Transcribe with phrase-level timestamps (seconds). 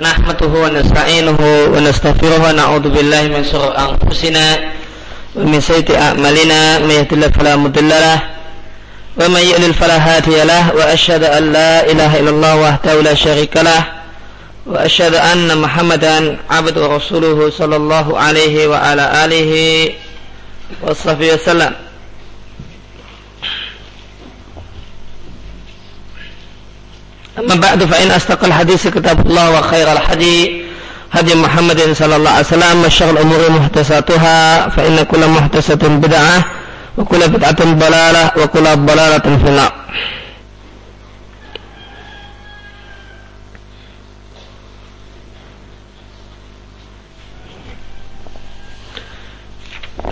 [0.00, 1.38] نحمده ونستعينه
[1.74, 4.58] ونستغفره ونعوذ بالله من شرور أنفسنا
[5.36, 8.20] ومن سيئة أعمالنا من يهد الله فلا مضل له
[9.20, 13.84] ومن يضلل فلا هادي له وأشهد أن لا إله إلا الله وحده لا شريك له
[14.66, 19.52] وأشهد أن محمدا عبده ورسوله صلى الله عليه وعلى آله
[20.82, 21.72] وصحبه وسلم.
[27.40, 30.48] أما بعد فإن أصدق الحديث كتاب الله وخير الحديث
[31.12, 36.44] هدي محمد صلى الله عليه وسلم وشر الأمور محدثاتها فإن كل محدثة بدعة
[36.98, 39.72] وكل بدعة ضلالة وكل ضلالة في النار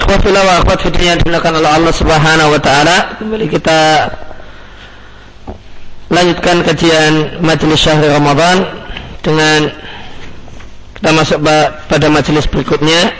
[0.08, 3.20] Akhwatilah wa akhwat fitriyah dimuliakan oleh Allah Subhanahu wa taala.
[3.20, 4.08] Kembali kita
[6.08, 8.64] lanjutkan kajian majelis syahr Ramadan
[9.20, 9.68] dengan
[10.98, 11.38] kita masuk
[11.86, 13.12] pada majelis berikutnya.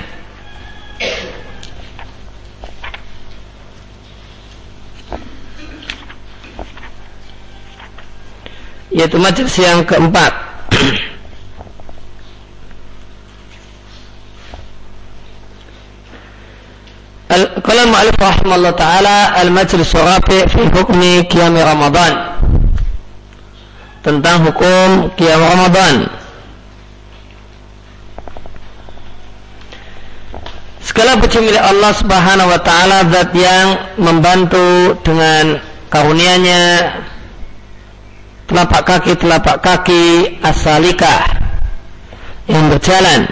[8.88, 10.32] Yaitu majelis yang keempat.
[17.62, 22.38] Kalau mu'alif rahimahullah ta'ala Al-majlis surafi fi hukmi qiyam Ramadan
[24.08, 26.08] tentang hukum qiyam Ramadan.
[30.80, 35.60] Segala puji milik Allah Subhanahu wa taala zat yang membantu dengan
[35.92, 36.64] karunia-Nya
[38.48, 40.04] telapak kaki telapak kaki
[40.40, 41.28] asalikah
[42.48, 43.28] yang berjalan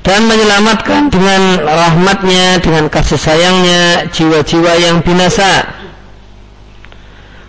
[0.00, 5.79] dan menyelamatkan dengan rahmatnya dengan kasih sayangnya jiwa-jiwa yang binasa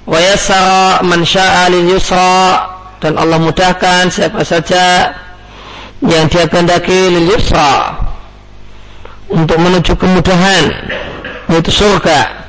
[0.06, 2.70] wa yassara man syaa lil yusra.
[3.02, 5.10] Dan Allah mudahkan siapa saja
[6.06, 7.98] yang dia kehendaki lil yusra
[9.30, 10.70] untuk menuju kemudahan
[11.50, 12.46] yaitu surga.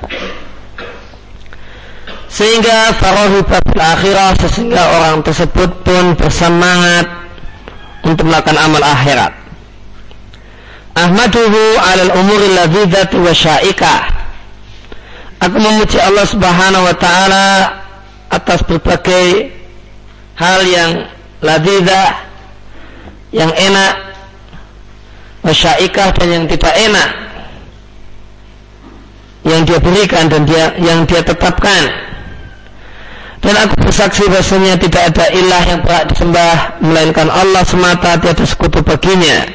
[2.32, 7.04] Sehingga farahu bil akhirah sehingga orang tersebut pun bersemangat
[8.08, 9.32] untuk melakukan amal akhirat.
[10.96, 14.21] Ahmaduhu alal umuri ladzati wa syaikah
[15.42, 17.46] Aku memuji Allah Subhanahu wa taala
[18.30, 19.50] atas berbagai
[20.38, 20.92] hal yang
[21.42, 22.14] ladidah,
[23.34, 24.14] yang enak,
[25.42, 27.10] wasyaikah dan yang tidak enak
[29.42, 31.90] yang dia berikan dan dia yang dia tetapkan.
[33.42, 38.86] Dan aku bersaksi bahasanya tidak ada ilah yang berhak disembah melainkan Allah semata tiada sekutu
[38.86, 39.50] baginya.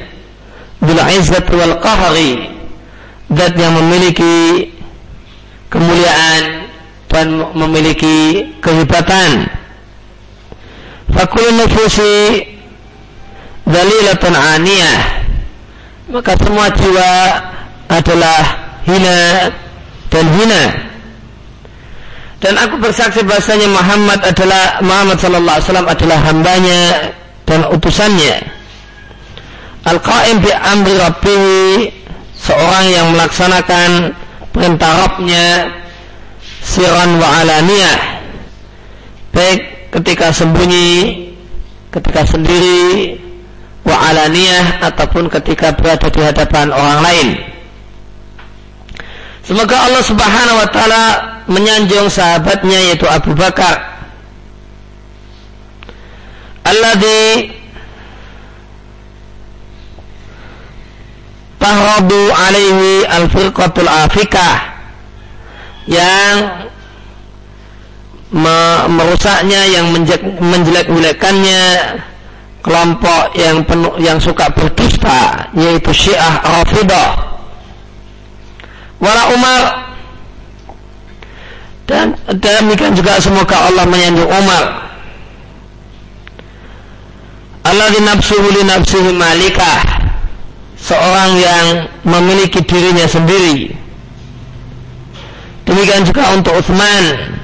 [0.84, 2.52] Bila izzat wal qahri
[3.32, 4.68] zat yang memiliki
[5.72, 6.68] kemuliaan
[7.08, 9.48] dan memiliki kehebatan.
[11.08, 12.44] Fakul nufusi
[13.64, 15.00] dalilatun aniyah.
[16.08, 17.12] Maka semua jiwa
[17.88, 18.40] adalah
[18.84, 19.52] hina
[20.08, 20.64] dan hina.
[22.38, 26.80] Dan aku bersaksi bahasanya Muhammad adalah Muhammad sallallahu alaihi wasallam adalah hambanya
[27.44, 28.36] dan utusannya.
[29.88, 31.44] Al-Qaim bi amri rabbih
[32.38, 34.14] seorang yang melaksanakan
[34.58, 35.70] perintah Rabbnya
[36.66, 37.98] siran wa alaniyah.
[39.30, 41.30] Baik ketika sembunyi
[41.94, 43.14] ketika sendiri
[43.86, 47.28] wa alaniyah ataupun ketika berada di hadapan orang lain.
[49.46, 51.04] Semoga Allah Subhanahu wa taala
[51.48, 53.96] menyanjung sahabatnya yaitu Abu Bakar.
[56.66, 57.48] Alladzi
[61.58, 64.78] tahradu alaihi al-firqatul afikah
[65.90, 66.68] yang
[68.30, 68.58] me
[68.92, 69.86] merusaknya yang
[70.38, 71.62] menjelek-jelekannya
[72.60, 77.10] kelompok yang penuh yang suka berdusta yaitu Syiah Rafidah.
[78.98, 79.62] Wala Umar.
[81.88, 84.92] Dan demikian juga semoga Allah menyanjung Umar.
[87.64, 88.62] Allah di nafsuhu li
[89.16, 90.07] malikah
[90.78, 91.66] seorang yang
[92.06, 93.74] memiliki dirinya sendiri.
[95.66, 97.36] Demikian juga untuk Utsman.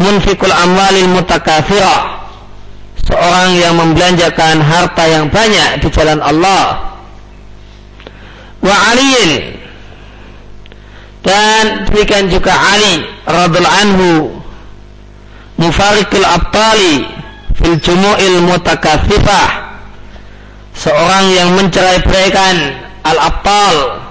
[0.00, 2.26] Munfikul amwalil mutakafirah.
[3.06, 6.96] Seorang yang membelanjakan harta yang banyak di jalan Allah.
[8.62, 9.62] Wa aliin
[11.22, 14.10] dan demikian juga Ali radhiallahu anhu.
[15.62, 17.06] Mufarikul abtali
[17.54, 19.61] fil jumu'il mutakafifah
[20.76, 22.54] seorang yang mencerai beraikan
[23.04, 24.02] al-abtal.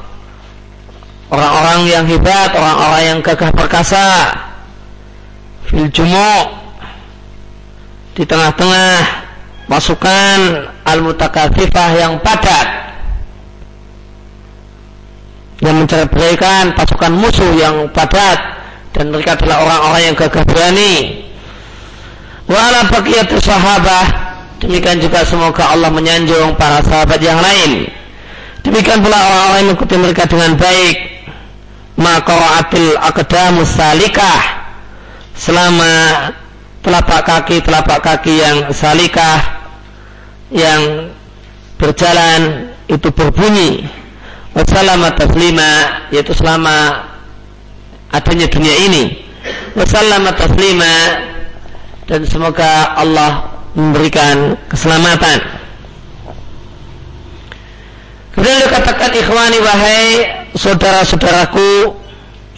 [1.32, 4.36] Orang-orang yang hebat orang-orang yang gagah perkasa.
[5.68, 6.60] Fil jumu.
[8.12, 8.96] Di tengah-tengah
[9.72, 10.40] pasukan
[10.84, 12.68] al-mutakatsifah yang padat.
[15.64, 18.60] Yang menceraikan pasukan musuh yang padat.
[18.92, 21.24] Dan mereka adalah orang-orang yang gagah berani.
[22.52, 24.31] Wa ala baqiyatu sahabah
[24.62, 27.90] demikian juga semoga Allah menyanjung para sahabat yang lain.
[28.62, 30.98] Demikian pula orang-orang yang mengikuti mereka dengan baik.
[31.98, 34.42] Maqara'atil aqdamus salikah.
[35.34, 35.94] Selama
[36.86, 39.66] telapak kaki telapak kaki yang salikah
[40.54, 41.10] yang
[41.82, 43.86] berjalan itu berbunyi.
[44.52, 45.72] Wassalamat taslima
[46.14, 47.08] yaitu selama
[48.14, 49.04] adanya dunia ini.
[49.74, 50.94] Wassalamat taslima
[52.06, 55.40] dan semoga Allah memberikan keselamatan
[58.36, 60.06] kemudian dikatakan ikhwani wahai
[60.56, 61.96] saudara-saudaraku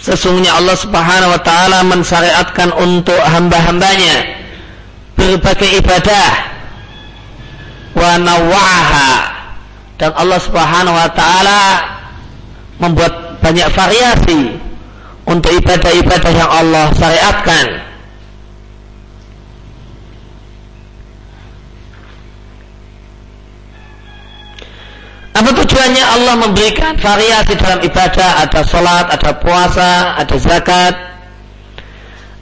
[0.01, 4.43] sesungguhnya Allah subhanahu wa ta'ala mensyariatkan untuk hamba-hambanya
[5.15, 6.53] berbagai ibadah
[7.93, 9.33] wa nawaha
[10.01, 11.61] dan Allah Subhanahu wa taala
[12.81, 14.57] membuat banyak variasi
[15.23, 17.92] untuk ibadah-ibadah yang Allah syariatkan.
[25.33, 28.45] Apa tujuannya Allah memberikan variasi dalam ibadah?
[28.45, 30.93] Ada sholat, ada puasa, ada zakat.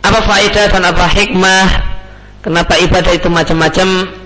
[0.04, 1.68] Apa faedah dan apa hikmah?
[2.44, 4.22] Kenapa ibadah itu macam-macam?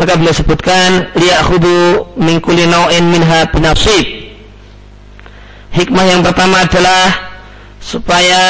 [0.00, 4.32] maka beliau sebutkan liya'khudhu min kulli naw'in minha binasib
[5.76, 7.36] hikmah yang pertama adalah
[7.84, 8.40] supaya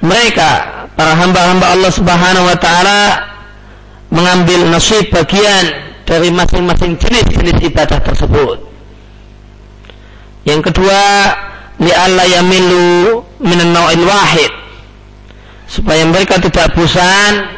[0.00, 3.00] mereka para hamba-hamba Allah Subhanahu wa taala
[4.08, 8.60] mengambil nasib bagian dari masing-masing jenis-jenis ibadah tersebut.
[10.44, 11.00] Yang kedua,
[11.80, 14.52] li'alla yamilu minan naw'il wahid.
[15.64, 17.48] Supaya mereka tidak bosan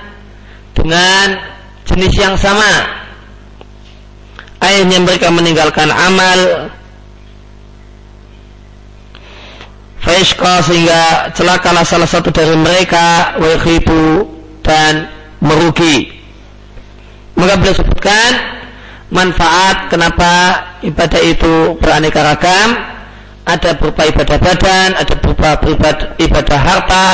[0.70, 1.34] dengan
[1.82, 3.02] jenis yang sama.
[4.62, 6.70] Akhirnya mereka meninggalkan amal
[9.98, 14.28] Faishqa sehingga celakalah salah satu dari mereka Wakhibu
[14.60, 15.08] dan
[15.40, 16.23] merugi
[17.34, 18.30] Maka beliau sebutkan
[19.10, 20.32] Manfaat kenapa
[20.82, 22.68] ibadah itu beraneka ragam
[23.46, 25.48] Ada berupa ibadah badan Ada berupa
[26.18, 27.08] ibadah harta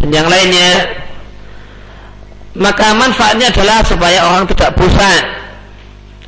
[0.00, 1.04] Dan yang lainnya
[2.56, 5.22] maka manfaatnya adalah supaya orang tidak bosan.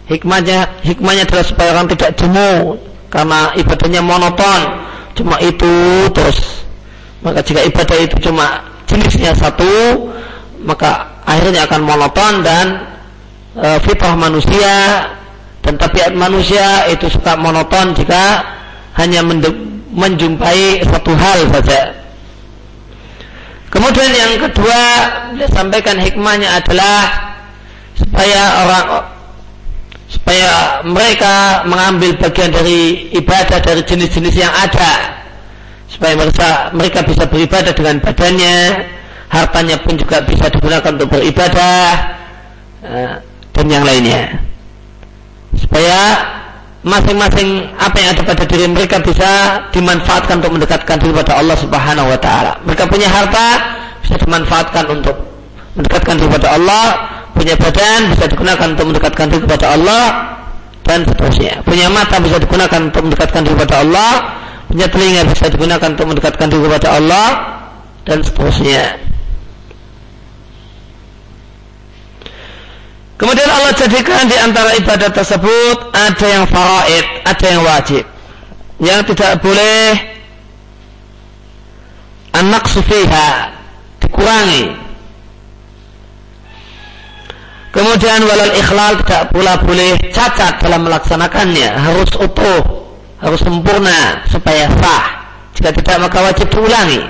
[0.09, 2.77] Hikmahnya hikmahnya adalah supaya orang tidak jemu
[3.09, 4.61] karena ibadahnya monoton,
[5.17, 5.73] cuma itu
[6.13, 6.65] terus.
[7.25, 10.09] Maka jika ibadah itu cuma jenisnya satu,
[10.61, 12.67] maka akhirnya akan monoton dan
[13.59, 14.75] e, fitrah manusia
[15.61, 18.41] dan tabiat manusia itu suka monoton jika
[18.97, 19.23] hanya
[19.93, 21.99] menjumpai satu hal saja.
[23.69, 24.81] Kemudian yang kedua
[25.37, 27.29] dia sampaikan hikmahnya adalah
[27.93, 28.87] supaya orang
[30.09, 35.21] supaya mereka mengambil bagian dari ibadah dari jenis-jenis yang ada.
[35.89, 38.57] Supaya mereka mereka bisa beribadah dengan badannya
[39.29, 41.85] hartanya pun juga bisa digunakan untuk beribadah.
[42.89, 43.15] Eh,
[43.59, 44.39] dan yang lainnya
[45.59, 45.99] supaya
[46.87, 52.07] masing-masing apa yang ada pada diri mereka bisa dimanfaatkan untuk mendekatkan diri kepada Allah Subhanahu
[52.07, 52.53] wa taala.
[52.63, 53.47] Mereka punya harta
[53.99, 55.17] bisa dimanfaatkan untuk
[55.75, 56.85] mendekatkan diri kepada Allah,
[57.35, 60.05] punya badan bisa digunakan untuk mendekatkan diri kepada Allah
[60.87, 61.55] dan seterusnya.
[61.67, 64.13] Punya mata bisa digunakan untuk mendekatkan diri kepada Allah,
[64.71, 67.29] punya telinga bisa digunakan untuk mendekatkan diri kepada Allah
[68.07, 69.08] dan seterusnya.
[73.19, 78.05] Kemudian Allah jadikan di antara ibadah tersebut ada yang faraid, ada yang wajib.
[78.79, 79.99] Yang tidak boleh
[82.39, 83.59] anak sufiha
[83.99, 84.71] dikurangi.
[87.75, 92.63] Kemudian walal ikhlal tidak pula boleh cacat dalam melaksanakannya, harus utuh,
[93.19, 95.27] harus sempurna supaya sah.
[95.59, 97.03] Jika tidak maka wajib diulangi.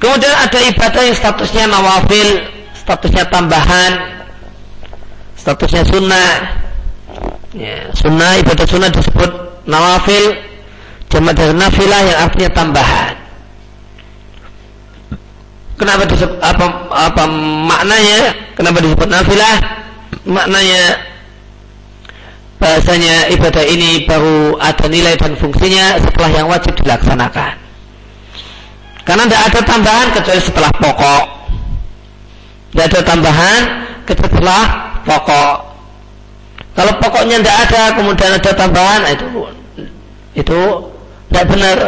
[0.00, 2.28] Kemudian ada ibadah yang statusnya nawafil,
[2.84, 3.92] statusnya tambahan,
[5.40, 6.32] statusnya sunnah.
[7.56, 9.30] Ya, sunnah ibadah sunnah disebut
[9.64, 10.36] nawafil
[11.08, 13.14] jamaah dari nafilah yang artinya tambahan.
[15.74, 17.22] Kenapa disebut apa apa
[17.66, 18.20] maknanya?
[18.54, 19.56] Kenapa disebut nafilah?
[20.28, 20.82] Maknanya
[22.58, 27.54] bahasanya ibadah ini baru ada nilai dan fungsinya setelah yang wajib dilaksanakan.
[29.04, 31.33] Karena tidak ada tambahan kecuali setelah pokok
[32.74, 33.60] tidak ada tambahan
[34.02, 34.66] kecuali
[35.06, 35.56] pokok.
[36.74, 39.26] Kalau pokoknya tidak ada, kemudian ada tambahan, itu
[40.34, 40.60] itu
[41.30, 41.78] tidak benar.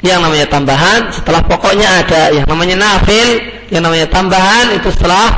[0.00, 3.28] Yang namanya tambahan setelah pokoknya ada, yang namanya nafil,
[3.72, 5.28] yang namanya tambahan itu setelah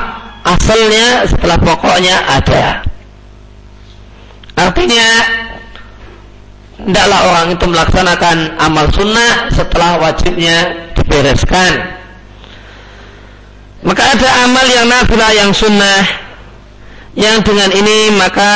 [0.43, 2.83] asalnya setelah pokoknya ada.
[4.59, 5.07] Artinya
[6.75, 12.02] tidaklah orang itu melaksanakan amal sunnah setelah wajibnya dibereskan.
[13.83, 16.03] Maka ada amal yang nafilah yang sunnah.
[17.13, 18.51] Yang dengan ini maka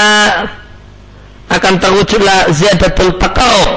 [1.52, 3.72] akan terwujudlah ziyadatul taqarrub.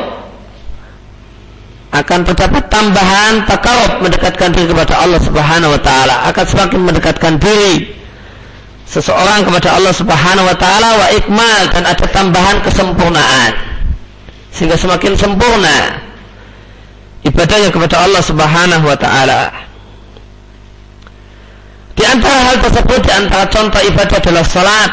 [1.91, 6.15] Akan terdapat tambahan takarub mendekatkan diri kepada Allah Subhanahu wa taala.
[6.31, 7.99] Akan semakin mendekatkan diri
[8.87, 13.53] seseorang kepada Allah Subhanahu wa taala wa ikmal dan ada tambahan kesempurnaan.
[14.55, 15.99] Sehingga semakin sempurna
[17.27, 19.70] ibadahnya kepada Allah Subhanahu wa taala
[22.01, 24.91] di antara hal tersebut di antara contoh ibadah adalah salat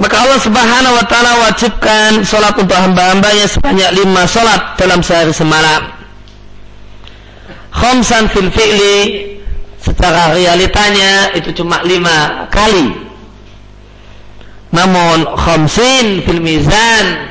[0.00, 5.92] maka Allah subhanahu wa ta'ala wajibkan sholat untuk hamba-hambanya sebanyak lima sholat dalam sehari semalam.
[7.76, 8.98] Khomsan fil fi'li
[9.76, 12.88] secara realitanya itu cuma lima kali.
[14.72, 17.28] Namun khomsin fil mizan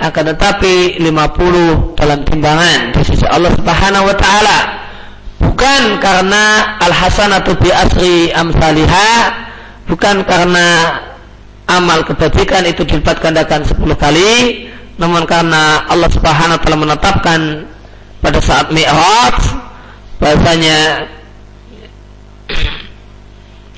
[0.00, 4.58] akan tetapi lima puluh dalam timbangan di Allah Subhanahu wa taala.
[5.36, 9.46] Bukan karena al-hasanatu bi asri amsalihah,
[9.84, 10.66] bukan karena
[11.66, 14.32] amal kebajikan itu dilipat gandakan 10 kali
[14.96, 17.40] namun karena Allah Subhanahu wa taala menetapkan
[18.22, 19.36] pada saat Mi'raj
[20.22, 21.10] bahasanya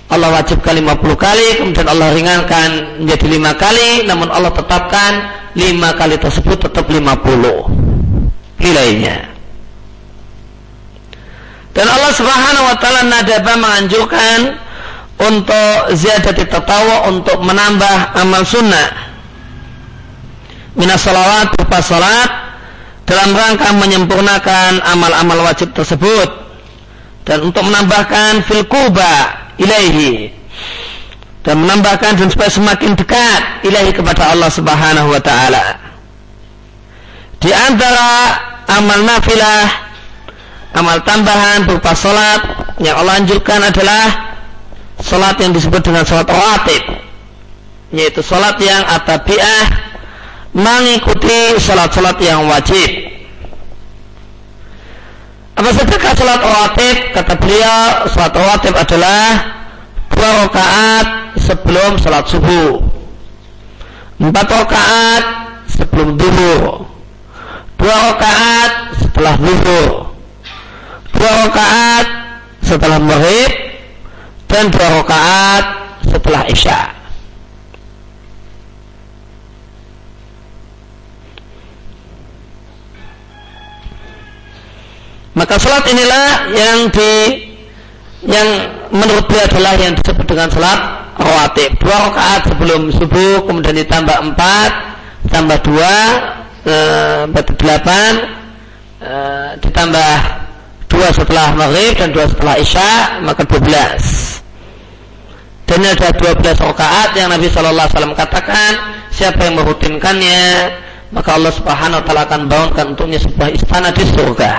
[0.08, 2.70] Allah wajibkan 50 kali kemudian Allah ringankan
[3.02, 5.12] menjadi 5 kali namun Allah tetapkan
[5.56, 7.02] 5 kali tersebut tetap 50
[8.62, 9.37] nilainya
[11.78, 14.58] dan Allah Subhanahu wa taala nadaba menganjurkan
[15.22, 19.14] untuk ziyadati tatawa untuk menambah amal sunnah.
[20.74, 22.30] Minas salawat berupa salat
[23.06, 26.50] dalam rangka menyempurnakan amal-amal wajib tersebut.
[27.22, 30.34] Dan untuk menambahkan fil kuba ilaihi.
[31.46, 35.78] Dan menambahkan dan supaya semakin dekat ilahi kepada Allah Subhanahu wa taala.
[37.38, 38.34] Di antara
[38.66, 39.87] amal nafilah,
[40.76, 42.40] amal tambahan berupa salat
[42.82, 44.36] yang Allah anjurkan adalah
[45.00, 46.82] salat yang disebut dengan salat rawatib
[47.94, 49.88] yaitu salat yang atabiah
[50.52, 52.88] mengikuti salat-salat yang wajib.
[55.56, 56.96] Apa saja salat rawatib?
[57.16, 57.80] Kata beliau
[58.12, 59.58] salat rawatib adalah
[60.18, 61.06] dua rakaat
[61.38, 62.82] sebelum salat subuh
[64.18, 65.24] empat rakaat
[65.70, 66.90] sebelum duhur
[67.78, 70.07] dua rakaat setelah duhur
[71.14, 72.06] dua rakaat
[72.64, 73.52] setelah maghrib
[74.48, 75.64] dan dua rakaat
[76.08, 76.98] setelah isya.
[85.38, 87.12] Maka salat inilah yang di
[88.26, 88.48] yang
[88.90, 90.80] menurut dia adalah yang disebut dengan salat
[91.14, 91.78] rawatib.
[91.78, 94.70] Dua rakaat sebelum subuh, kemudian ditambah empat,
[95.30, 95.94] tambah dua,
[96.66, 96.76] e,
[97.30, 98.12] berarti delapan,
[98.98, 99.12] e,
[99.62, 100.12] ditambah
[100.88, 104.02] dua setelah maghrib dan dua setelah isya, maka dua belas.
[105.68, 108.72] Dan ada 12 rakaat yang Nabi Shallallahu Alaihi Wasallam katakan,
[109.12, 110.72] siapa yang merutinkannya,
[111.12, 114.52] maka Allah Subhanahu Wa Taala akan bangunkan untuknya sebuah istana di surga.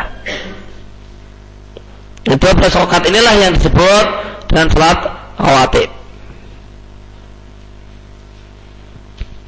[2.29, 4.05] Dan 12 rakaat inilah yang disebut
[4.53, 4.99] dengan salat
[5.41, 5.89] rawatib.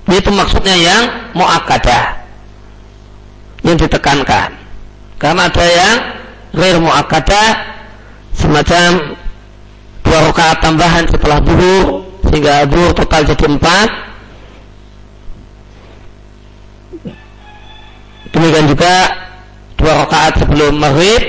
[0.10, 1.04] Itu maksudnya yang
[1.38, 2.26] muakkadah
[3.62, 4.50] yang ditekankan.
[5.22, 5.98] Karena ada yang
[6.52, 7.50] real muakkadah
[8.36, 9.16] semacam
[10.04, 13.90] dua rakaat tambahan setelah duhur sehingga duhur total jadi empat
[18.36, 18.96] demikian juga
[19.80, 21.22] dua rakaat sebelum maghrib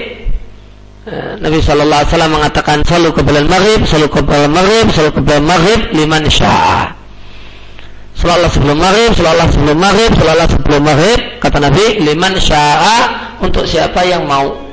[1.07, 5.81] eh, Nabi Shallallahu Alaihi Wasallam mengatakan selalu kebelan maghrib, selalu kebelan maghrib, selalu kebelan maghrib
[5.95, 6.95] liman syaa.
[8.12, 12.99] Selalu sebelum maghrib, selalu sebelum maghrib, selalu sebelum maghrib kata Nabi liman syaa
[13.43, 14.72] untuk siapa yang mau.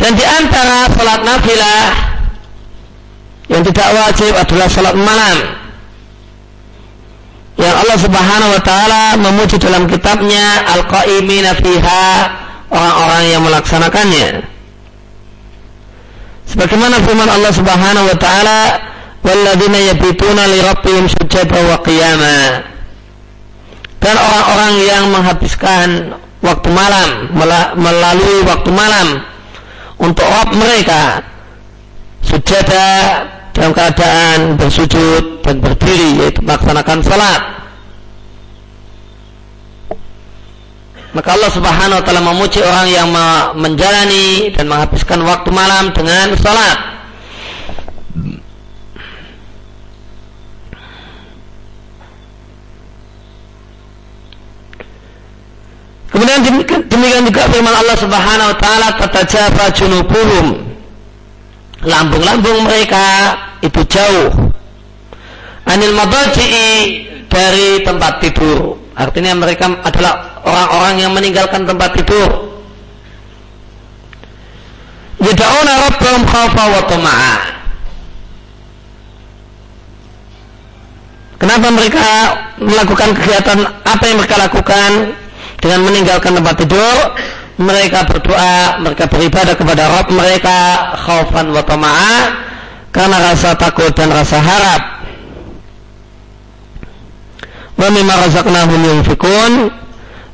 [0.00, 1.84] Dan di antara salat nafilah
[3.52, 5.36] yang tidak wajib adalah salat malam.
[7.60, 12.04] Yang Allah Subhanahu wa taala memuji dalam kitabnya al-qaimina fiha
[12.72, 14.28] orang-orang yang melaksanakannya.
[16.48, 18.60] Sebagaimana firman Allah Subhanahu wa taala,
[19.20, 22.64] "Walladzina yabituna li rabbihim sujada wa qiyama."
[24.00, 27.36] Dan orang-orang yang menghabiskan waktu malam
[27.76, 29.28] melalui waktu malam
[30.00, 31.20] untuk Rabb mereka
[32.24, 32.86] sujada
[33.52, 37.60] dalam keadaan bersujud dan berdiri yaitu melaksanakan salat
[41.10, 43.08] maka Allah Subhanahu wa taala memuji orang yang
[43.58, 46.99] menjalani dan menghabiskan waktu malam dengan salat.
[56.10, 60.46] Kemudian demikian juga firman Allah Subhanahu wa taala tatajafa junubuhum.
[61.86, 64.50] Lambung-lambung mereka itu jauh
[65.70, 68.76] anil madaji'i dari tempat tidur.
[68.98, 72.50] Artinya mereka adalah orang-orang yang meninggalkan tempat tidur.
[75.20, 77.36] Yada'una rabbahum khawfa wa tama'a.
[81.40, 82.04] Kenapa mereka
[82.60, 84.90] melakukan kegiatan apa yang mereka lakukan
[85.60, 86.96] dengan meninggalkan tempat tidur?
[87.60, 90.56] Mereka berdoa, mereka beribadah kepada Rabb mereka
[90.96, 92.16] khaufan wa tama'a
[92.88, 94.82] karena rasa takut dan rasa harap
[97.80, 99.52] wa mimma razaqnahum yunfikun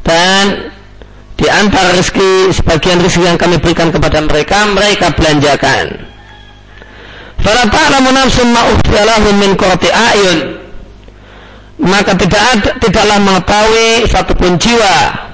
[0.02, 0.70] dan
[1.36, 6.06] di antara rezeki sebagian rezeki yang kami berikan kepada mereka mereka belanjakan.
[7.44, 8.62] Fala ta'lamu nafsun ma
[9.36, 10.65] min ayun.
[11.76, 15.26] Maka tidak ada, tidaklah mengetahui satupun jiwa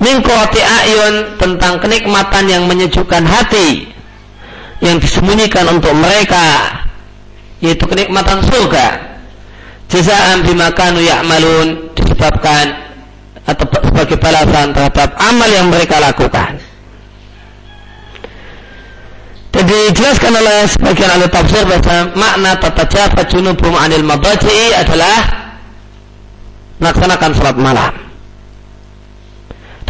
[0.00, 3.86] min qurrati ayun tentang kenikmatan yang menyejukkan hati
[4.80, 6.80] yang disembunyikan untuk mereka
[7.60, 8.96] yaitu kenikmatan surga
[9.92, 12.80] jazaan bima kanu ya'malun disebabkan
[13.44, 16.56] atau sebagai balasan terhadap amal yang mereka lakukan.
[19.50, 25.18] Jadi dijelaskan oleh sebagian ahli tafsir bahwa makna tata jafa junubum anil mabaji'i adalah
[26.78, 27.92] melaksanakan sholat malam.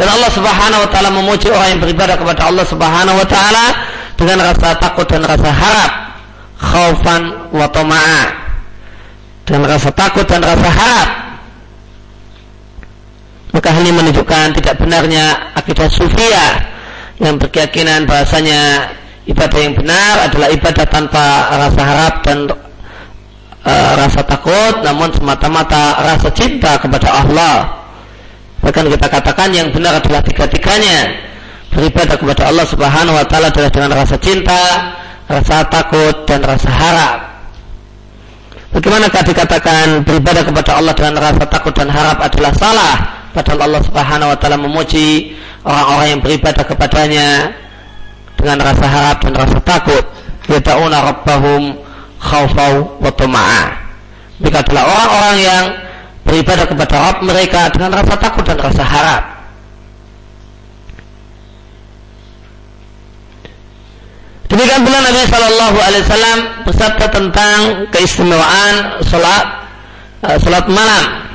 [0.00, 3.64] Dan Allah Subhanahu wa taala memuji orang yang beribadah kepada Allah Subhanahu wa taala
[4.16, 5.92] dengan rasa takut dan rasa harap,
[6.56, 8.22] khaufan wa tama'a
[9.44, 11.08] dengan rasa takut dan rasa harap
[13.50, 16.46] maka hal ini menunjukkan tidak benarnya akidah sufia
[17.18, 18.88] yang berkeyakinan bahasanya
[19.30, 22.38] ibadah yang benar adalah ibadah tanpa rasa harap dan
[23.62, 27.56] e, rasa takut namun semata-mata rasa cinta kepada Allah.
[28.60, 31.30] Bahkan kita katakan yang benar adalah tiga-tiganya.
[31.70, 34.62] Beribadah kepada Allah subhanahu wa ta'ala adalah dengan rasa cinta
[35.30, 37.18] rasa takut dan rasa harap.
[38.70, 42.94] Bagaimanakah dikatakan beribadah kepada Allah dengan rasa takut dan harap adalah salah?
[43.30, 47.28] Padahal Allah Subhanahu wa taala memuji orang-orang yang beribadah kepadanya
[48.40, 50.04] dengan rasa harap dan rasa takut.
[50.50, 51.78] Yata'una rabbahum
[52.18, 53.64] khaufau wa tama'a.
[54.40, 55.64] Mereka adalah orang-orang yang
[56.24, 59.22] beribadah kepada Rabb mereka dengan rasa takut dan rasa harap.
[64.50, 67.58] Demikian pula Nabi Shallallahu Alaihi Wasallam bersabda tentang
[67.94, 69.46] keistimewaan salat
[70.26, 71.30] uh, salat malam.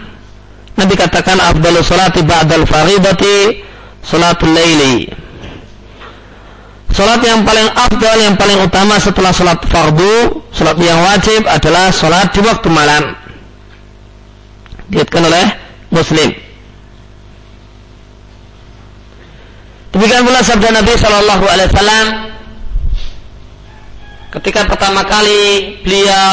[0.75, 3.63] Nabi katakan abdul salati ba'dal faridati
[4.03, 5.07] salatul laili.
[6.93, 12.31] Salat yang paling afdal, yang paling utama setelah salat fardu, salat yang wajib adalah salat
[12.31, 13.03] di waktu malam.
[14.87, 15.45] Diatkan oleh
[15.89, 16.29] Muslim.
[19.95, 22.05] Demikian pula sabda Nabi Shallallahu Alaihi Wasallam
[24.35, 26.31] ketika pertama kali beliau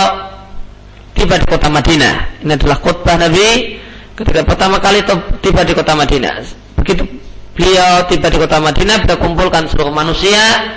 [1.15, 2.43] tiba di kota Madinah.
[2.43, 3.79] Ini adalah khutbah Nabi
[4.19, 5.07] ketika pertama kali
[5.41, 6.43] tiba di kota Madinah.
[6.83, 7.22] Begitu
[7.55, 10.73] beliau tiba di kota Madinah, beliau kumpulkan seluruh manusia,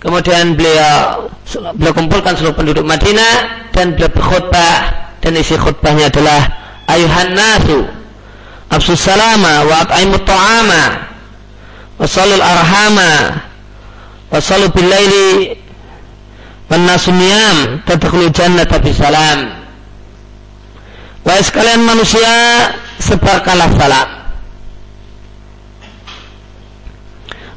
[0.00, 1.28] kemudian beliau
[1.76, 4.78] beliau kumpulkan seluruh penduduk Madinah dan beliau berkhutbah
[5.20, 6.40] dan isi khutbahnya adalah
[6.90, 7.86] ayuhan nasu
[8.70, 10.84] afsus salama wa at'imut ta'ama
[11.96, 13.12] wa salul arhama
[14.30, 15.54] wa salu bil laili
[16.66, 19.54] Wanasumiyam tadkhulu jannata bisalam.
[21.22, 22.34] Wahai sekalian manusia,
[22.98, 24.08] sebarkanlah salam.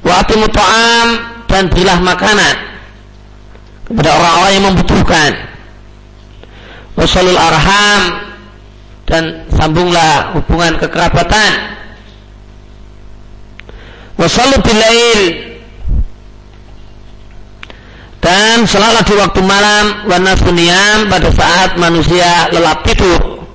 [0.09, 1.07] Wa atimu ta'am
[1.45, 2.55] dan berilah makanan
[3.85, 5.31] kepada orang-orang yang membutuhkan.
[6.97, 8.01] Wasalul arham
[9.05, 11.77] dan sambunglah hubungan kekerabatan.
[14.17, 15.21] Wasallu bilail
[18.19, 23.47] dan selalu di waktu malam wanasunian pada saat manusia lelap tidur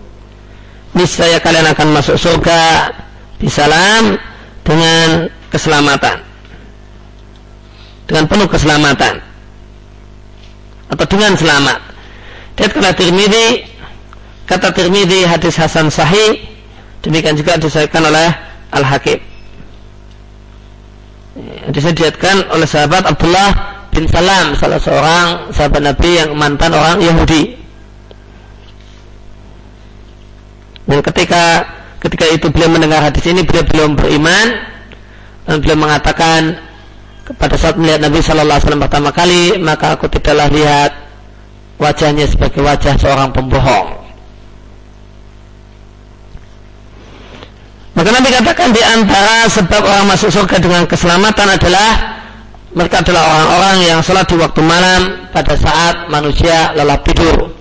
[0.96, 2.88] niscaya kalian akan masuk surga
[3.36, 4.16] di salam
[4.64, 6.33] dengan keselamatan
[8.08, 9.20] dengan penuh keselamatan.
[10.92, 11.80] Atau dengan selamat.
[12.54, 13.66] Dan kata Tirmidzi
[14.46, 16.38] kata Tirmidzi hadis Hasan Sahih
[17.02, 18.30] demikian juga disahkan oleh
[18.70, 19.18] Al Hakim
[21.74, 23.50] disediakan oleh sahabat Abdullah
[23.90, 27.58] bin Salam salah seorang sahabat Nabi yang mantan orang Yahudi.
[30.84, 31.64] Dan ketika
[31.98, 34.46] ketika itu beliau mendengar hadis ini beliau belum beriman
[35.48, 36.60] dan beliau mengatakan
[37.32, 40.92] pada saat melihat Nabi Shallallahu Alaihi Wasallam pertama kali maka aku tidaklah lihat
[41.80, 44.04] wajahnya sebagai wajah seorang pembohong.
[47.94, 52.18] Maka Nabi katakan di antara sebab orang masuk surga dengan keselamatan adalah
[52.74, 57.53] mereka adalah orang-orang yang sholat di waktu malam pada saat manusia lelap tidur.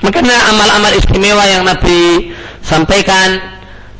[0.00, 2.32] Makanya amal-amal istimewa yang Nabi
[2.64, 3.36] sampaikan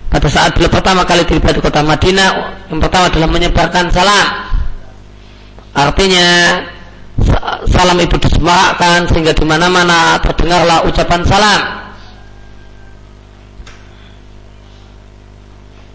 [0.08, 2.30] pada saat beliau pertama kali tiba di kota Madinah,
[2.72, 4.26] yang pertama adalah menyebarkan salam.
[5.70, 6.58] Artinya
[7.68, 11.60] salam itu disemarakkan sehingga di mana-mana terdengarlah ucapan salam.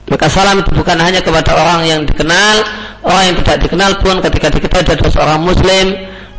[0.05, 2.61] Maka salam itu bukan hanya kepada orang yang dikenal,
[3.03, 5.85] orang yang tidak dikenal pun ketika diketahui ada seorang muslim,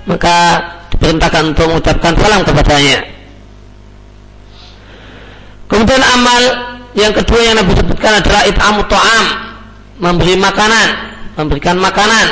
[0.07, 3.16] maka diperintahkan untuk mengucapkan salam kepadanya.
[5.67, 6.43] Kemudian amal
[6.95, 9.27] yang kedua yang Nabi sebutkan adalah it'amu ta'am,
[9.99, 10.89] memberi makanan,
[11.37, 12.27] memberikan makanan.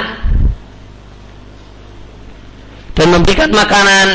[2.95, 4.07] Dan memberikan makanan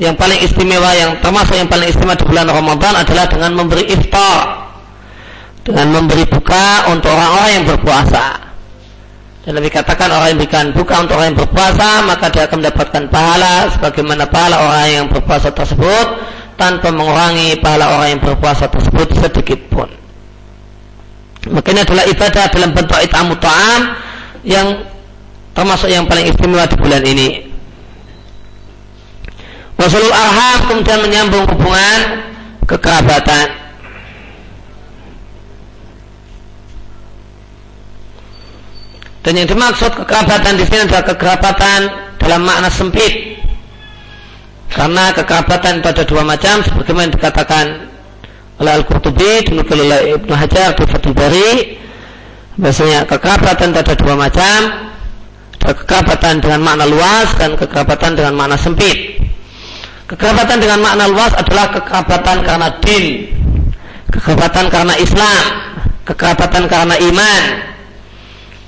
[0.00, 4.62] yang paling istimewa yang termasuk yang paling istimewa di bulan Ramadan adalah dengan memberi iftar
[5.62, 8.26] dengan memberi buka untuk orang-orang yang berpuasa.
[9.42, 13.02] Dan lebih katakan orang yang berikan buka untuk orang yang berpuasa maka dia akan mendapatkan
[13.10, 16.06] pahala sebagaimana pahala orang yang berpuasa tersebut
[16.56, 19.88] tanpa mengurangi pahala orang yang berpuasa tersebut sedikit pun
[21.50, 23.82] maka ini adalah ibadah dalam bentuk itamu ta'am
[24.46, 24.66] yang
[25.52, 27.52] termasuk yang paling istimewa di bulan ini
[29.82, 32.22] Wasulul arham kemudian menyambung hubungan
[32.70, 33.50] kekerabatan.
[39.26, 41.80] Dan yang dimaksud kekerabatan di sini adalah kekerabatan
[42.22, 43.41] dalam makna sempit.
[44.72, 47.66] Karena kekerabatan ada dua macam sebagaimana dikatakan
[48.60, 51.76] oleh Al-Qurtubi dinukil oleh Ibnu Hajar di Fathul Bari
[52.56, 54.58] Biasanya kekerabatan itu ada dua macam
[55.62, 59.22] ada kekerabatan dengan makna luas dan kekerabatan dengan makna sempit
[60.12, 63.32] Kekerabatan dengan makna luas adalah kekerabatan karena din,
[64.12, 65.44] kekerabatan karena Islam,
[66.04, 67.42] kekerabatan karena iman.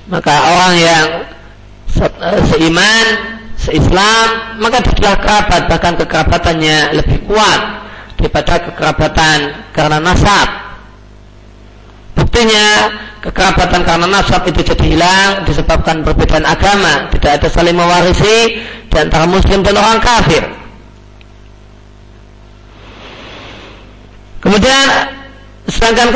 [0.09, 1.07] Maka orang yang
[2.01, 3.05] eh, seiman,
[3.65, 7.61] seislam, maka dia adalah kerabat, bahkan kekerabatannya lebih kuat
[8.15, 9.37] daripada kekerabatan
[9.73, 10.47] karena nasab.
[12.15, 12.65] Buktinya
[13.25, 19.25] kekerabatan karena nasab itu jadi hilang disebabkan perbedaan agama, tidak ada saling mewarisi di antara
[19.25, 20.43] muslim dan orang kafir.
[24.45, 25.14] Kemudian
[25.75, 26.07] sedangkan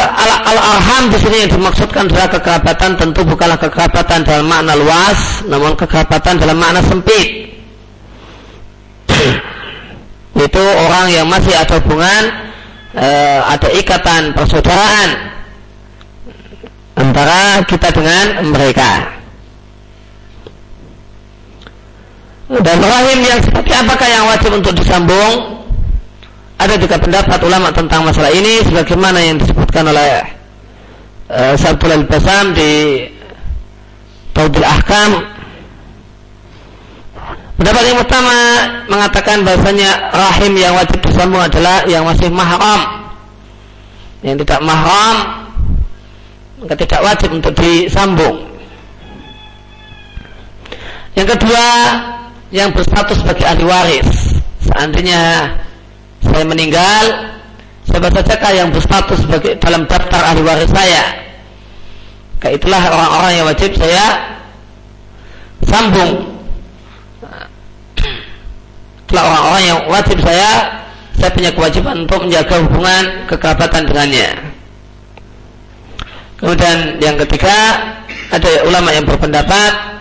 [0.47, 6.39] al-arham di sini yang dimaksudkan adalah kekerabatan tentu bukanlah kekerabatan dalam makna luas, namun kekerabatan
[6.39, 7.59] dalam makna sempit.
[10.47, 12.23] Itu orang yang masih ada hubungan
[12.95, 13.07] e,
[13.43, 15.09] ada ikatan persaudaraan
[16.95, 19.19] antara kita dengan mereka.
[22.49, 25.58] Dan rahim yang seperti apakah yang wajib untuk disambung?
[26.59, 30.27] Ada juga pendapat ulama tentang masalah ini sebagaimana yang disebutkan oleh
[31.31, 33.07] uh, Sabtul Al-Basam di
[34.35, 35.23] Taudil Ahkam.
[37.55, 38.35] Pendapat yang pertama
[38.91, 43.07] mengatakan bahasanya rahim yang wajib disambung adalah yang masih mahram.
[44.19, 45.15] Yang tidak mahram
[46.59, 48.35] maka tidak wajib untuk disambung.
[51.15, 51.65] Yang kedua
[52.51, 54.11] yang berstatus sebagai ahli waris.
[54.59, 55.55] Seandainya
[56.23, 57.03] saya meninggal,
[57.87, 61.29] siapa saja yang berstatus sebagai dalam daftar ahli waris saya.
[62.39, 64.05] Kayak itulah orang-orang yang wajib saya
[65.67, 66.39] sambung.
[69.03, 70.79] Itulah orang-orang yang wajib saya
[71.19, 74.29] saya punya kewajiban untuk menjaga hubungan kekerabatan dengannya.
[76.39, 77.55] Kemudian yang ketiga
[78.31, 79.99] ada ulama yang berpendapat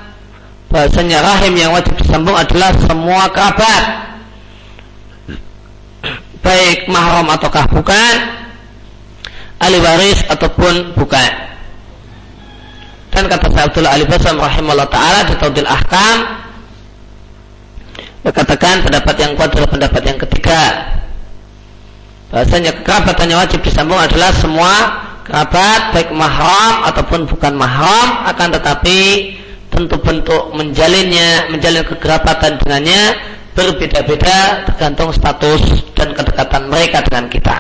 [0.71, 4.08] bahasanya rahim yang wajib disambung adalah semua kerabat
[6.45, 8.15] baik mahram ataukah bukan?
[9.59, 11.31] Ahli waris ataupun bukan.
[13.11, 16.39] Dan kata saya Abdullah Ali Basam rahimahullah ta'ala di Taudil Ahkam
[18.29, 20.63] katakan pendapat yang kuat adalah pendapat yang ketiga.
[22.29, 24.73] Bahasanya kekerabatannya wajib disambung adalah semua
[25.25, 29.01] kerabat baik mahram ataupun bukan mahram akan tetapi
[29.69, 33.03] tentu bentuk menjalinnya menjalin kekerabatan dengannya
[33.59, 37.59] berbeda-beda tergantung status dan kedekatan mereka dengan kita.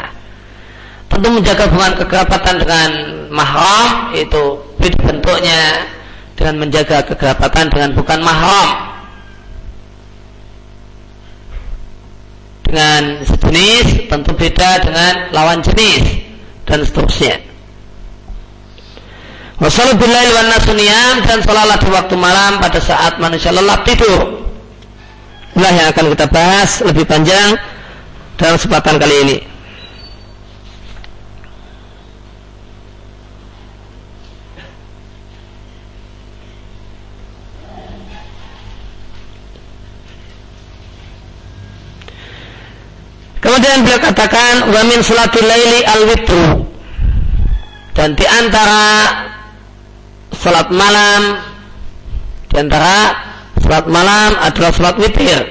[1.11, 2.91] Tentu menjaga hubungan kekerabatan dengan
[3.35, 5.91] mahram itu beda bentuknya
[6.39, 8.69] dengan menjaga kekerabatan dengan bukan mahram.
[12.63, 16.05] Dengan sejenis tentu beda dengan lawan jenis
[16.63, 17.43] dan seterusnya.
[19.59, 24.48] Wassalamualaikum warahmatullahi wabarakatuh dan sholatlah di waktu malam pada saat manusia lelap tidur
[25.59, 27.59] Inilah yang akan kita bahas lebih panjang
[28.39, 29.39] dalam kesempatan kali ini.
[43.43, 45.03] Kemudian beliau katakan wa min
[45.43, 46.71] laili al witru.
[47.99, 48.87] Dan di antara
[50.39, 51.43] salat malam
[52.47, 53.27] di antara
[53.63, 55.45] salat malam adalah salat witir.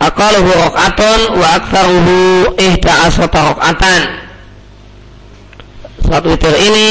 [0.00, 2.16] Aqaluhu rakaatun wa aktsaruhu
[2.56, 4.02] ihda asrata rakaatan.
[6.08, 6.90] Salat witir ini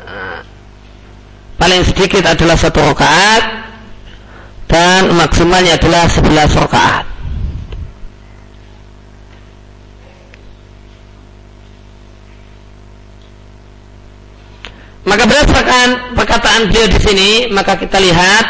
[0.00, 0.38] eh,
[1.60, 3.42] paling sedikit adalah satu rakaat
[4.72, 7.11] dan maksimalnya adalah 11 rakaat.
[15.02, 18.44] Maka berdasarkan perkataan beliau di sini, maka kita lihat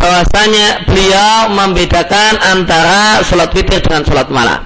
[0.00, 4.64] bahwasanya beliau membedakan antara sholat witir dengan sholat malam.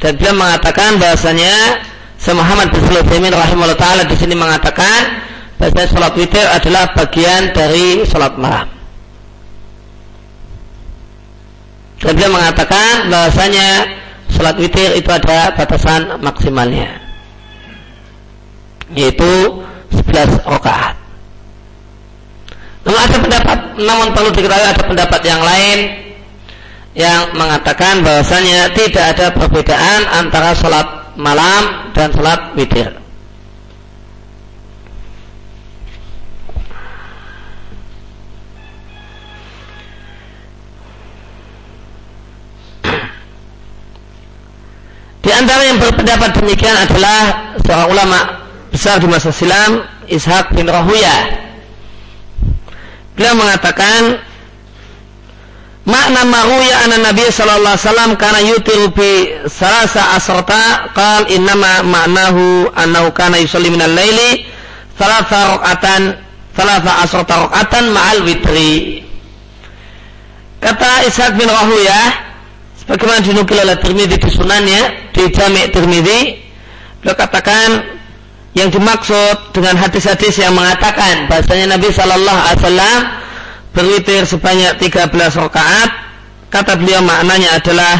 [0.00, 1.84] Dan beliau mengatakan bahwasanya
[2.32, 5.20] Muhammad bin Sulaiman rahimahullah taala di sini mengatakan
[5.60, 8.72] bahwasanya sholat witir adalah bagian dari sholat malam.
[12.00, 13.68] Dan beliau mengatakan bahwasanya
[14.32, 16.96] sholat witir itu ada batasan maksimalnya.
[18.92, 20.96] Yaitu 11 rakaat.
[22.82, 25.78] Namun ada pendapat, namun perlu diketahui ada pendapat yang lain
[26.92, 32.90] yang mengatakan bahwasanya tidak ada perbedaan antara sholat malam dan sholat witir.
[45.22, 48.41] Di antara yang berpendapat demikian adalah seorang ulama
[48.72, 51.44] besar di masa silam Ishaq bin Rahuya.
[53.12, 54.24] Beliau mengatakan
[55.84, 62.72] makna maruya anna nabi sallallahu alaihi wasallam kana yutiru bi salasa asrata qal innama ma'nahu
[62.72, 64.48] annahu kana yusalli min al-laili
[64.96, 66.02] thalatha raqatan
[66.56, 69.04] thalatha asrata raqatan ma'al witri.
[70.62, 72.00] Kata Ishaq bin Rahuya
[72.80, 76.20] sebagaimana dinukil oleh Tirmidzi di sunannya di Jami' Tirmidzi
[77.02, 77.68] beliau katakan
[78.52, 83.00] yang dimaksud dengan hadis-hadis yang mengatakan bahasanya Nabi Shallallahu Alaihi Wasallam
[83.72, 85.08] berwitir sebanyak 13
[85.40, 85.90] rakaat
[86.52, 87.94] kata beliau maknanya adalah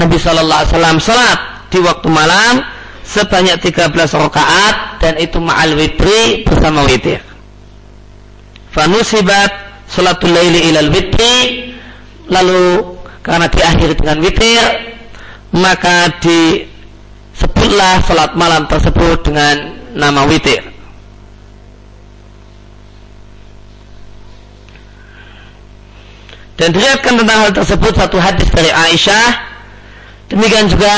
[0.00, 2.64] Nabi Shallallahu Alaihi Wasallam salat di waktu malam
[3.04, 7.20] sebanyak 13 rakaat dan itu ma'al witri bersama witir.
[8.72, 9.52] Fanusibat
[9.88, 11.36] salatul laili ilal witri
[12.32, 14.64] lalu karena diakhiri dengan witir
[15.52, 19.56] maka disebutlah salat malam tersebut dengan
[19.94, 20.60] nama witir.
[26.58, 29.46] Dan dilihatkan tentang hal tersebut satu hadis dari Aisyah.
[30.26, 30.90] Demikian juga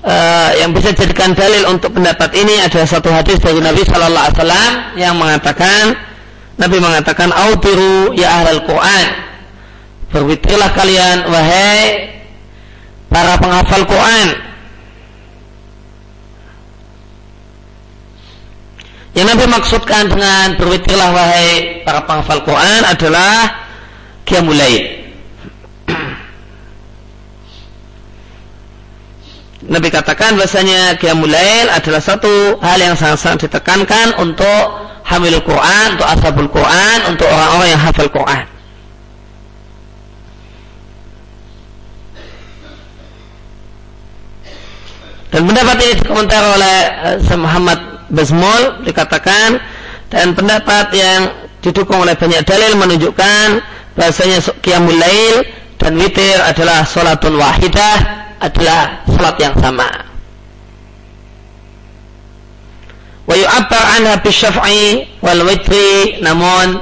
[0.00, 4.36] uh, yang bisa jadikan dalil untuk pendapat ini adalah satu hadis dari Nabi Shallallahu Alaihi
[4.40, 5.82] Wasallam yang mengatakan
[6.56, 9.06] Nabi mengatakan autiru ya ahlal Quran
[10.08, 12.16] berwitirlah kalian wahai
[13.12, 14.45] para penghafal Quran
[19.16, 23.64] Yang Nabi maksudkan dengan berwitirlah wahai para penghafal Quran adalah
[24.28, 25.08] Qiyamulail.
[29.72, 36.52] Nabi katakan bahasanya Qiyamulail adalah satu hal yang sangat-sangat ditekankan untuk hamil Quran, untuk ashabul
[36.52, 38.44] Quran, untuk orang-orang yang hafal Quran.
[45.32, 46.76] Dan pendapat ini dikomentar oleh
[47.16, 49.58] uh, Muhammad Basmol dikatakan
[50.10, 51.20] dan pendapat yang
[51.58, 53.46] didukung oleh banyak dalil menunjukkan
[53.98, 55.42] bahasanya qiyamul lail
[55.80, 57.98] dan witir adalah salatun wahidah
[58.38, 59.90] adalah salat yang sama.
[63.26, 66.78] Wa yu'abbar anha bisyaf'i wal witri namun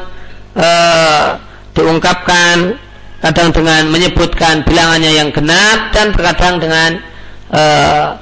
[0.61, 1.41] uh,
[1.73, 2.77] diungkapkan
[3.25, 6.91] kadang dengan menyebutkan bilangannya yang genap dan terkadang dengan
[7.49, 8.21] uh,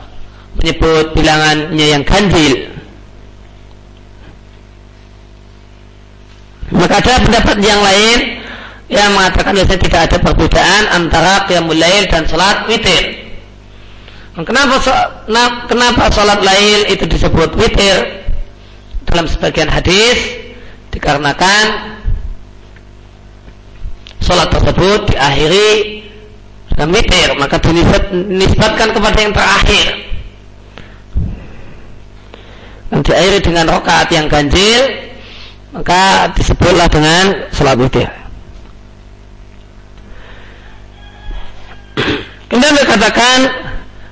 [0.63, 2.72] menyebut bilangannya yang ganjil
[6.73, 8.19] Maka ada pendapat yang lain
[8.89, 13.21] yang mengatakan bahwa tidak ada perbedaan antara qiyamul lail dan salat witir.
[14.33, 14.81] Kenapa
[15.29, 18.25] nah, kenapa salat lail itu disebut witir?
[19.05, 20.17] Dalam sebagian hadis
[20.93, 21.93] dikarenakan
[24.23, 25.71] sholat tersebut diakhiri
[26.73, 29.89] dengan witir maka dinisbatkan kepada yang terakhir
[32.89, 35.12] dan diakhiri dengan rokaat yang ganjil
[35.73, 38.09] maka disebutlah dengan sholat witir
[42.53, 43.39] kemudian dikatakan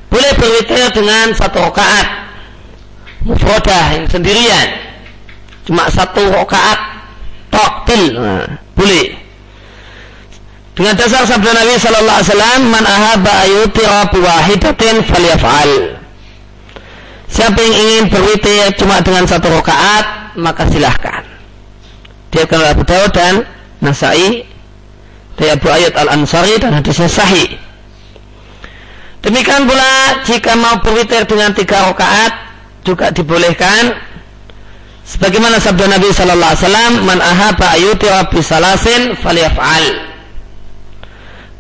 [0.09, 2.33] boleh berwitir dengan satu rokaat
[3.29, 4.69] mufrodah yang sendirian
[5.69, 6.79] cuma satu rokaat
[7.53, 9.21] toktil nah, boleh
[10.81, 16.01] dengan dasar sabda Nabi sallallahu alaihi wasallam, "Man ahabba ayutira wahidatin falyaf'al."
[17.29, 21.30] Siapa yang ingin berwitir cuma dengan satu rakaat, maka silahkan.
[22.31, 23.35] Dia akan Abu Dawud dan
[23.83, 24.47] Nasai
[25.35, 27.59] dari Abu Ayyad Al-Ansari dan hadisnya sahih.
[29.21, 32.33] Demikian pula jika mau berwitir dengan tiga rakaat
[32.85, 33.93] juga dibolehkan
[35.05, 40.09] sebagaimana sabda Nabi sallallahu alaihi wasallam man ahabba ayutira salasin falyaf'al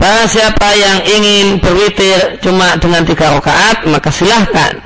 [0.00, 4.80] Barang siapa yang ingin berwitir cuma dengan tiga rakaat maka silahkan.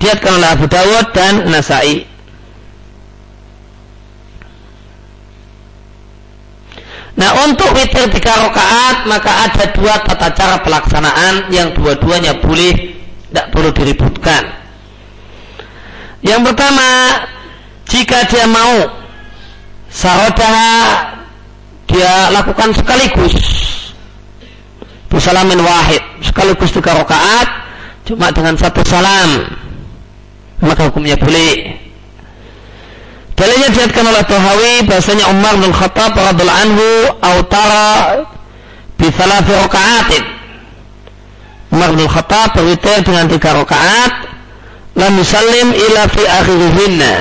[0.00, 2.08] Diatkan oleh Abu Dawud dan Nasai.
[7.16, 12.96] Nah untuk witir tiga rakaat maka ada dua tata cara pelaksanaan yang dua-duanya boleh
[13.32, 14.44] tidak perlu diributkan.
[16.20, 16.88] Yang pertama
[17.88, 19.06] jika dia mau
[19.88, 21.16] sahodah
[21.86, 23.36] dia lakukan sekaligus
[25.06, 27.48] bisalamin wahid sekaligus tiga rakaat
[28.04, 29.56] cuma dengan satu salam
[30.60, 31.85] maka hukumnya boleh
[33.36, 36.88] dalilnya diatkan oleh Tuhawi bahasanya Umar bin Khattab radhiallahu anhu
[37.20, 38.24] autara
[38.96, 40.24] bi thalathi rakaatin
[41.70, 44.12] Umar bin Khattab berwitir dengan tiga rakaat
[44.96, 47.14] lam yusallim ila fi akhirihinna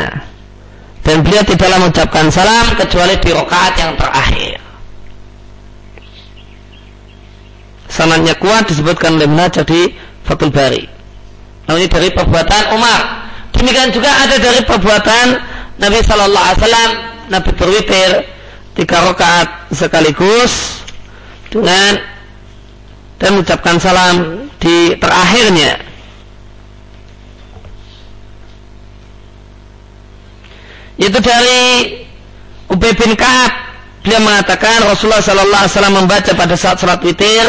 [1.06, 4.58] dan beliau tidaklah mengucapkan salam kecuali di rakaat yang terakhir.
[7.86, 9.94] Sanadnya kuat disebutkan oleh Najah di
[10.26, 10.82] Fatul Bari.
[11.70, 13.30] Nah ini dari perbuatan Umar.
[13.54, 15.26] Demikian juga ada dari perbuatan
[15.76, 16.92] Nabi Shallallahu Alaihi Wasallam
[17.30, 18.12] Nabi berwitir
[18.76, 20.84] tiga rakaat sekaligus
[21.50, 21.98] dengan
[23.16, 25.80] dan mengucapkan salam di terakhirnya.
[30.96, 31.64] Itu dari
[32.72, 33.52] Ubay bin Ka'ab.
[34.06, 37.42] Dia mengatakan Rasulullah sallallahu alaihi wasallam membaca pada saat salat witir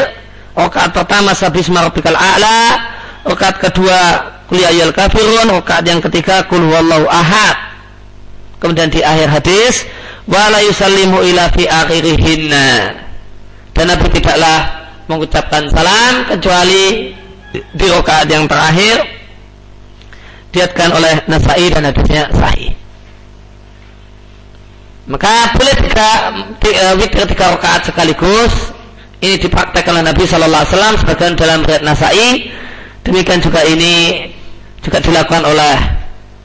[0.56, 2.80] rakaat pertama sabis marabikal a'la
[3.28, 4.00] rakaat kedua
[4.48, 7.65] kuliah ayal kafirun rakaat yang ketiga kul huwallahu ahad
[8.62, 9.85] kemudian di akhir hadis
[10.27, 12.69] wala yusallimu ila fi akhirihinna
[13.77, 14.59] dan Nabi tidaklah
[15.07, 17.14] mengucapkan salam kecuali
[17.53, 19.07] di rakaat yang terakhir
[20.51, 22.73] diatkan oleh Nasai dan hadisnya sahih
[25.07, 26.09] maka boleh tiga,
[26.59, 28.75] tiga witir tiga rakaat sekaligus.
[29.23, 32.51] Ini dipraktekkan oleh Nabi Shallallahu Alaihi Wasallam sebagian dalam riwayat Nasai.
[33.07, 34.27] Demikian juga ini
[34.83, 35.75] juga dilakukan oleh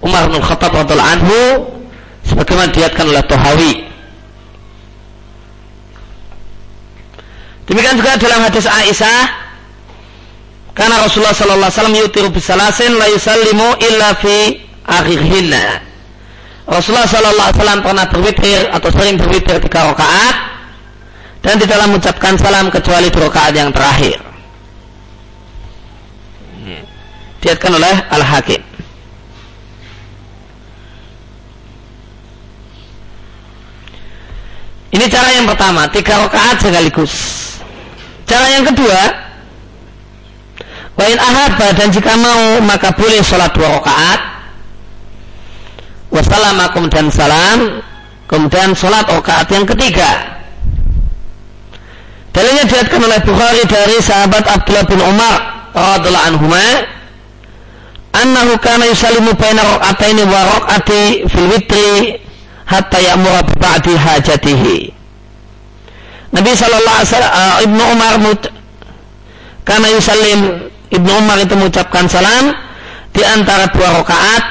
[0.06, 1.39] Umar bin Khattab radhiallahu anhu
[2.25, 3.73] sebagaimana diatkan oleh Tohawi.
[7.69, 9.21] Demikian juga dalam hadis Aisyah
[10.75, 15.91] karena Rasulullah sallallahu alaihi wasallam yutiru bisalasin la yusallimu illa fi akhirhinna.
[16.71, 20.36] Rasulullah Sallallahu Alaihi Wasallam pernah berwitir atau sering berwitir tiga rakaat
[21.41, 24.17] dan di dalam mengucapkan salam kecuali di rakaat yang terakhir.
[27.41, 28.23] Diatkan oleh Al
[34.91, 37.13] Ini cara yang pertama, tiga rakaat sekaligus.
[38.27, 38.99] Cara yang kedua,
[41.01, 44.19] wain ahabah dan jika mau maka boleh sholat dua rakaat
[46.12, 47.82] wassalama kemudian salam
[48.27, 50.38] kemudian sholat rakaat yang ketiga
[52.36, 55.36] dalilnya diatkan oleh Bukhari dari sahabat Abdullah bin Umar
[55.71, 56.67] radhiallahu anhuma
[58.12, 62.20] annahu kana yusallimu baina raq'ataini wa raq'ati fil witri
[62.72, 65.01] hatta ya'mura ba'di hajatihi
[66.32, 68.41] Nabi sallallahu alaihi wasallam uh, Ibnu Umar mut,
[69.67, 70.39] karena yusallim
[70.88, 72.55] Ibnu Umar itu mengucapkan salam
[73.11, 74.43] di antara dua rakaat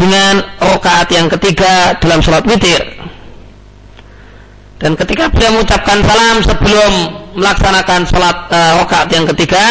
[0.00, 2.80] dengan rakaat yang ketiga dalam sholat witir.
[4.80, 6.92] Dan ketika beliau mengucapkan salam sebelum
[7.36, 9.64] melaksanakan sholat uh, rakaat yang ketiga,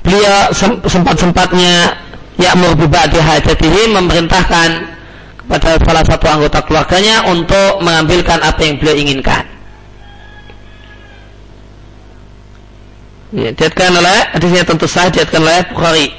[0.00, 0.50] beliau
[0.88, 2.00] sempat-sempatnya
[2.40, 4.97] ya'mur bi ba'di hajatihi memerintahkan
[5.48, 9.48] kepada salah satu anggota keluarganya untuk mengambilkan apa yang beliau inginkan.
[13.32, 16.12] Ya, diatkan oleh hadisnya tentu saja diatkan oleh Bukhari.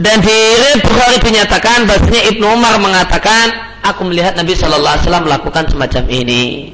[0.00, 0.40] Dan di
[0.80, 3.52] Bukhari dinyatakan bahasanya Ibnu Umar mengatakan
[3.84, 6.72] aku melihat Nabi Shallallahu Alaihi Wasallam melakukan semacam ini.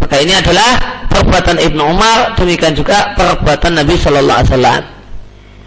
[0.00, 4.99] Maka ini adalah perbuatan Ibnu Umar, demikian juga perbuatan Nabi Shallallahu Alaihi Wasallam.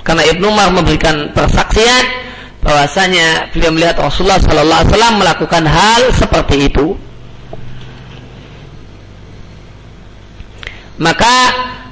[0.04, 2.04] Karena Ibnu Umar memberikan persaksian
[2.64, 6.88] bahwasanya beliau melihat Rasulullah Shallallahu Alaihi Wasallam melakukan hal seperti itu.
[10.99, 11.36] Maka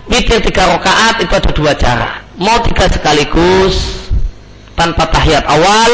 [0.08, 2.24] witir tiga rakaat itu ada dua cara.
[2.40, 4.08] Mau tiga sekaligus
[4.76, 5.92] tanpa tahiyat awal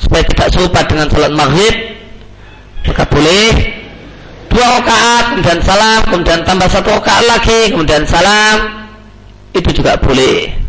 [0.00, 1.74] supaya tidak serupa dengan salat maghrib
[2.86, 3.50] maka boleh
[4.50, 8.88] dua rakaat kemudian salam kemudian tambah satu rakaat lagi kemudian salam
[9.54, 10.59] itu juga boleh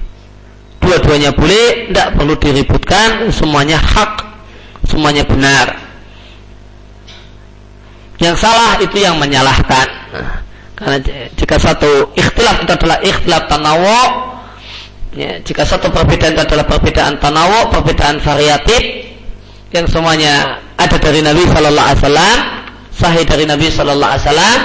[0.91, 3.31] dua-duanya boleh tidak perlu diributkan.
[3.31, 4.27] Semuanya hak
[4.91, 5.79] semuanya benar.
[8.19, 9.87] Yang salah itu yang menyalahkan.
[10.75, 10.97] Karena
[11.37, 14.01] jika satu ikhtilaf itu adalah ikhtilaf tanawu
[15.13, 18.81] ya, jika satu perbedaan itu adalah perbedaan tanawu perbedaan variatif
[19.69, 22.37] yang semuanya ada dari Nabi Shallallahu Alaihi Wasallam,
[22.91, 24.59] sahih dari Nabi Shallallahu Alaihi Wasallam,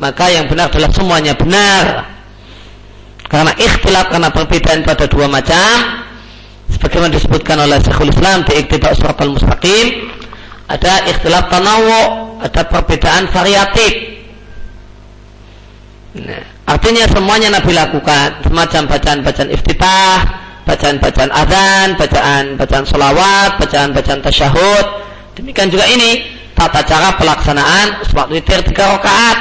[0.00, 1.84] maka yang benar adalah semuanya benar.
[3.30, 6.02] Karena ikhtilaf karena perbedaan pada dua macam,
[6.66, 9.86] sebagaimana disebutkan oleh Syekhul Islam di Iqtida Surat Al-Mustaqim,
[10.66, 12.02] ada ikhtilaf tanawu,
[12.42, 13.92] ada perbedaan variatif.
[16.10, 20.18] Nah, artinya semuanya Nabi lakukan, semacam bacaan-bacaan iftitah,
[20.66, 24.86] bacaan-bacaan adzan, bacaan-bacaan solawat, bacaan-bacaan tasyahud.
[25.38, 26.26] Demikian juga ini
[26.58, 29.38] tata cara pelaksanaan sholat witir tiga rakaat.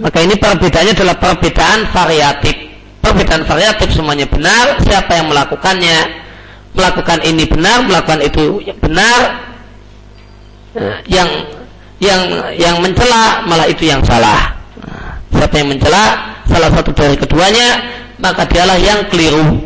[0.00, 2.63] Maka ini perbedaannya adalah perbedaan variatif.
[3.04, 4.80] Perbedaan variatif semuanya benar.
[4.80, 5.98] Siapa yang melakukannya,
[6.72, 9.20] melakukan ini benar, melakukan itu benar.
[10.74, 11.28] Nah, yang
[12.02, 12.22] yang
[12.58, 14.56] yang mencela malah itu yang salah.
[14.82, 16.04] Nah, siapa yang mencela
[16.48, 17.68] salah satu dari keduanya,
[18.18, 19.62] maka dialah yang keliru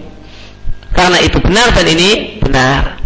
[0.93, 2.11] karena itu benar dan ini
[2.43, 2.99] benar.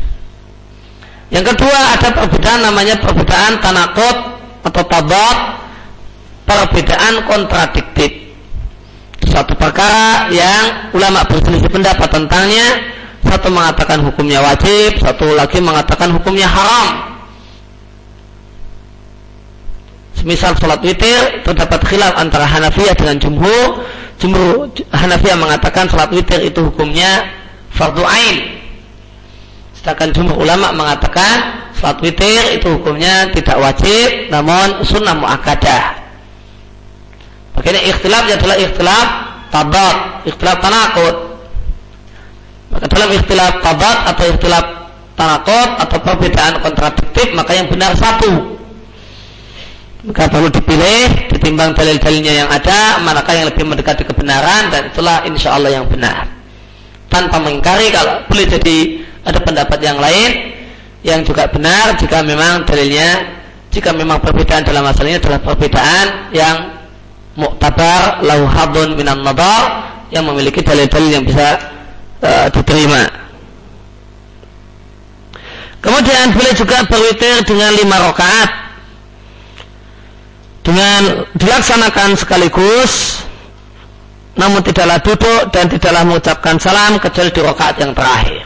[1.32, 4.16] Yang kedua ada perbedaan namanya perbedaan tanakot
[4.68, 5.36] atau tabat,
[6.44, 8.21] perbedaan kontradiktif.
[9.32, 12.84] Satu perkara yang ulama berselisih pendapat tentangnya,
[13.24, 17.16] satu mengatakan hukumnya wajib, satu lagi mengatakan hukumnya haram.
[20.12, 23.88] Semisal sholat witir terdapat khilaf antara Hanafiyah dengan Jumhur.
[24.20, 27.24] Jumhur Hanafiyah mengatakan sholat witir itu hukumnya
[27.72, 28.62] fardu ain.
[29.82, 36.01] Sedangkan jumhur ulama mengatakan salat witir itu hukumnya tidak wajib namun sunnah muakkadah.
[37.62, 39.06] Makanya ikhtilafnya adalah ikhtilaf
[39.54, 39.96] tabat,
[40.26, 41.14] ikhtilaf tanakut.
[42.74, 44.64] Maka dalam ikhtilaf tabat atau ikhtilaf
[45.14, 48.58] tanakut atau perbedaan kontradiktif maka yang benar satu.
[50.02, 55.54] Maka perlu dipilih ditimbang dalil-dalilnya yang ada manakah yang lebih mendekati kebenaran dan itulah insya
[55.54, 56.26] Allah yang benar
[57.06, 58.78] tanpa mengingkari kalau boleh jadi
[59.22, 60.30] ada pendapat yang lain
[61.06, 63.38] yang juga benar jika memang dalilnya
[63.68, 66.56] jika memang perbedaan dalam masalah ini adalah perbedaan yang
[67.38, 71.56] muktabar lau hadun minan nadar yang memiliki dalil-dalil yang bisa
[72.20, 73.08] uh, diterima
[75.80, 78.50] kemudian boleh juga berwitir dengan lima rakaat
[80.62, 83.22] dengan dilaksanakan sekaligus
[84.32, 88.42] namun tidaklah duduk dan tidaklah mengucapkan salam kecuali di rakaat yang terakhir.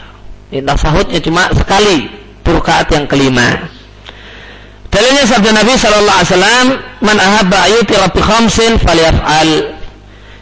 [0.50, 2.10] Ini tasahudnya cuma sekali
[2.42, 3.70] di rakaat yang kelima.
[4.90, 6.66] Dalilnya sabda Nabi Shallallahu Alaihi Wasallam,
[7.02, 9.76] "Man ahabba ayuti rabbi khamsin falyaf'al."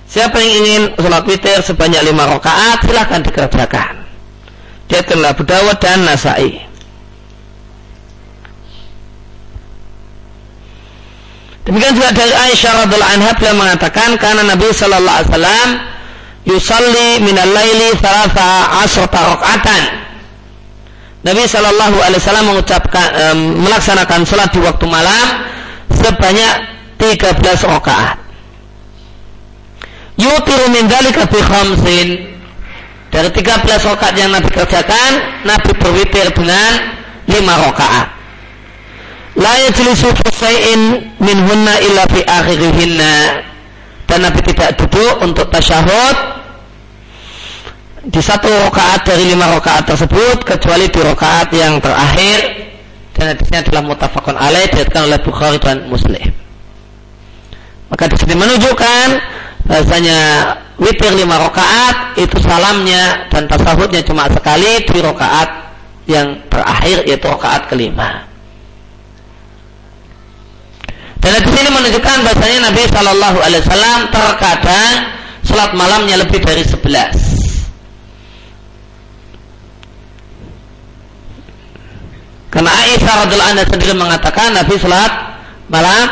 [0.04, 4.04] Siapa yang ingin sholat witir sebanyak lima rakaat, silahkan dikerjakan.
[4.86, 5.42] Dia telah Abu
[5.80, 6.60] dan Nasai.
[11.64, 15.68] Demikian juga dari Aisyah radhiallahu anha beliau mengatakan karena Nabi sallallahu alaihi wasallam
[16.44, 20.03] yusalli minal laili thalatha asrata rakaatan.
[21.24, 25.26] Nabi sallallahu alaihi wasallam mengucapkan um, melaksanakan salat di waktu malam
[25.88, 26.54] sebanyak
[27.00, 28.20] 13 rakaat.
[30.20, 32.08] Yutiru min dzalika bi khamsin.
[33.08, 35.10] Dari 13 rakaat yang Nabi kerjakan,
[35.48, 36.92] Nabi berwitir dengan
[37.24, 38.14] 5 rakaat
[39.34, 43.14] la yajlisu fi syai'in minhunna illa fi akhirihinna
[44.06, 46.43] dan Nabi tidak duduk untuk tasyahud
[48.04, 52.68] di satu rakaat dari lima rakaat tersebut kecuali di rakaat yang terakhir
[53.16, 56.28] dan hadisnya adalah mutafakun alaih diriatkan oleh Bukhari dan Muslim
[57.88, 59.06] maka di sini menunjukkan
[59.64, 60.18] bahasanya
[60.76, 65.48] witir lima rakaat itu salamnya dan tasahudnya cuma sekali di rakaat
[66.04, 68.28] yang terakhir yaitu rakaat kelima
[71.24, 74.92] dan di sini menunjukkan bahasanya Nabi Shallallahu Alaihi Wasallam terkadang
[75.40, 77.33] sholat malamnya lebih dari sebelas.
[82.54, 85.10] Karena Aisyah radhiallahu anha sendiri mengatakan Nabi salat
[85.66, 86.06] malam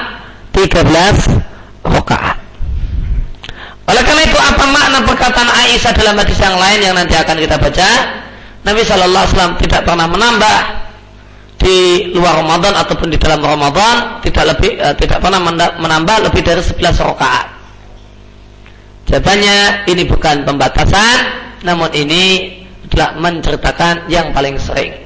[0.50, 0.82] 13
[1.86, 2.36] rakaat.
[3.86, 7.56] Oleh karena itu apa makna perkataan Aisyah dalam hadis yang lain yang nanti akan kita
[7.62, 7.90] baca?
[8.62, 10.58] Nabi Shallallahu Alaihi Wasallam tidak pernah menambah
[11.62, 15.38] di luar Ramadan ataupun di dalam Ramadan tidak lebih uh, tidak pernah
[15.78, 17.46] menambah lebih dari 11 rakaat.
[19.10, 19.58] Jawabannya
[19.90, 21.16] ini bukan pembatasan,
[21.66, 22.54] namun ini
[22.86, 25.01] adalah menceritakan yang paling sering.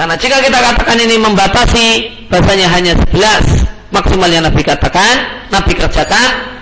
[0.00, 1.86] Karena jika kita katakan ini membatasi
[2.32, 6.56] bahasanya hanya 11 maksimal yang Nabi katakan, Nabi kerjakan,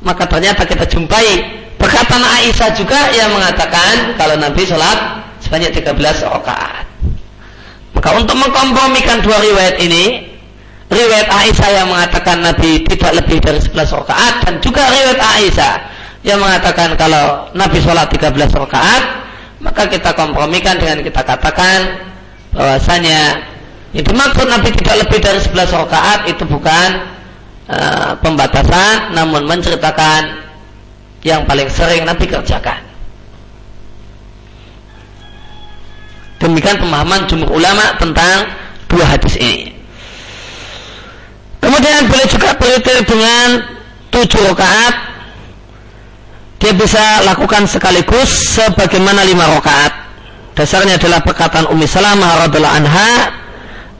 [0.00, 6.88] maka ternyata kita jumpai perkataan Aisyah juga yang mengatakan kalau Nabi sholat sebanyak 13 rakaat.
[7.92, 10.32] Maka untuk mengkompromikan dua riwayat ini,
[10.88, 15.74] riwayat Aisyah yang mengatakan Nabi tidak lebih dari 11 rakaat dan juga riwayat Aisyah
[16.24, 19.02] yang mengatakan kalau Nabi sholat 13 rakaat,
[19.60, 22.11] maka kita kompromikan dengan kita katakan
[22.52, 23.48] bahwasanya
[23.92, 26.88] yang dimaksud Nabi tidak lebih dari 11 rakaat itu bukan
[27.68, 30.40] uh, pembatasan, namun menceritakan
[31.20, 32.80] yang paling sering Nabi kerjakan.
[36.40, 38.50] Demikian pemahaman jumhur ulama tentang
[38.90, 39.70] dua hadis ini.
[41.62, 43.62] Kemudian boleh juga beritir dengan
[44.10, 44.94] tujuh rakaat.
[46.58, 50.01] Dia bisa lakukan sekaligus sebagaimana lima rakaat.
[50.52, 53.12] Dasarnya adalah perkataan Ummi Salamah radhiallahu anha.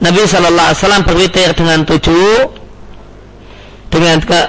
[0.03, 2.51] Nabi Shallallahu Alaihi Wasallam berwitir dengan tujuh,
[3.87, 4.39] dengan ke,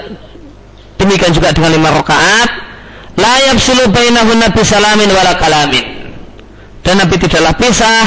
[0.99, 2.51] demikian juga dengan lima rakaat.
[3.15, 5.87] La yafsilu bainahunna bisalamin wala kalamin.
[6.83, 8.03] Dan Nabi tidaklah pisah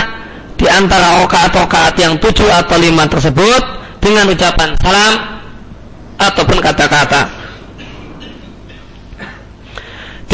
[0.60, 3.62] di antara rakaat-rakaat yang tujuh atau lima tersebut
[4.04, 5.14] dengan ucapan salam
[6.20, 7.37] ataupun kata-kata.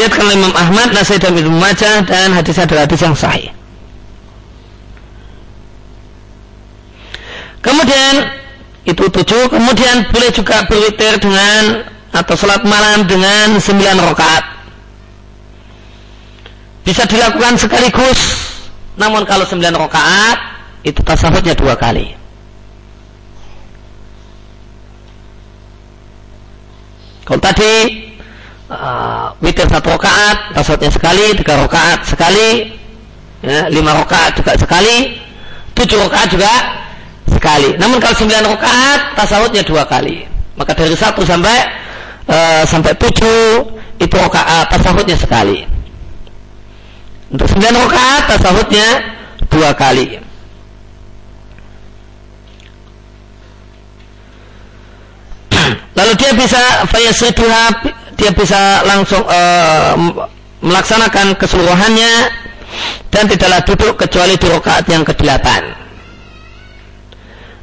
[0.04, 3.48] Diatkan Imam Ahmad, Nasai dan Ibnu Majah dan hadis adalah hadis yang sahih.
[7.64, 8.28] Kemudian
[8.84, 14.44] itu tujuh, kemudian boleh juga berwitir dengan atau sholat malam dengan sembilan rakaat.
[16.84, 18.20] Bisa dilakukan sekaligus,
[19.00, 20.38] namun kalau sembilan rakaat
[20.84, 22.12] itu tasawufnya dua kali.
[27.24, 28.03] Kalau tadi
[28.70, 32.72] uh, witir satu rakaat, tasawufnya sekali, tiga rakaat sekali,
[33.44, 35.20] ya, lima rakaat juga sekali,
[35.76, 36.52] tujuh rakaat juga
[37.28, 37.76] sekali.
[37.76, 40.24] Namun kalau sembilan rakaat, tasawufnya dua kali.
[40.54, 41.58] Maka dari satu sampai
[42.30, 43.66] uh, sampai tujuh
[43.98, 45.66] itu rakaat tasawufnya sekali.
[47.34, 48.86] Untuk sembilan rakaat tasawufnya
[49.50, 50.06] dua kali.
[55.98, 57.64] Lalu dia bisa fayasiduha
[58.14, 59.94] dia bisa langsung uh,
[60.64, 62.12] melaksanakan keseluruhannya
[63.12, 65.46] dan tidaklah duduk kecuali di rakaat yang ke-8.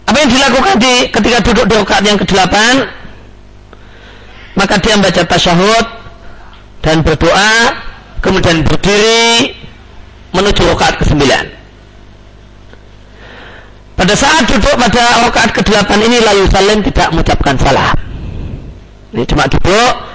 [0.07, 2.55] Apa yang dilakukan di ketika duduk di rakaat yang ke-8?
[4.51, 5.85] Maka dia membaca tasyahud
[6.83, 7.53] dan berdoa,
[8.19, 9.55] kemudian berdiri
[10.35, 11.23] menuju rakaat ke-9.
[13.95, 17.95] Pada saat duduk pada rakaat ke-8 ini layu salim tidak mengucapkan salam.
[19.11, 20.10] Ini cuma duduk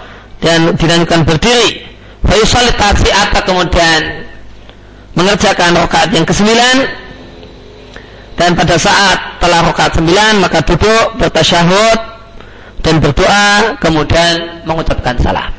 [0.46, 1.82] dan dilanjutkan berdiri.
[2.22, 4.26] Fayusali taksi atau kemudian
[5.18, 6.50] mengerjakan rakaat yang ke-9
[8.36, 11.98] dan pada saat telah rakaat 9 maka duduk bertasyahud
[12.84, 15.50] dan berdoa kemudian mengucapkan salam.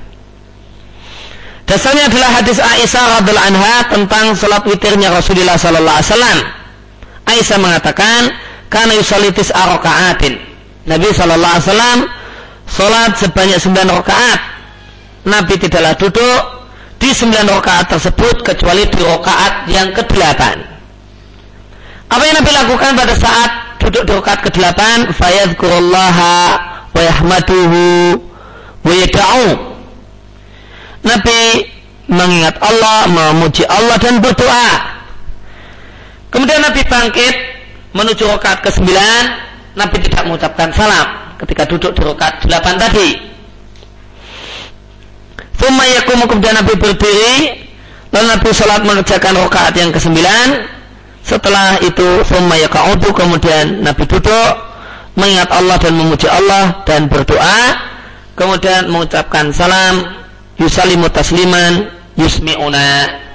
[1.68, 6.40] Dasarnya adalah hadis Aisyah radhiallahu anha tentang salat witirnya Rasulullah sallallahu alaihi wasallam.
[7.28, 8.22] Aisyah mengatakan,
[8.72, 10.40] "Kana yusallitis arakaatin."
[10.88, 12.00] Nabi sallallahu alaihi wasallam
[12.72, 14.57] salat sebanyak 9 rakaat.
[15.28, 16.42] Nabi tidaklah duduk
[17.04, 20.42] di 9 rakaat tersebut kecuali di rakaat yang ke-8.
[22.08, 23.52] Apa yang Nabi lakukan pada saat
[23.84, 25.12] duduk di rakaat ke-8?
[25.12, 26.36] Fayadhkurullaha
[26.96, 28.16] wa yahmaduhu
[28.88, 29.48] wa yada'u.
[31.04, 31.40] Nabi
[32.08, 34.72] mengingat Allah, memuji Allah dan berdoa.
[36.32, 37.36] Kemudian Nabi bangkit
[37.92, 38.96] menuju rakaat ke-9,
[39.76, 43.27] Nabi tidak mengucapkan salam ketika duduk di rakaat 8 tadi.
[45.58, 47.66] Thumma yakumu kemudian Nabi berdiri.
[48.14, 50.16] Lalu Nabi salat mengerjakan rakaat yang ke-9
[51.28, 54.52] setelah itu thumma yakaudu kemudian Nabi duduk
[55.20, 57.84] mengingat Allah dan memuji Allah dan berdoa.
[58.38, 60.24] Kemudian mengucapkan salam
[60.56, 63.26] yusalimu tasliman yusmi'una.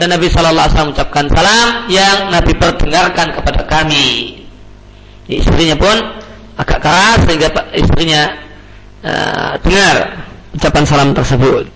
[0.00, 4.40] Dan Nabi Shallallahu mengucapkan salam yang Nabi perdengarkan kepada kami.
[5.28, 5.92] Istrinya pun
[6.56, 8.22] agak keras sehingga istrinya
[9.04, 9.96] uh, dengar
[10.54, 11.66] ucapan salam tersebut.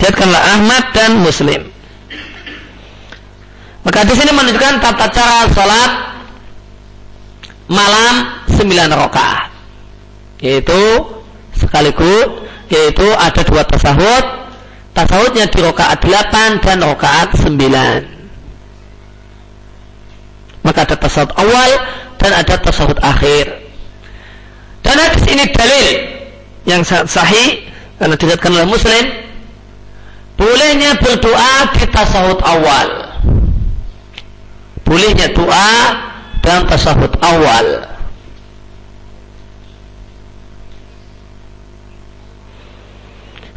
[0.00, 1.64] Lihatkanlah Ahmad dan Muslim.
[3.84, 5.90] Maka di sini menunjukkan tata cara sholat
[7.68, 8.14] malam
[8.52, 9.48] sembilan rakaat.
[10.44, 10.82] Yaitu
[11.56, 14.24] sekaligus yaitu ada dua tasahud.
[14.94, 18.00] Tasahudnya di rakaat delapan dan rakaat sembilan.
[20.62, 21.70] Maka ada tasahud awal
[22.20, 23.52] dan ada tasahud akhir.
[24.84, 26.13] Dan hadis ini dalil
[26.64, 27.68] yang sahih
[28.00, 29.04] karena dikatakan oleh Muslim.
[30.34, 32.88] Bolehnya berdoa di tasahud awal.
[34.82, 35.72] Bolehnya doa
[36.42, 37.94] dalam tasahud awal.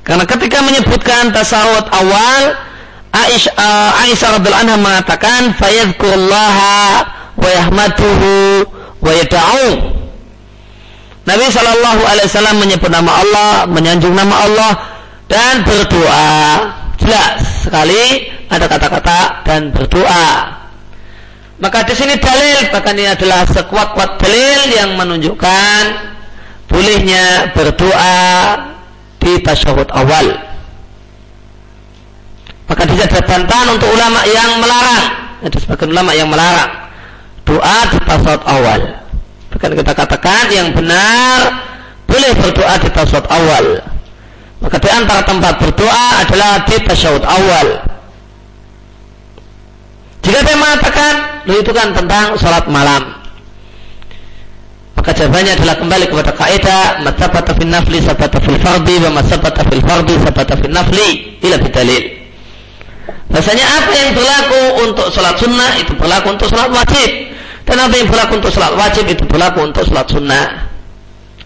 [0.07, 2.55] Karena ketika menyebutkan tasahud awal
[3.11, 6.77] Aisyah, uh, Aisyah radhiallahu anha mengatakan fayadhkurullaha
[7.35, 8.63] wa yahmaduhu
[9.03, 9.11] wa
[11.27, 14.71] Nabi Shallallahu Alaihi Wasallam menyebut nama Allah, menyanjung nama Allah
[15.27, 16.31] dan berdoa.
[17.03, 20.55] Jelas sekali ada kata-kata dan berdoa.
[21.59, 25.81] Maka di sini dalil, bahkan ini adalah sekuat-kuat dalil yang menunjukkan
[26.71, 28.23] bolehnya berdoa
[29.19, 30.27] di tasyahud awal.
[32.71, 35.05] Maka tidak ada bantahan untuk ulama yang melarang.
[35.43, 36.71] Ada sebagian ulama yang melarang
[37.43, 39.06] doa di tasyahud awal.
[39.57, 41.65] Bahkan kita katakan yang benar
[42.05, 43.65] boleh berdoa di tasyahud awal.
[44.61, 47.67] Maka di antara tempat berdoa adalah di tasyahud awal.
[50.21, 51.13] Jika saya mengatakan,
[51.49, 53.17] itu kan tentang sholat malam.
[54.93, 59.81] Maka jawabannya adalah kembali kepada kaidah matsabata fil nafli sabata fil fardi wa matsabata fil
[59.81, 61.07] fardi sabata fil nafli
[61.41, 62.03] ila bidalil.
[63.33, 67.09] Rasanya apa yang berlaku untuk sholat sunnah itu berlaku untuk sholat wajib.
[67.67, 70.71] Dan apa yang berlaku untuk sholat wajib itu berlaku untuk sholat sunnah.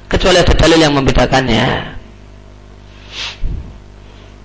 [0.05, 1.97] Kecuali ada dalil yang membedakannya.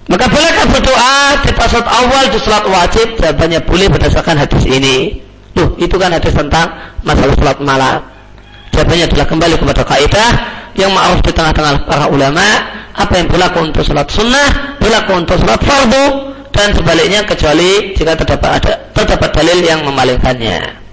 [0.07, 3.21] Maka bolehkah berdoa di pasal awal di sholat wajib?
[3.21, 5.21] Jawabannya boleh berdasarkan hadis ini.
[5.59, 8.01] Loh, itu kan hadis tentang masalah sholat malam.
[8.73, 10.31] Jawabannya adalah kembali kepada kaidah
[10.81, 12.47] yang ma'ruf di tengah-tengah para ulama.
[12.97, 18.65] Apa yang berlaku untuk sholat sunnah, berlaku untuk sholat fardu, dan sebaliknya kecuali jika terdapat
[18.65, 20.86] ada terdapat dalil yang memalingkannya.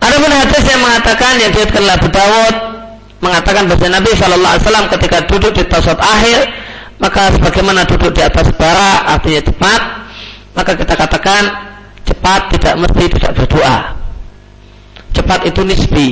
[0.00, 2.54] Adapun hadis yang mengatakan yang diriwayatkan Abu Dawud
[3.20, 6.38] mengatakan bahwa Nabi Shallallahu Alaihi Wasallam ketika duduk di tasawuf akhir
[7.00, 9.80] maka sebagaimana duduk di atas bara artinya cepat
[10.56, 11.42] maka kita katakan
[12.08, 13.76] cepat tidak mesti tidak berdoa.
[15.14, 16.08] Cepat itu nisbi.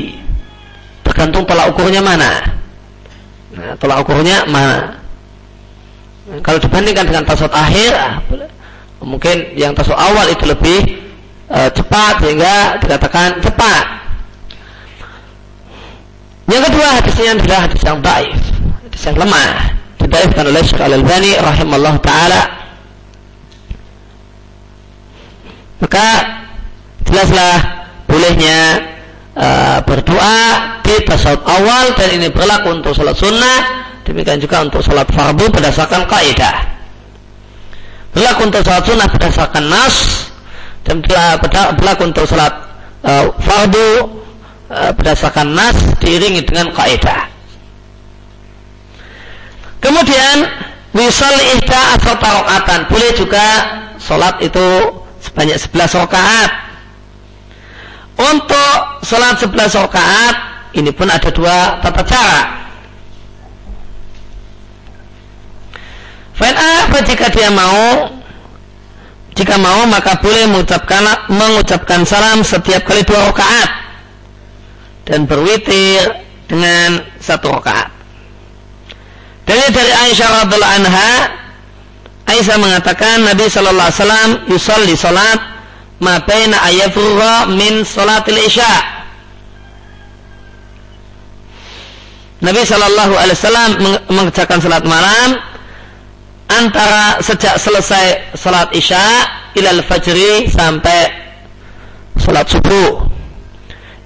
[1.02, 2.44] Tergantung tolak ukurnya mana.
[3.56, 5.00] Nah, tolak ukurnya mana.
[6.44, 8.20] Kalau dibandingkan dengan tasawuf akhir ah,
[9.00, 11.07] mungkin yang tasawuf awal itu lebih
[11.48, 13.84] e, cepat sehingga dikatakan cepat.
[16.48, 18.32] Yang kedua hadisnya adalah hadis yang baik,
[18.88, 19.52] hadis yang lemah.
[20.00, 22.42] Didaifkan oleh Syekh Al-Albani rahimahullah taala.
[25.84, 26.06] Maka
[27.04, 27.56] jelaslah
[28.08, 28.58] bolehnya
[29.36, 30.40] uh, berdoa
[30.82, 33.58] di tasawuf awal dan ini berlaku untuk sholat sunnah
[34.08, 36.56] demikian juga untuk sholat fardu berdasarkan kaidah
[38.16, 39.96] berlaku untuk sholat sunnah berdasarkan nas
[40.88, 41.04] dan
[41.76, 42.50] berlaku untuk salat
[43.04, 43.88] uh, fardu
[44.72, 47.28] uh, berdasarkan nas diiringi dengan kaidah.
[49.78, 50.48] Kemudian
[50.96, 53.46] misal ihda atau tarokaatan boleh juga
[54.00, 54.66] salat itu
[55.20, 56.50] sebanyak 11 rakaat.
[58.18, 58.74] Untuk
[59.06, 59.54] salat 11
[59.86, 60.36] rakaat
[60.74, 62.42] ini pun ada dua tata cara.
[66.38, 68.17] Fa'in jika dia mau
[69.38, 73.70] jika mau maka boleh mengucapkan mengucapkan salam setiap kali dua rakaat
[75.06, 77.86] dan berwitir dengan satu rakaat.
[79.46, 81.12] Dari dari Aisyah radhiallahu anha,
[82.28, 85.40] Aisyah mengatakan Nabi sallallahu alaihi wasallam yusalli salat
[86.02, 88.74] ma baina ayafurra min salatil isya.
[92.42, 93.70] Nabi sallallahu alaihi wasallam
[94.10, 95.38] mengerjakan salat malam
[96.48, 99.04] antara sejak selesai salat isya
[99.54, 101.12] ilal fajri sampai
[102.16, 103.04] salat subuh.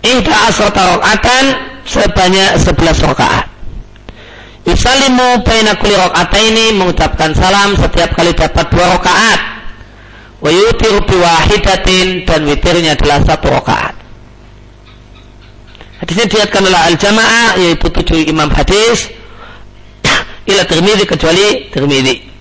[0.03, 1.45] Ihda asrata rakaatan
[1.87, 3.47] sebanyak 11 rakaat.
[4.67, 5.95] Yusalimu baina kulli
[6.47, 9.41] ini mengucapkan salam setiap kali dapat dua rakaat.
[10.43, 13.95] Wa yutiru biwahidatin dan witirnya adalah satu rakaat.
[16.03, 19.07] Hadisnya diatkan oleh al-jamaah yaitu tujuh imam hadis
[20.51, 22.32] ila termidi kecuali termidi.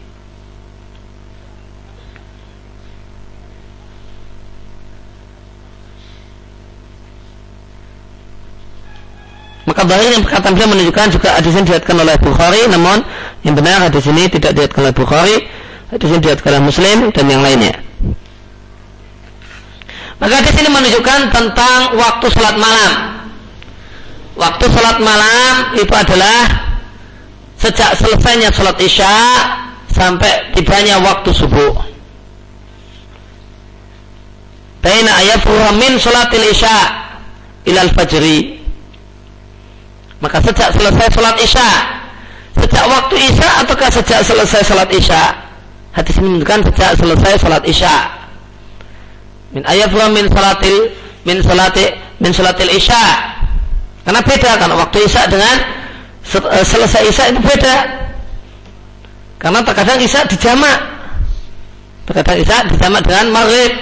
[9.61, 13.05] Maka bahaya yang perkataan beliau menunjukkan juga hadis ini dilihatkan oleh Bukhari, namun
[13.45, 15.35] yang benar hadis ini tidak dilihatkan oleh Bukhari,
[15.93, 17.75] hadis ini dilihatkan oleh Muslim dan yang lainnya.
[20.21, 22.91] Maka di sini menunjukkan tentang waktu sholat malam.
[24.37, 26.45] Waktu sholat malam itu adalah
[27.57, 29.17] sejak selesainya sholat isya
[29.89, 31.73] sampai tibanya waktu subuh.
[34.81, 36.77] Baina ayafuha min sholatil isya
[37.65, 38.60] ilal fajri.
[40.21, 41.69] Maka sejak selesai sholat isya,
[42.53, 45.33] sejak waktu isya ataukah sejak selesai sholat isya?
[45.91, 47.95] Hadis ini menunjukkan sejak selesai sholat isya.
[49.51, 50.93] Min ayafuha min sholatil
[51.25, 51.85] min sholati
[52.21, 53.03] min sholatil isya.
[54.05, 55.57] Karena beda kan waktu isya dengan
[56.53, 57.77] eh, selesai isya itu beda.
[59.41, 60.79] Karena terkadang isya dijamak.
[62.05, 63.73] Terkadang isya dijamak dengan maghrib.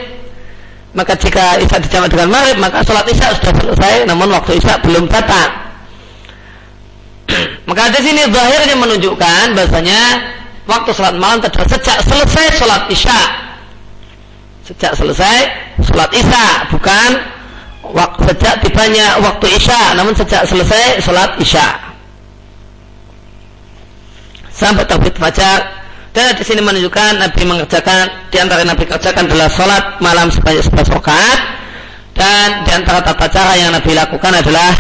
[0.96, 5.06] Maka jika isya dijamak dengan maghrib, maka sholat isya sudah selesai, namun waktu isya belum
[5.06, 5.69] datang.
[7.70, 10.02] Maka di sini zahirnya menunjukkan bahasanya
[10.66, 13.22] waktu sholat malam terjadi sejak selesai sholat isya.
[14.66, 15.38] Sejak selesai
[15.86, 17.10] sholat isya, bukan
[18.26, 21.78] sejak tibanya waktu isya, namun sejak selesai sholat isya.
[24.50, 25.78] Sampai terbit fajar.
[26.10, 30.90] Dan di sini menunjukkan Nabi mengerjakan di antara Nabi kerjakan adalah sholat malam sebanyak 11
[30.90, 31.40] rakaat.
[32.18, 34.74] Dan di antara tata cara yang Nabi lakukan adalah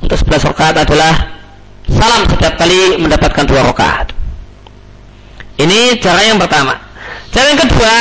[0.00, 1.33] untuk 11 rakaat adalah
[1.88, 4.12] salam setiap kali mendapatkan dua rakaat.
[5.60, 6.74] Ini cara yang pertama.
[7.30, 7.94] Cara yang kedua,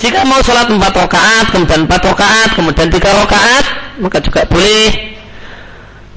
[0.00, 3.64] jika mau sholat 4 rakaat, kemudian 4 rakaat, kemudian 3 rakaat,
[4.02, 5.10] maka juga boleh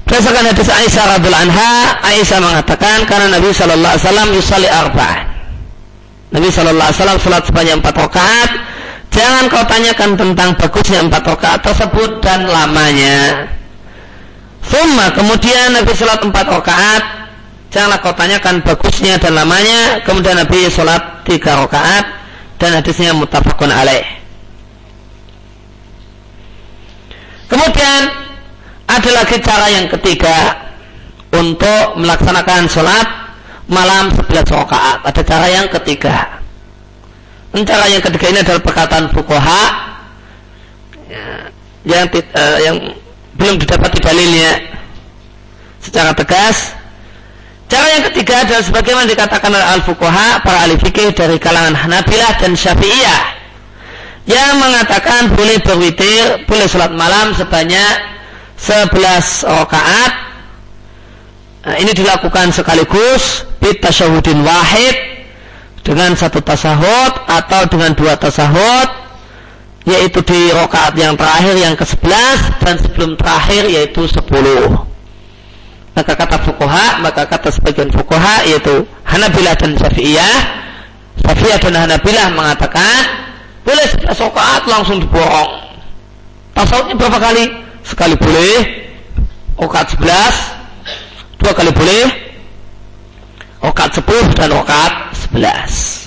[0.04, 1.72] Berdasarkan hadis Aisyah radhiallahu anha,
[2.04, 5.26] Aisyah mengatakan karena Nabi sallallahu alaihi wasallam yusalli arba'an.
[6.28, 8.50] Nabi sallallahu alaihi wasallam salat sebanyak empat rakaat.
[9.08, 13.48] Jangan kau tanyakan tentang bagusnya empat rakaat tersebut dan lamanya.
[14.64, 17.04] Summa kemudian Nabi salat empat rakaat.
[17.68, 20.00] Janganlah kau tanyakan bagusnya dan lamanya.
[20.06, 22.06] Kemudian Nabi salat tiga rakaat
[22.56, 24.06] dan hadisnya muttafaqun alaih.
[27.50, 28.00] Kemudian
[28.88, 30.36] ada lagi cara yang ketiga
[31.34, 33.06] untuk melaksanakan sholat
[33.68, 34.98] malam 11 rakaat.
[35.04, 36.40] Ada cara yang ketiga.
[37.54, 39.62] Dan cara yang ketiga ini adalah perkataan fukoha
[41.06, 41.26] ya,
[41.86, 42.76] yang, uh, yang
[43.38, 44.52] belum didapati dalilnya
[45.82, 46.74] secara tegas.
[47.68, 52.54] Cara yang ketiga adalah sebagaimana dikatakan oleh al-fukoha, para ahli fikih dari kalangan Hanabilah dan
[52.54, 53.34] Syafi'iyah
[54.24, 58.14] yang mengatakan boleh berwitir, boleh sholat malam sebanyak
[58.56, 60.12] 11 rakaat
[61.68, 64.96] nah, ini dilakukan sekaligus bit tasyahudin wahid
[65.84, 69.03] dengan satu tasahud atau dengan dua tasahud
[69.84, 74.24] yaitu di rakaat yang terakhir yang ke-11 dan sebelum terakhir yaitu 10
[75.94, 80.36] maka kata fukuha maka kata sebagian fukuha yaitu Hanabilah dan Syafi'iyah.
[81.22, 82.98] Syafi'iyah dan Hanabilah mengatakan
[83.62, 85.70] boleh 11 rakaat langsung diborong.
[86.50, 87.44] Tasawufnya berapa kali?
[87.86, 88.82] Sekali boleh.
[89.54, 90.34] Okat sebelas
[91.38, 92.04] dua kali boleh.
[93.62, 96.04] Okat sepuluh dan okat sebelas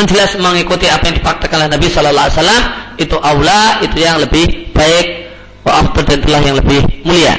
[0.00, 2.62] dan jelas mengikuti apa yang dipraktekkan oleh Nabi Shallallahu Alaihi Wasallam
[2.96, 5.28] itu aula itu yang lebih baik
[5.60, 7.36] wa dan telah yang lebih mulia.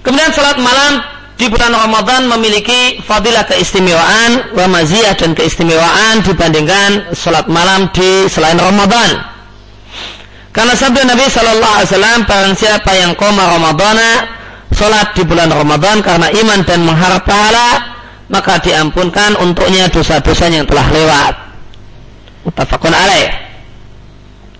[0.00, 1.04] Kemudian salat malam
[1.36, 8.56] di bulan Ramadan memiliki fadilah keistimewaan wa maziyah dan keistimewaan dibandingkan sholat malam di selain
[8.56, 9.20] Ramadan.
[10.48, 14.32] Karena sabda Nabi Shallallahu Alaihi Wasallam barang siapa yang koma Ramadana
[14.72, 17.93] sholat di bulan Ramadan karena iman dan mengharap pahala
[18.28, 21.34] maka diampunkan untuknya dosa-dosa yang telah lewat.
[22.48, 23.32] Mutafakun alaih.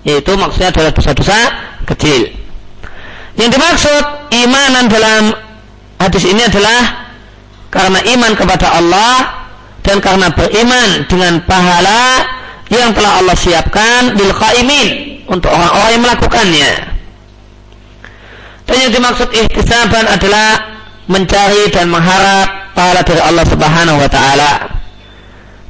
[0.05, 1.39] Yaitu maksudnya adalah dosa-dosa
[1.89, 2.29] kecil.
[3.41, 4.03] Yang dimaksud
[4.37, 5.23] imanan dalam
[5.97, 7.09] hadis ini adalah
[7.73, 9.17] karena iman kepada Allah
[9.83, 12.25] dan karena beriman dengan pahala
[12.71, 14.89] yang telah Allah siapkan bil qaimin
[15.29, 16.73] untuk orang-orang yang melakukannya.
[18.65, 20.74] Dan yang dimaksud ihtisaban adalah
[21.07, 24.53] mencari dan mengharap pahala dari Allah Subhanahu wa taala.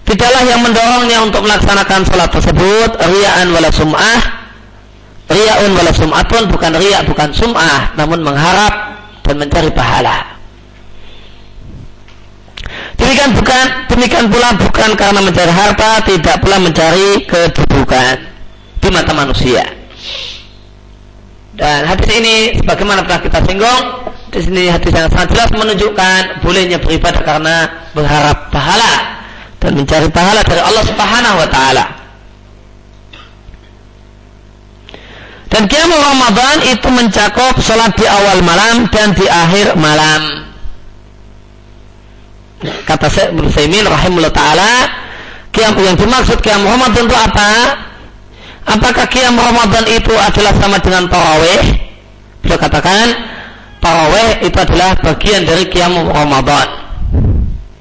[0.05, 4.21] Tidaklah yang mendorongnya untuk melaksanakan salat tersebut riaan wala sum'ah.
[5.25, 10.37] Ria'un wala sum'atun bukan ria' bukan sum'ah, namun mengharap dan mencari pahala.
[13.01, 18.15] Demikian bukan demikian pula bukan karena mencari harta, tidak pula mencari kedudukan
[18.85, 19.65] di mata manusia.
[21.55, 23.83] Dan hadis ini sebagaimana pernah kita singgung,
[24.35, 27.57] di sini hadis yang sangat jelas menunjukkan bolehnya beribadah karena
[27.95, 29.23] berharap pahala
[29.63, 31.85] dan mencari pahala dari Allah Subhanahu wa taala.
[35.55, 40.43] Dan kiamat Ramadan itu mencakup sholat di awal malam dan di akhir malam.
[42.65, 44.89] kata Syekh Ibnu Saimin rahimahullah taala
[45.55, 47.51] kiam yang dimaksud kiam Ramadan itu apa?
[48.67, 51.63] Apakah kiam Ramadan itu adalah sama dengan tarawih?
[52.43, 53.34] Beliau katakan
[53.85, 56.67] tarawih itu adalah bagian dari kiam Ramadan.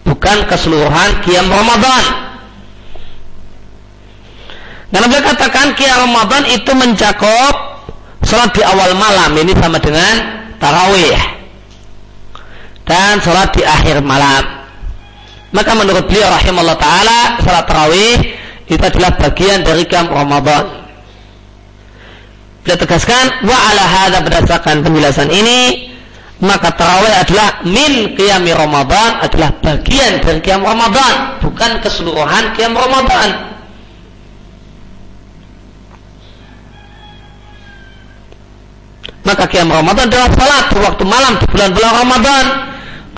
[0.03, 2.03] Bukan keseluruhan kiam Ramadan.
[4.91, 7.55] Karena beliau katakan kiam Ramadan itu mencakup
[8.27, 11.17] sholat di awal malam ini sama dengan tarawih
[12.83, 14.43] dan sholat di akhir malam.
[15.55, 18.17] Maka menurut beliau rahimahullah ta'ala sholat tarawih
[18.67, 20.83] itu adalah bagian dari kiam Ramadan.
[22.63, 25.92] Beliau tegaskan wa ala hadha berdasarkan penjelasan ini
[26.43, 33.55] maka tarawih adalah min qiyami Ramadan adalah bagian dari qiyam Ramadan bukan keseluruhan qiyam Ramadan.
[39.23, 42.45] Maka qiyam Ramadan adalah salat waktu malam di bulan-bulan Ramadan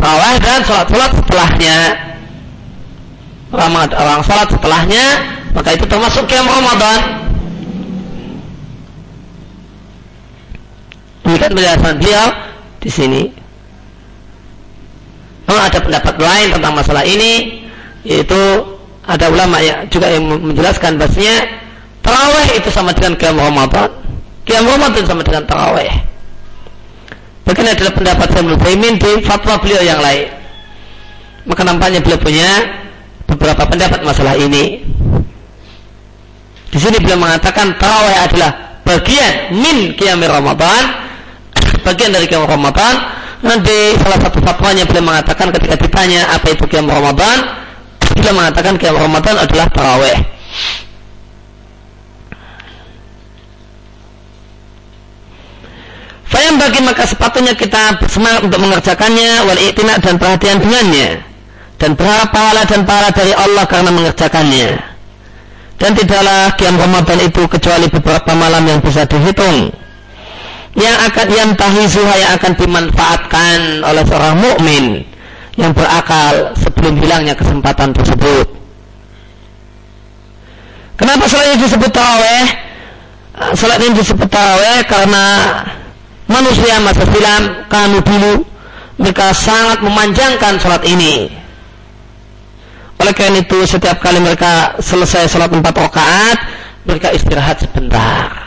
[0.06, 1.78] Rawah dan sholat-sholat setelahnya.
[3.50, 5.06] Ramadan, orang sholat setelahnya,
[5.58, 7.26] maka itu termasuk kiam Ramadan.
[11.26, 12.28] Demikian penjelasan beliau
[12.86, 13.24] di sini.
[15.50, 17.66] Oh, ada pendapat lain tentang masalah ini,
[18.06, 18.38] yaitu
[19.06, 21.62] ada ulama ya juga yang menjelaskan bahasanya
[22.06, 23.90] taraweh itu sama dengan kiam Ramadan.
[24.46, 25.90] Kiam Ramadan sama dengan taraweh.
[27.46, 30.30] Bahkan adalah pendapat Ibnu Taimin di fatwa beliau yang lain.
[31.46, 32.50] Maka nampaknya beliau punya
[33.30, 34.82] beberapa pendapat masalah ini.
[36.74, 41.05] Di sini beliau mengatakan tarawih adalah bagian min qiyamir Ramadan,
[41.84, 43.26] bagian dari qiyam Ramadan.
[43.46, 47.46] Nanti salah satu fatwanya beliau mengatakan ketika ditanya apa itu qiyam Ramadan,
[48.16, 50.18] beliau mengatakan qiyam Ramadan adalah tarawih.
[56.26, 61.22] Fayam bagi maka sepatutnya kita bersemangat untuk mengerjakannya wal i'tina dan perhatian dengannya
[61.78, 64.70] dan berharap pahala dan pahala dari Allah karena mengerjakannya.
[65.76, 69.85] Dan tidaklah kiam Ramadan itu kecuali beberapa malam yang bisa dihitung
[70.76, 74.86] yang akan yang tahizuha yang akan dimanfaatkan oleh seorang mukmin
[75.56, 78.48] yang berakal sebelum hilangnya kesempatan tersebut.
[80.96, 82.46] Kenapa salat ini disebut taraweh?
[83.56, 85.26] Salat ini disebut taraweh karena
[86.28, 88.44] manusia masa silam kami dulu
[88.98, 91.30] mereka sangat memanjangkan sholat ini
[92.96, 96.38] oleh karena itu setiap kali mereka selesai sholat empat rakaat
[96.88, 98.45] mereka istirahat sebentar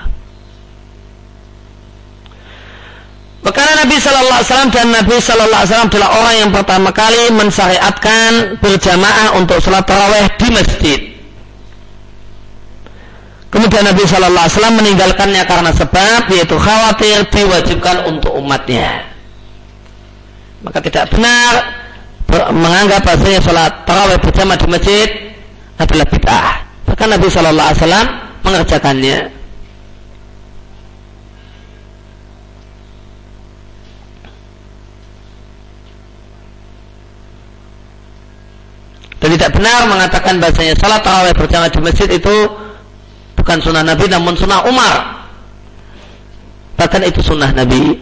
[3.38, 7.24] Karena Nabi Shallallahu Alaihi Wasallam dan Nabi Shallallahu Alaihi Wasallam adalah orang yang pertama kali
[7.32, 11.00] mensyariatkan berjamaah untuk sholat taraweh di masjid.
[13.48, 19.06] Kemudian Nabi Shallallahu Alaihi Wasallam meninggalkannya karena sebab yaitu khawatir diwajibkan untuk umatnya.
[20.60, 21.52] Maka tidak benar
[22.52, 25.08] menganggap bahasanya sholat tarawih berjamaah di masjid
[25.78, 26.54] adalah bid'ah.
[26.90, 28.06] Bahkan Nabi Shallallahu Alaihi Wasallam
[28.44, 29.37] mengerjakannya.
[39.28, 42.32] Dan tidak benar mengatakan bahasanya sholat tarawih berjamaah di masjid itu
[43.36, 45.20] bukan sunnah Nabi namun sunnah Umar.
[46.80, 47.92] Bahkan itu sunnah Nabi.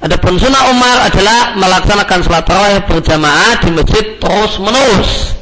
[0.00, 5.36] Adapun sunnah Umar adalah melaksanakan sholat tarawih berjamaah di masjid terus menerus.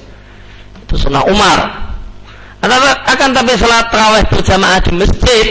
[0.91, 1.59] Itu sunnah Umar.
[3.07, 5.47] Akan tapi sholat tarawih berjamaah di masjid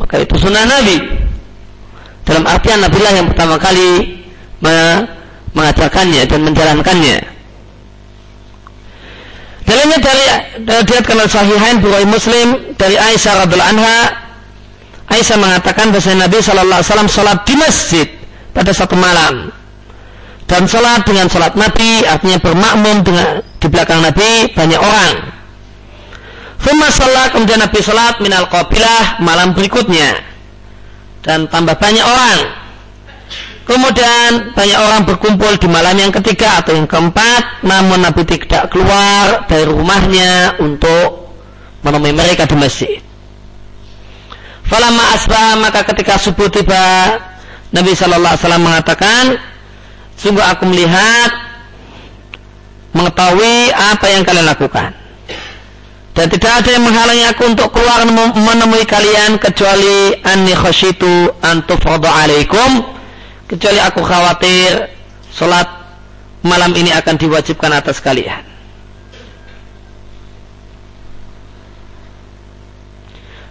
[0.00, 0.96] maka itu sunnah Nabi.
[2.24, 4.24] Dalam artian Nabi lah yang pertama kali
[5.52, 7.36] mengajarkannya dan menjalankannya.
[9.68, 10.24] Dalilnya dari
[10.64, 14.00] diriatkan oleh Sahihain Bukhari Muslim dari Aisyah radhiallahu anha.
[15.12, 18.08] Aisyah mengatakan bahwa Nabi Shallallahu Alaihi Wasallam sholat di masjid
[18.56, 19.52] pada satu malam.
[20.48, 25.14] Dan sholat dengan sholat Nabi artinya bermakmum dengan di belakang Nabi banyak orang.
[26.64, 30.16] Fumma sholat kemudian Nabi sholat minal qabilah malam berikutnya.
[31.20, 32.57] Dan tambah banyak orang
[33.68, 39.44] Kemudian banyak orang berkumpul di malam yang ketiga atau yang keempat, namun Nabi tidak keluar
[39.44, 41.36] dari rumahnya untuk
[41.84, 42.96] menemui mereka di masjid.
[44.64, 47.20] Falamma asbah maka ketika subuh tiba,
[47.68, 49.24] Nabi Shallallahu Alaihi Wasallam mengatakan,
[50.16, 51.28] sungguh aku melihat,
[52.96, 54.96] mengetahui apa yang kalian lakukan.
[56.16, 58.00] Dan tidak ada yang menghalangi aku untuk keluar
[58.32, 62.96] menemui kalian kecuali anni khasyitu antufadu alaikum
[63.48, 64.92] kecuali aku khawatir
[65.32, 65.66] sholat
[66.44, 68.44] malam ini akan diwajibkan atas kalian.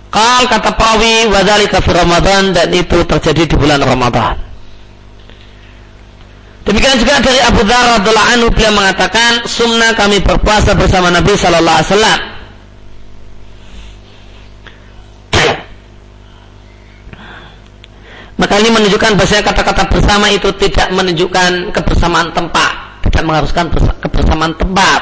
[0.08, 4.40] Kal kata Pawi wadali kafir Ramadan dan itu terjadi di bulan Ramadan.
[6.64, 11.78] Demikian juga dari Abu Dhar radhiallahu anhu beliau mengatakan sunnah kami berpuasa bersama Nabi sallallahu
[11.80, 12.37] alaihi wasallam.
[18.38, 23.66] Maka ini menunjukkan bahasa kata-kata bersama itu tidak menunjukkan kebersamaan tempat, tidak mengharuskan
[23.98, 25.02] kebersamaan tempat.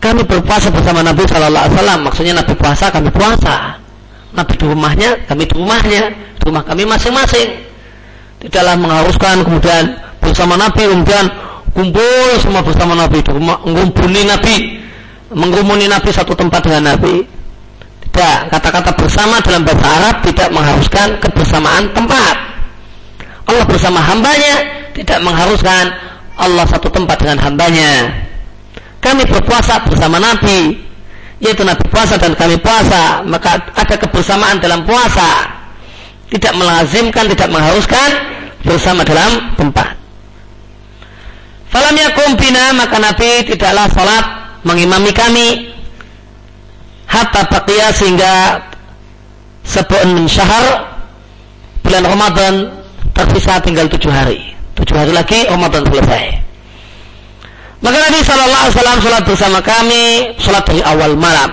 [0.00, 3.76] Kami berpuasa bersama Nabi Shallallahu Alaihi Wasallam, maksudnya Nabi puasa, kami puasa.
[4.32, 6.02] Nabi di rumahnya, kami di rumahnya,
[6.38, 7.68] di rumah kami masing-masing.
[8.38, 11.26] Tidaklah mengharuskan kemudian bersama Nabi kemudian
[11.74, 14.56] kumpul semua bersama Nabi di Nabi,
[15.34, 17.37] mengumuni Nabi satu tempat dengan Nabi.
[18.18, 22.34] Tidak, kata-kata bersama dalam bahasa Arab tidak mengharuskan kebersamaan tempat.
[23.46, 24.54] Allah bersama hambanya
[24.90, 25.94] tidak mengharuskan
[26.34, 28.10] Allah satu tempat dengan hambanya.
[28.98, 30.82] Kami berpuasa bersama Nabi,
[31.38, 35.54] yaitu Nabi puasa dan kami puasa, maka ada kebersamaan dalam puasa.
[36.26, 38.08] Tidak melazimkan, tidak mengharuskan
[38.66, 39.94] bersama dalam tempat.
[41.70, 44.26] Falam yakum bina maka Nabi tidaklah salat
[44.66, 45.67] mengimami kami
[47.08, 48.60] hatta baqiya sehingga
[49.64, 50.64] sebulan syahr
[51.82, 52.54] bulan Ramadan
[53.16, 54.54] tersisa tinggal tujuh hari.
[54.76, 56.24] Tujuh hari lagi Ramadan selesai.
[57.78, 60.04] Maka Nabi Shallallahu Alaihi Wasallam sholat bersama kami,
[60.38, 61.50] sholat dari awal malam,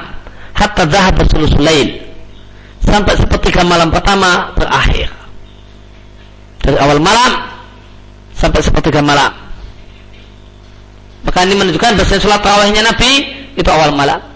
[0.57, 1.21] hatta zahab
[1.61, 2.01] lail,
[2.81, 5.09] sampai sepertiga malam pertama berakhir.
[6.65, 7.45] Dari awal malam
[8.33, 9.29] sampai sepertiga malam.
[11.25, 13.11] Maka ini menunjukkan bahwa sholat tarawihnya Nabi
[13.53, 14.34] itu awal malam.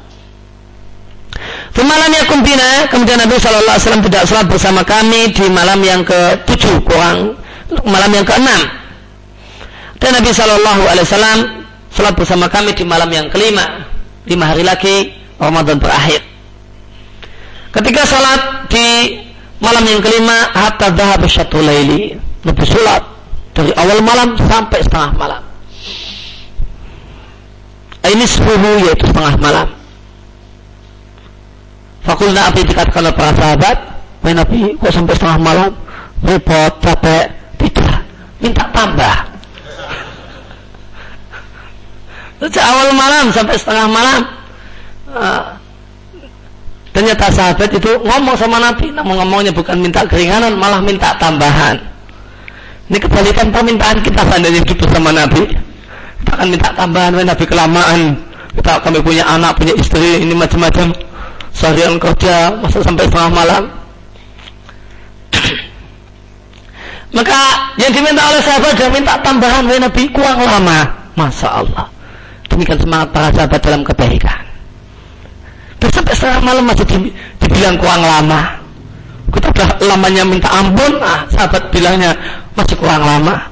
[1.69, 5.79] Di malam yang kumpina, kemudian Nabi Shallallahu Alaihi Wasallam tidak sholat bersama kami di malam
[5.85, 7.37] yang ke tujuh kurang
[7.85, 8.61] malam yang keenam.
[10.01, 11.59] Dan Nabi Shallallahu Alaihi Wasallam
[11.89, 13.85] Salat bersama kami di malam yang kelima.
[14.29, 15.09] Lima hari lagi
[15.41, 16.21] Ramadan berakhir.
[17.73, 19.17] Ketika salat di
[19.61, 22.13] malam yang kelima, hatta dhahab syatu laili.
[22.45, 23.03] Nabi salat
[23.57, 25.41] dari awal malam sampai setengah malam.
[28.05, 29.67] Ini sepuluh yaitu setengah malam.
[32.09, 33.77] Fakulna Nabi dikatakan oleh para sahabat,
[34.25, 35.71] Wahai Nabi, kok sampai setengah malam?
[36.25, 37.29] Repot, capek.
[37.61, 38.01] Tidak.
[38.41, 39.15] Minta tambah.
[42.41, 44.21] Sejak awal malam sampai setengah malam.
[45.05, 45.43] Uh,
[46.97, 51.77] ternyata sahabat itu ngomong sama Nabi, namun ngomongnya bukan minta keringanan, malah minta tambahan.
[52.89, 55.45] Ini kebalikan permintaan kita sendiri hidup bersama Nabi.
[56.25, 58.17] Kita akan minta tambahan, Nabi kelamaan.
[58.57, 61.08] Kita kami punya anak, punya istri, ini macam-macam.
[61.59, 63.63] Seharian kerja, masa sampai setengah malam.
[67.19, 67.39] Maka
[67.75, 70.87] yang diminta oleh sahabat dia minta tambahan, Nabi kurang lama.
[71.19, 71.99] Masya Allah
[72.59, 74.43] demikian semangat para sahabat dalam kebaikan.
[75.79, 76.85] Dan sampai setengah malam masih
[77.39, 78.59] dibilang kurang lama.
[79.31, 82.11] Kita sudah lamanya minta ampun, ah, sahabat bilangnya
[82.59, 83.47] masih kurang lama.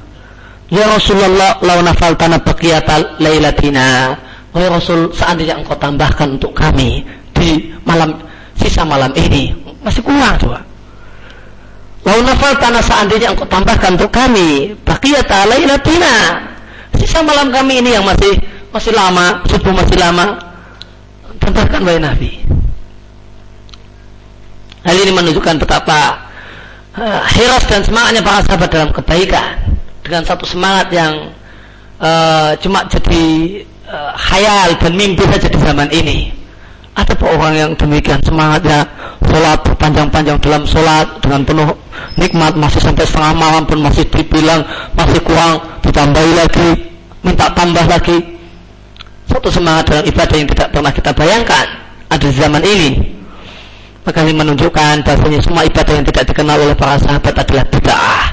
[0.68, 4.12] Ya Rasulullah, lau nafal tanah bakiyata laylatina.
[4.52, 7.00] Wahai Rasul, seandainya engkau tambahkan untuk kami
[7.38, 8.18] di malam
[8.58, 10.60] sisa malam ini, masih kurang coba.
[12.02, 16.40] Lau nafal tanah seandainya engkau tambahkan untuk kami, bakiyata laylatina.
[16.98, 18.32] Sisa malam kami ini yang masih
[18.74, 20.40] masih lama, subuh masih lama.
[21.38, 22.32] Tambahkan wahai Nabi.
[24.88, 26.28] Hal ini menunjukkan betapa
[26.96, 29.60] uh, hiras dan semangatnya para sahabat dalam kebaikan
[30.00, 31.12] dengan satu semangat yang
[32.00, 33.26] uh, cuma jadi
[33.84, 36.32] uh, khayal dan mimpi saja di zaman ini.
[36.98, 38.82] Ada orang yang demikian semangatnya
[39.22, 41.68] sholat berpanjang-panjang dalam sholat dengan penuh
[42.18, 44.66] nikmat masih sampai setengah malam pun masih dibilang
[44.98, 46.68] masih kurang ditambahi lagi
[47.22, 48.18] minta tambah lagi.
[49.30, 51.66] Satu semangat dalam ibadah yang tidak pernah kita bayangkan.
[52.08, 52.90] Ada zaman ini.
[54.02, 58.26] Maka ini menunjukkan bahasanya semua ibadah yang tidak dikenal oleh para sahabat adalah bid'ah.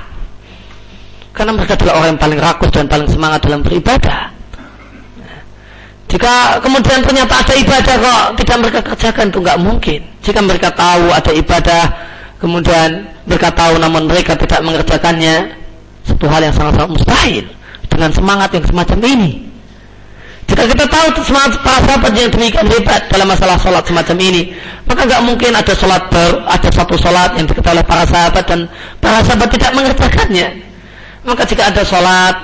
[1.35, 4.34] Karena mereka adalah orang yang paling rakus dan paling semangat dalam beribadah
[6.15, 9.99] jika kemudian ternyata ada ibadah kok tidak mereka kerjakan itu nggak mungkin.
[10.23, 11.83] Jika mereka tahu ada ibadah
[12.39, 15.59] kemudian mereka tahu namun mereka tidak mengerjakannya
[16.07, 17.45] satu hal yang sangat-sangat mustahil.
[17.91, 19.31] Dengan semangat yang semacam ini.
[20.47, 24.55] Jika kita tahu semangat para sahabat yang demikian hebat dalam masalah sholat semacam ini,
[24.87, 28.71] maka nggak mungkin ada sholat ber, ada satu sholat yang diketahui oleh para sahabat dan
[29.03, 30.47] para sahabat tidak mengerjakannya.
[31.27, 32.35] Maka jika ada sholat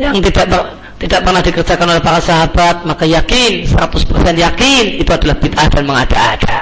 [0.00, 5.66] yang tidak tidak pernah dikerjakan oleh para sahabat, maka yakin 100% yakin itu adalah bid'ah
[5.70, 6.58] dan mengada-ada.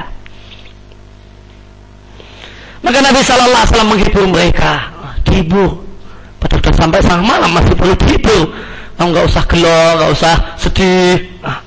[2.85, 4.73] Maka Nabi Shallallahu Alaihi Wasallam menghibur mereka,
[5.25, 5.71] dihibur.
[6.37, 8.53] Padahal sudah sampai sang malam masih perlu dihibur
[8.97, 11.21] Oh, nggak usah gelo, nggak usah sedih.
[11.45, 11.61] Nah,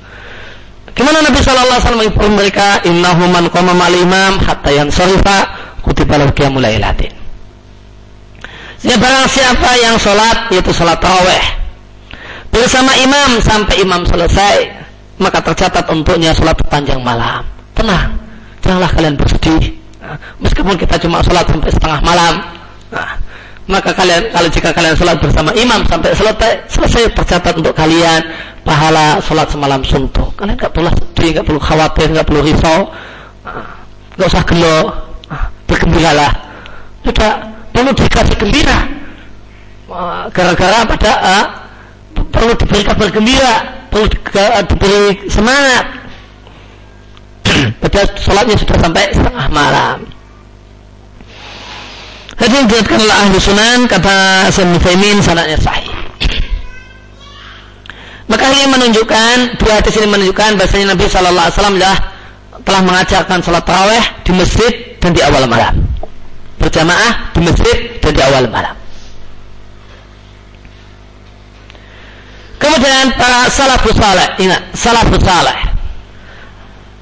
[0.98, 5.46] gimana Nabi Shallallahu Alaihi Wasallam menginformasi mereka, Innahu man qama mal imam hatta yang sorifa
[5.86, 7.14] kutiba lahu qiyamul lailatin.
[8.82, 11.60] Siapa barang siapa yang sholat yaitu sholat taraweh
[12.50, 14.58] bersama imam sampai imam selesai
[15.20, 17.44] maka tercatat untuknya sholat panjang malam.
[17.76, 18.20] Tenang
[18.64, 19.76] janganlah kalian bersedih.
[20.00, 22.42] Nah, meskipun kita cuma sholat sampai setengah malam
[22.90, 23.20] nah,
[23.70, 28.24] maka kalian kalau jika kalian sholat bersama imam sampai selesai selesai tercatat untuk kalian
[28.64, 30.34] pahala sholat semalam suntuk.
[30.38, 32.80] Kalian nggak perlu sedih nggak perlu khawatir nggak perlu risau.
[33.46, 33.70] Nah,
[34.16, 34.78] nggak usah gelo.
[35.70, 36.34] Bergembiralah.
[37.06, 37.34] Tidak
[37.70, 38.80] perlu dikasih gembira.
[40.34, 41.14] Gara-gara pada
[42.40, 43.56] perlu diberi kabar gembira,
[43.92, 45.86] perlu diberi semangat.
[47.84, 49.98] Padahal sholatnya sudah sampai setengah malam.
[52.40, 55.92] Jadi yang dilihatkan oleh ahli sunan kata Sayyid Nufaimin sanatnya sahih.
[58.32, 61.78] Maka ini menunjukkan dua hadis ini menunjukkan bahasanya Nabi Shallallahu Alaihi Wasallam
[62.64, 64.72] telah mengajarkan sholat taraweh di masjid
[65.04, 65.90] dan di awal malam
[66.60, 68.79] berjamaah di masjid dan di awal malam.
[72.60, 75.58] Kemudian para salafus saleh, ingat salafus saleh.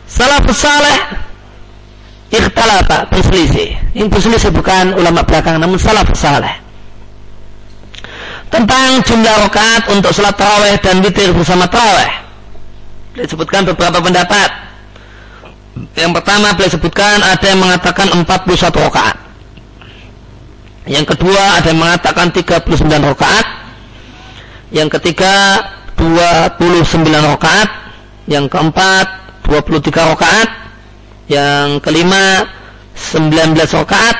[0.05, 0.97] Salafus saleh
[2.29, 3.73] ikhtalata berselisih.
[3.97, 6.53] Ini berselisih bukan ulama belakang namun salafus saleh.
[8.53, 12.13] Tentang jumlah rakaat untuk salat tarawih dan witir bersama tarawih.
[13.17, 14.49] Disebutkan beberapa pendapat.
[15.97, 19.17] Yang pertama beliau sebutkan ada yang mengatakan 41 rakaat.
[20.85, 23.56] Yang kedua ada yang mengatakan 39 rakaat
[24.71, 25.63] yang ketiga
[25.95, 27.69] 29 rakaat,
[28.27, 29.07] yang keempat
[29.47, 30.49] 23 rakaat,
[31.31, 32.43] yang kelima
[32.93, 34.17] 19 rakaat,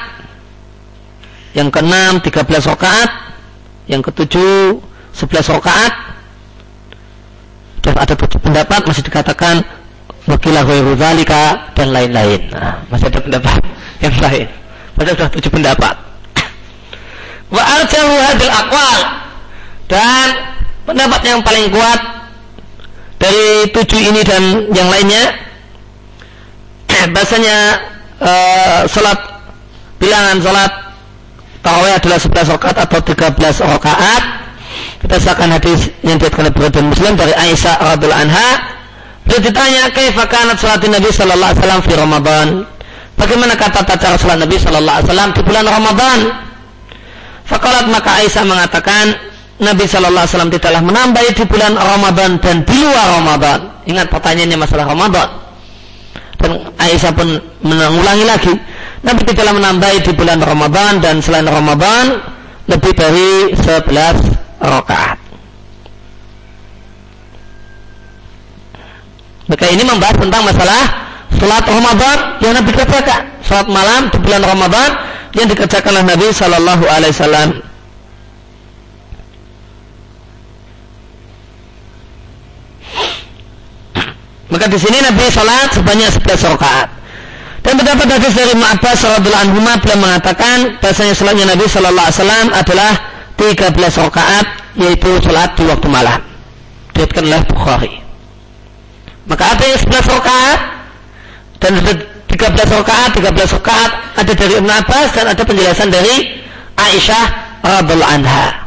[1.52, 3.10] yang keenam 13 rakaat,
[3.92, 4.80] yang ketujuh
[5.12, 5.94] 11 rakaat.
[7.84, 9.64] Dan ada tujuh pendapat masih dikatakan
[10.28, 10.64] wakilah
[10.96, 12.52] zalika dan lain-lain.
[12.52, 13.60] Nah, masih ada pendapat
[14.04, 14.48] yang lain.
[14.96, 15.96] Padahal sudah tujuh pendapat.
[17.56, 19.27] Wa arjahu hadil aqwal
[19.88, 20.26] dan
[20.84, 22.00] pendapat yang paling kuat
[23.18, 25.48] dari tujuh ini dan yang lainnya
[27.12, 27.58] bahasanya
[28.20, 29.20] uh, salat
[29.98, 30.72] bilangan salat
[31.62, 34.24] tarawih adalah 11 rakaat atau 13 rakaat.
[34.98, 38.50] Kita saksikan hadis yang dikatakan oleh Muslim dari Aisyah radhiallahu anha.
[39.28, 40.24] Beliau ditanya kaifa
[40.56, 42.48] salatin Nabi sallallahu alaihi wasallam fi Ramadan?
[43.18, 46.20] Bagaimana kata tata salat Nabi sallallahu alaihi wasallam di bulan Ramadan?
[47.48, 49.06] Fakalat maka Aisyah mengatakan
[49.58, 53.60] Nabi Shallallahu Alaihi Wasallam tidaklah menambah di bulan Ramadan dan di luar Ramadan.
[53.90, 55.28] Ingat pertanyaannya masalah Ramadan.
[56.38, 57.28] Dan Aisyah pun
[57.66, 58.54] mengulangi lagi.
[59.02, 62.22] Nabi tidaklah menambah di bulan Ramadan dan selain Ramadan
[62.70, 65.18] lebih dari 11 rakaat.
[69.48, 70.84] Maka ini membahas tentang masalah
[71.40, 73.22] salat Ramadan yang Nabi kerjakan.
[73.42, 74.90] Salat malam di bulan Ramadan
[75.34, 77.67] yang dikerjakan oleh Nabi Shallallahu Alaihi Wasallam.
[84.48, 86.88] Maka di sini Nabi salat sebanyak 11 rakaat.
[87.68, 92.48] Dan terdapat hadis dari Ma'abbas radhiyallahu anhu beliau mengatakan bahasanya salatnya Nabi sallallahu alaihi wasallam
[92.56, 92.92] adalah
[93.36, 94.46] 13 rakaat
[94.80, 96.20] yaitu salat di waktu malam.
[96.96, 97.94] Diriwayatkan oleh Bukhari.
[99.28, 100.60] Maka ada yang 11 rakaat
[101.60, 101.92] dan ada
[102.32, 106.16] 13 rakaat, 13 rakaat ada dari Ibn Abbas dan ada penjelasan dari
[106.80, 107.26] Aisyah
[107.68, 108.67] radhiyallahu anha.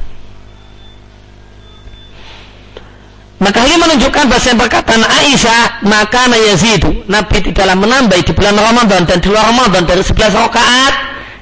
[3.41, 7.09] Maka ini menunjukkan bahasa perkataan Aisyah maka Yazidu.
[7.09, 10.95] Nabi tidaklah menambah di bulan Ramadan dan di luar Ramadan dari 11 rakaat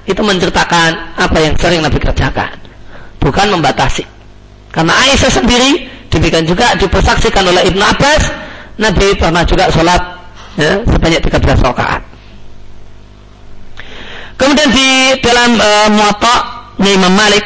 [0.06, 2.54] itu menceritakan apa yang sering Nabi kerjakan.
[3.18, 4.06] Bukan membatasi.
[4.70, 8.22] Karena Aisyah sendiri demikian juga dipersaksikan oleh Ibnu Abbas
[8.78, 9.98] Nabi pernah juga sholat
[10.54, 12.02] ya, sebanyak 13 rakaat.
[14.38, 16.34] Kemudian di dalam uh, muwatta
[16.78, 17.42] Imam Malik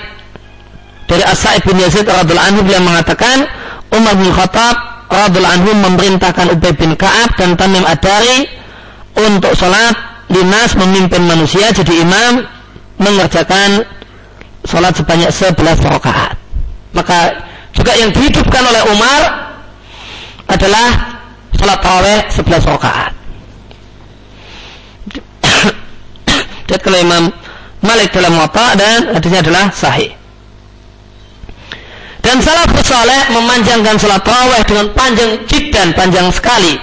[1.08, 3.48] dari As-Sa'id bin Yazid radhiallahu anhu beliau mengatakan
[3.92, 4.76] Umar bin Khattab
[5.12, 8.48] radhiallahu anhu memerintahkan Ubay bin Ka'ab dan Tamim Ad-Dari
[9.20, 12.40] untuk sholat dinas memimpin manusia jadi imam
[12.96, 13.84] mengerjakan
[14.64, 16.40] sholat sebanyak 11 rakaat.
[16.96, 17.44] Maka
[17.76, 19.20] juga yang dihidupkan oleh Umar
[20.48, 20.88] adalah
[21.52, 23.12] sholat tarawih 11 rakaat.
[26.68, 27.24] Dan kalau Imam
[27.82, 30.14] Malik dalam Muwatta dan hadisnya adalah sahih.
[32.22, 35.42] Dan salah saleh memanjangkan salat tarawih dengan panjang
[35.74, 36.78] dan panjang sekali.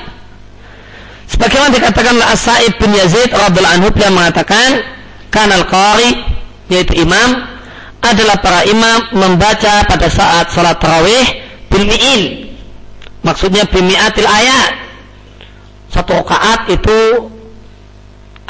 [1.32, 4.84] Sebagaimana dikatakan oleh As-Sa'id bin Yazid radhiyallahu anhu beliau mengatakan,
[5.32, 6.20] kanal qari
[6.68, 7.48] yaitu imam
[8.04, 11.28] adalah para imam membaca pada saat salat tarawih
[11.72, 12.52] bil mi'in.
[13.24, 14.72] Maksudnya bimi'atil ayat.
[15.90, 17.00] Satu rakaat itu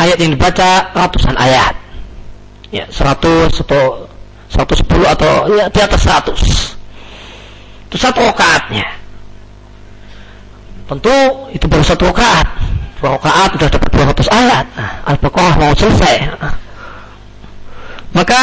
[0.02, 1.78] ayat yang dibaca ratusan ayat.
[2.74, 4.10] Ya, 100 atau
[4.50, 6.79] 110 atau ya, di atas 100
[7.90, 8.86] Itu satu rakaatnya.
[10.86, 11.18] Tentu
[11.50, 12.48] itu baru satu rakaat.
[13.02, 14.66] Dua rakaat sudah dapat 200 ayat.
[14.78, 16.16] Nah, Al-Baqarah mau selesai.
[16.38, 16.56] Nah.
[18.14, 18.42] Maka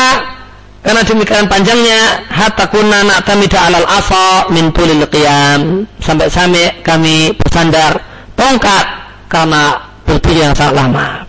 [0.83, 7.99] karena demikian panjangnya hatta kunna na'tamida alal asa min tulil qiyam sampai sampai kami bersandar
[8.39, 8.87] tongkat
[9.27, 11.27] karena berdiri yang sangat lama.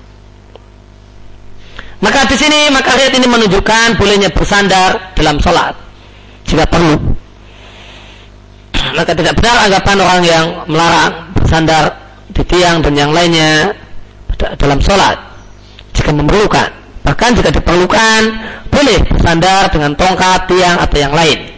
[1.97, 5.73] Maka di sini maka ayat ini menunjukkan bolehnya bersandar dalam sholat
[6.45, 7.17] jika perlu.
[8.95, 11.83] Maka tidak benar anggapan orang yang melarang bersandar
[12.31, 13.73] di tiang dan yang lainnya
[14.37, 15.17] dalam sholat
[15.97, 16.69] jika memerlukan.
[17.03, 18.21] Bahkan jika diperlukan
[18.69, 21.49] boleh bersandar dengan tongkat, tiang atau yang lain.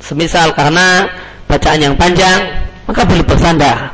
[0.00, 1.10] Semisal karena
[1.50, 3.92] bacaan yang panjang, maka boleh bersandar.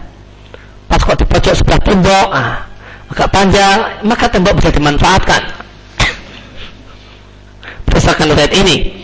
[0.86, 2.68] Pas kok di pojok sebelah tembok, ah,
[3.08, 5.42] agak panjang, maka tembok bisa dimanfaatkan.
[7.88, 9.01] Berdasarkan riwayat ini.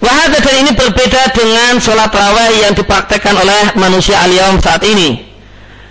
[0.00, 5.28] Wahada dan ini berbeda dengan sholat raweh yang dipraktekkan oleh manusia aliyom saat ini.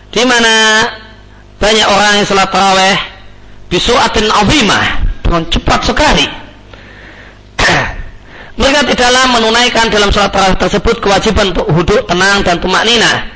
[0.10, 0.81] Di mana
[1.61, 2.98] banyak orang yang sholat raweh
[3.69, 4.86] bisuatin azimah
[5.22, 6.26] dengan cepat sekali.
[8.60, 13.30] Mereka tidaklah menunaikan dalam sholat tarawih tersebut kewajiban untuk huduk tenang dan tumak nina.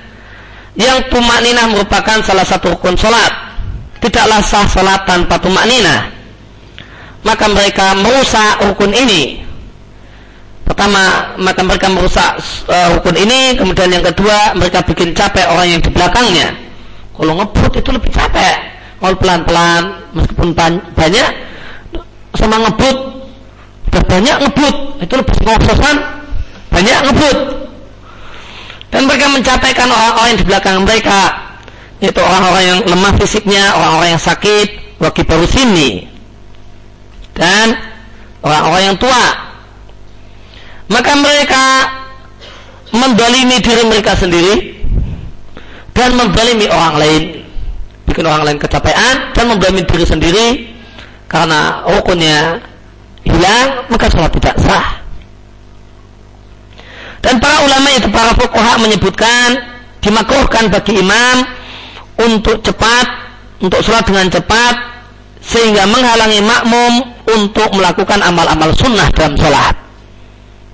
[0.74, 3.30] Yang tumak nina merupakan salah satu rukun sholat.
[4.02, 6.10] Tidaklah sah sholat tanpa tumak nina.
[7.22, 9.53] Maka mereka merusak rukun ini.
[10.64, 12.40] Pertama, maka mereka merusak
[12.72, 13.60] uh, rukun ini.
[13.60, 16.56] Kemudian yang kedua, mereka bikin capek orang yang di belakangnya.
[17.14, 18.56] Kalau ngebut itu lebih capek.
[19.04, 19.82] Kalau pelan-pelan
[20.16, 20.56] meskipun
[20.96, 21.30] banyak
[22.40, 22.98] sama ngebut.
[23.94, 25.96] Banyak ngebut itu lebih ngopsosan
[26.74, 27.38] banyak ngebut.
[28.90, 31.22] Dan mereka mencapaikan orang-orang yang di belakang mereka.
[32.02, 34.68] Yaitu orang-orang yang lemah fisiknya orang-orang yang sakit
[35.02, 36.10] waki baru sini.
[37.34, 37.78] Dan
[38.42, 39.53] orang-orang yang tua
[40.92, 41.64] maka mereka
[42.94, 44.86] mendolimi diri mereka sendiri
[45.96, 47.24] dan mendolimi orang lain.
[48.04, 50.48] Bikin orang lain kecapean dan memblami diri sendiri
[51.32, 52.62] karena rukunnya
[53.26, 55.02] hilang maka sholat tidak sah.
[57.24, 59.48] Dan para ulama itu para fuqaha menyebutkan
[60.04, 61.48] dimakruhkan bagi imam
[62.20, 63.08] untuk cepat
[63.64, 64.76] untuk sholat dengan cepat
[65.40, 66.94] sehingga menghalangi makmum
[67.32, 69.83] untuk melakukan amal-amal sunnah dalam sholat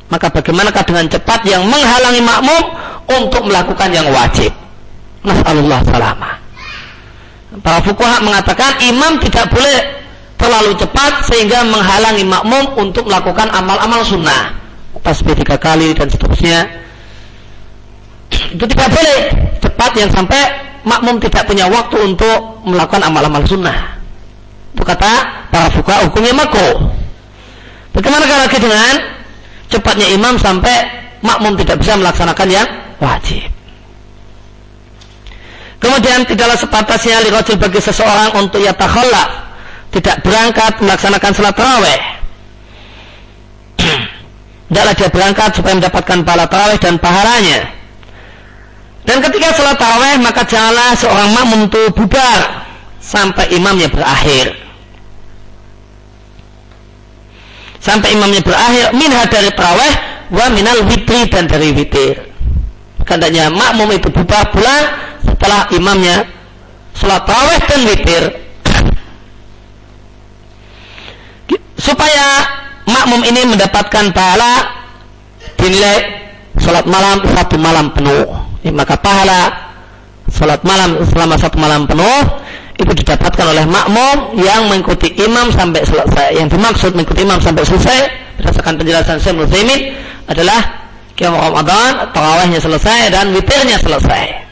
[0.10, 2.64] maka bagaimanakah dengan cepat yang menghalangi makmum
[3.22, 4.50] untuk melakukan yang wajib
[5.22, 6.50] Nas'alullah salamah
[7.50, 9.78] Para fukuha mengatakan imam tidak boleh
[10.38, 14.54] terlalu cepat sehingga menghalangi makmum untuk melakukan amal-amal sunnah.
[15.02, 16.70] Tasbih tiga kali dan seterusnya.
[18.54, 19.20] Itu tidak boleh
[19.58, 20.42] cepat yang sampai
[20.86, 23.98] makmum tidak punya waktu untuk melakukan amal-amal sunnah.
[24.78, 25.12] Itu kata
[25.50, 26.94] para fukuha hukumnya makro.
[27.98, 28.94] Bagaimana lagi dengan
[29.70, 30.90] cepatnya imam sampai
[31.22, 32.68] makmum tidak bisa melaksanakan yang
[33.00, 33.46] wajib.
[35.80, 39.50] Kemudian tidaklah sepatasnya lirajul bagi seseorang untuk yatakhallaf
[39.96, 42.02] tidak berangkat melaksanakan salat tarawih.
[44.70, 47.60] Tidaklah dia berangkat supaya mendapatkan pahala tarawih dan pahalanya.
[49.02, 52.70] Dan ketika salat tarawih maka janganlah seorang makmum itu bubar
[53.02, 54.69] sampai imamnya berakhir.
[57.90, 59.94] Sampai imamnya berakhir minha dari tarawih
[60.30, 62.22] wa minal witri dan dari witir.
[63.02, 64.78] Katanya makmum itu bubar pula
[65.26, 66.22] setelah imamnya
[66.94, 68.24] sholat tarawih dan witir
[71.82, 72.26] supaya
[72.86, 74.86] makmum ini mendapatkan pahala
[75.58, 76.30] dinilai
[76.62, 78.30] sholat malam satu malam penuh
[78.62, 79.50] ya, maka pahala
[80.30, 82.20] sholat malam selama satu malam penuh
[82.80, 88.00] itu didapatkan oleh makmum yang mengikuti imam sampai selesai yang dimaksud mengikuti imam sampai selesai
[88.40, 90.00] berdasarkan penjelasan Syekh Muslimin
[90.32, 90.88] adalah
[91.20, 94.48] Qiyam Ramadan, tarawihnya selesai dan witirnya selesai.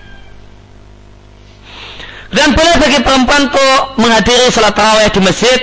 [2.27, 5.59] Dan boleh bagi perempuan untuk menghadiri salat tarawih di masjid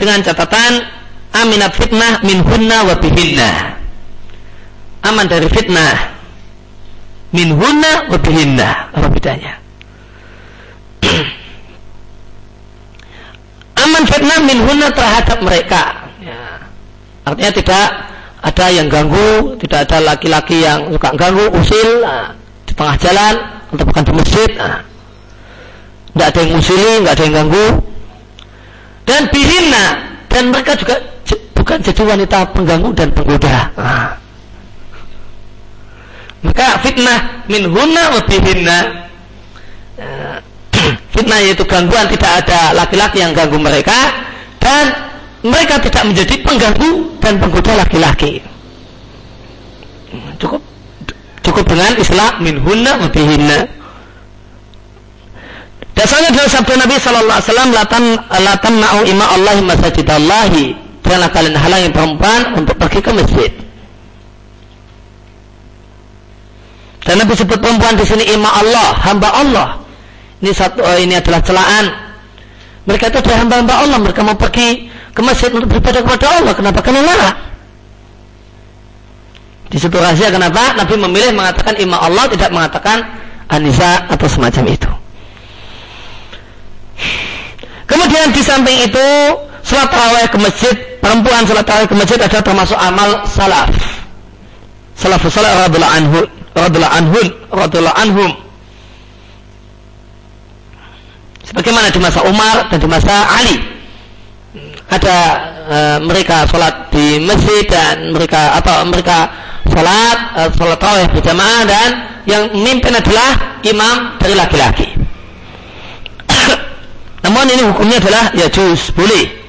[0.00, 0.88] dengan catatan
[1.36, 3.76] aminat fitnah min hunna wa bihinna.
[5.04, 6.16] Aman dari fitnah
[7.36, 8.96] min hunna wa bihinna.
[8.96, 9.65] Apa bedanya?
[13.86, 16.10] Aman fitnah min hunna terhadap mereka.
[16.18, 16.58] Ya.
[17.22, 17.86] Artinya tidak
[18.42, 22.34] ada yang ganggu, tidak ada laki-laki yang suka ganggu, usil nah,
[22.66, 23.34] di tengah jalan
[23.70, 24.50] atau bukan di masjid.
[26.10, 27.66] Tidak ada yang musili, nggak ada yang ganggu.
[29.06, 29.86] Dan bihina
[30.26, 30.98] dan mereka juga
[31.54, 33.70] bukan jadi wanita pengganggu dan penggoda.
[33.78, 34.10] Nah.
[36.42, 39.05] Maka fitnah min hunna wa bihinna.
[41.16, 43.96] Fitnah yaitu gangguan tidak ada laki-laki yang ganggu mereka
[44.60, 44.92] dan
[45.40, 46.90] mereka tidak menjadi pengganggu
[47.22, 48.44] dan penggoda laki-laki.
[50.36, 50.60] Cukup
[51.40, 53.08] cukup dengan istilah minhunna wa.
[55.96, 58.04] Dasarnya dalam sabda Nabi sallallahu alaihi wasallam latan
[58.44, 60.76] latan na'u ima Allah masajidallahi.
[61.06, 63.50] Janganlah kalian halangi perempuan untuk pergi ke masjid.
[67.06, 69.68] Dan Nabi sebut perempuan di sini ima Allah, hamba Allah.
[70.40, 71.86] Ini satu oh, ini adalah celaan.
[72.86, 73.98] Mereka itu adalah hamba-hamba Allah.
[74.04, 76.52] Mereka mau pergi ke masjid untuk beribadah kepada Allah.
[76.52, 77.36] Kenapa kalian larang?
[79.66, 83.02] Di situ rahasia kenapa Nabi memilih mengatakan ima Allah tidak mengatakan
[83.50, 84.90] Anisa atau semacam itu.
[87.86, 89.08] Kemudian di samping itu
[89.62, 93.70] salat tarawih ke masjid, perempuan salat tarawih ke masjid adalah termasuk amal salaf.
[94.96, 96.20] Salafus salih radhiyallahu anhu
[96.88, 98.30] anhum radhiyallahu anhum
[101.46, 103.56] sebagaimana di masa Umar dan di masa Ali.
[104.86, 105.16] Ada
[105.66, 109.30] e, mereka sholat di masjid dan mereka atau mereka
[109.66, 111.88] sholat e, sholat tarawih berjamaah dan
[112.26, 114.88] yang memimpin adalah imam dari laki-laki.
[117.26, 119.46] Namun ini hukumnya adalah ya juz boleh.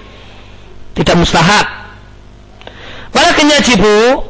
[0.98, 1.66] Tidak mustahab.
[3.14, 4.26] Walakin yajibu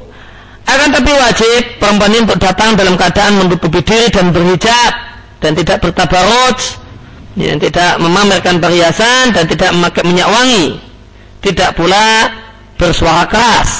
[0.67, 4.91] akan tapi wajib perempuan ini untuk datang dalam keadaan menutupi diri dan berhijab
[5.39, 6.59] dan tidak bertabarut,
[7.37, 10.81] ya, tidak memamerkan perhiasan dan tidak memakai minyak wangi,
[11.45, 12.33] tidak pula
[12.81, 13.71] bersuara keras,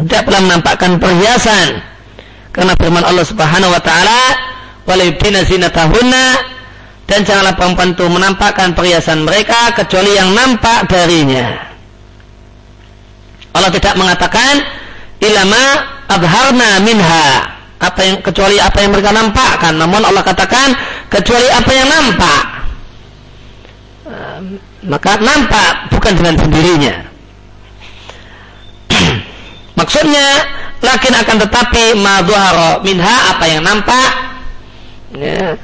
[0.00, 1.84] tidak pula menampakkan perhiasan.
[2.50, 4.22] Karena firman Allah Subhanahu wa taala,
[4.88, 6.26] "Walaibtina zinatahunna"
[7.06, 11.68] dan janganlah perempuan itu menampakkan perhiasan mereka kecuali yang nampak darinya.
[13.56, 14.60] Allah tidak mengatakan
[15.22, 15.64] ilama
[16.08, 19.74] abharna minha apa yang kecuali apa yang mereka nampakkan.
[19.78, 20.74] Namun Allah katakan
[21.06, 22.42] kecuali apa yang nampak.
[24.86, 26.94] Maka nampak bukan dengan sendirinya.
[29.78, 30.26] Maksudnya
[30.82, 34.10] lakin akan tetapi madhuhara minha apa yang nampak
[35.14, 35.58] ya,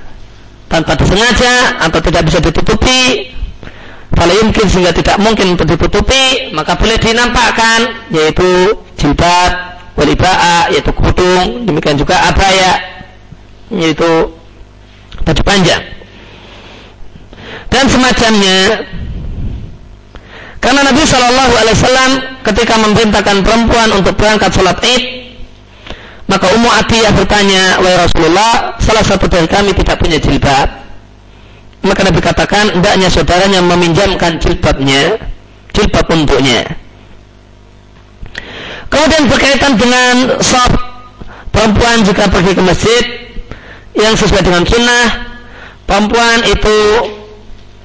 [0.67, 3.31] tanpa disengaja atau tidak bisa ditutupi
[4.15, 11.67] kalau mungkin sehingga tidak mungkin untuk ditutupi maka boleh dinampakkan yaitu jilbab waliba'a yaitu kerudung
[11.67, 12.83] demikian juga abaya
[13.71, 14.31] yaitu
[15.23, 15.83] baju panjang.
[17.71, 18.87] Dan semacamnya
[20.63, 22.13] karena Nabi Shallallahu Alaihi Wasallam
[22.47, 25.03] ketika memerintahkan perempuan untuk berangkat sholat id
[26.25, 30.69] maka Ummu Atiyah bertanya wahai Rasulullah salah satu dari kami tidak punya jilbab.
[31.85, 35.21] Maka Nabi katakan hendaknya saudaranya meminjamkan jilbabnya
[35.77, 36.65] jilbab untuknya
[38.89, 40.73] Kemudian berkaitan dengan sop
[41.55, 43.05] perempuan jika pergi ke masjid
[43.95, 45.07] yang sesuai dengan sunnah.
[45.85, 46.79] Perempuan itu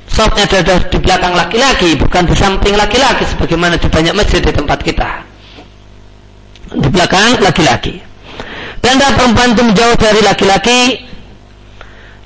[0.09, 4.79] sopnya ada di belakang laki-laki bukan di samping laki-laki sebagaimana di banyak masjid di tempat
[4.81, 5.09] kita.
[6.73, 8.01] Di belakang laki-laki.
[8.79, 10.81] Dan perempuan itu menjauh dari laki-laki.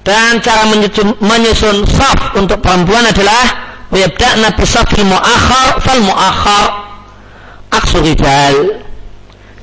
[0.04, 6.83] Dan cara menyusun, menyusun saf untuk perempuan adalah wayabda'na bisafil mu'akhar fal mu'akhar
[7.74, 8.84] aksu rijal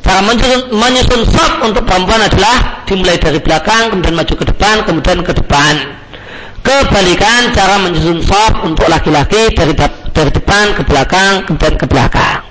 [0.01, 1.23] cara menyusun, menyusun
[1.63, 5.75] untuk perempuan adalah dimulai dari belakang kemudian maju ke depan kemudian ke depan.
[6.61, 9.73] Kebalikan cara menyusun saf untuk laki-laki dari
[10.13, 12.45] dari depan ke belakang kemudian ke belakang.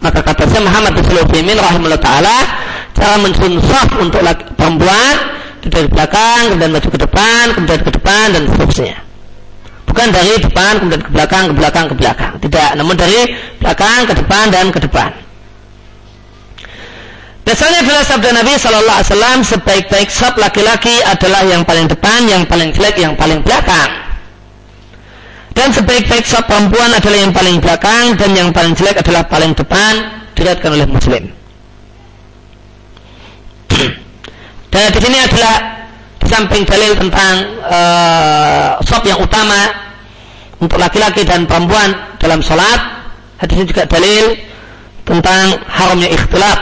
[0.00, 0.96] Maka kata saya Muhammad
[1.28, 2.38] bin rahimahullah taala
[2.96, 8.26] cara menyusun saf untuk laki, perempuan dari belakang kemudian maju ke depan kemudian ke depan
[8.32, 8.96] dan seterusnya
[9.90, 14.14] bukan dari depan kemudian ke belakang ke belakang ke belakang tidak namun dari belakang ke
[14.14, 15.10] depan dan ke depan
[17.40, 22.46] Biasanya adalah sabda Nabi Shallallahu Alaihi Wasallam sebaik-baik sab laki-laki adalah yang paling depan, yang
[22.46, 23.90] paling jelek, yang paling belakang.
[25.50, 29.98] Dan sebaik-baik sab perempuan adalah yang paling belakang dan yang paling jelek adalah paling depan
[30.38, 31.24] diriatkan oleh Muslim.
[34.70, 35.79] Dan di sini adalah
[36.30, 37.34] samping dalil tentang
[37.66, 39.90] uh, sab yang utama
[40.62, 41.90] untuk laki-laki dan perempuan
[42.22, 43.02] dalam sholat.
[43.42, 44.38] Hadis ini juga dalil
[45.02, 46.58] tentang haramnya ikhtilaf.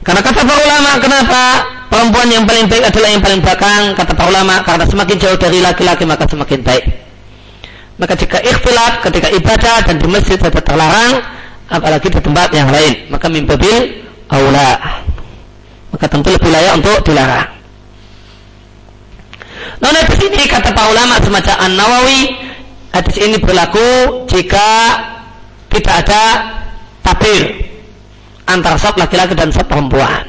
[0.00, 1.42] Karena kata para ulama kenapa
[1.92, 3.82] perempuan yang paling baik adalah yang paling belakang?
[3.92, 6.84] Kata para ulama karena semakin jauh dari laki-laki maka semakin baik.
[8.00, 11.20] Maka jika ikhtilaf ketika ibadah dan di masjid tidak terlarang
[11.68, 13.12] apalagi di tempat yang lain.
[13.12, 15.02] Maka mimpi aula
[15.90, 17.60] maka tentu lebih layak untuk dilarang
[19.80, 22.20] Nah, di sini kata para ulama semacam An Nawawi,
[22.92, 24.68] hadis ini berlaku jika
[25.72, 26.22] tidak ada
[27.00, 27.64] tabir
[28.44, 30.28] antara sop laki-laki dan sop perempuan.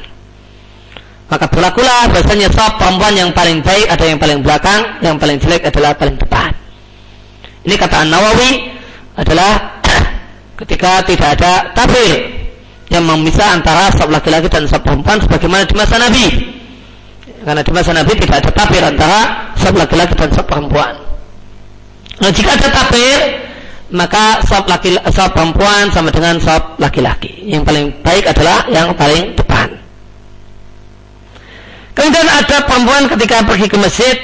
[1.32, 5.64] maka berlakulah bahasanya sop perempuan yang paling baik ada yang paling belakang, yang paling jelek
[5.64, 6.52] adalah paling depan.
[7.64, 8.72] Ini kata An Nawawi
[9.16, 9.80] adalah
[10.64, 12.41] ketika tidak ada tabir
[12.92, 16.26] yang memisah antara sop laki-laki dan sop perempuan sebagaimana di masa Nabi.
[17.42, 19.20] Karena di masa Nabi tidak ada tabir antara
[19.56, 20.92] sop laki-laki dan sop perempuan.
[22.20, 23.18] Nah, jika ada tabir,
[23.90, 27.48] maka sop laki sop perempuan sama dengan sop laki-laki.
[27.48, 29.68] Yang paling baik adalah yang paling depan.
[31.96, 34.16] Kemudian ada perempuan ketika pergi ke masjid,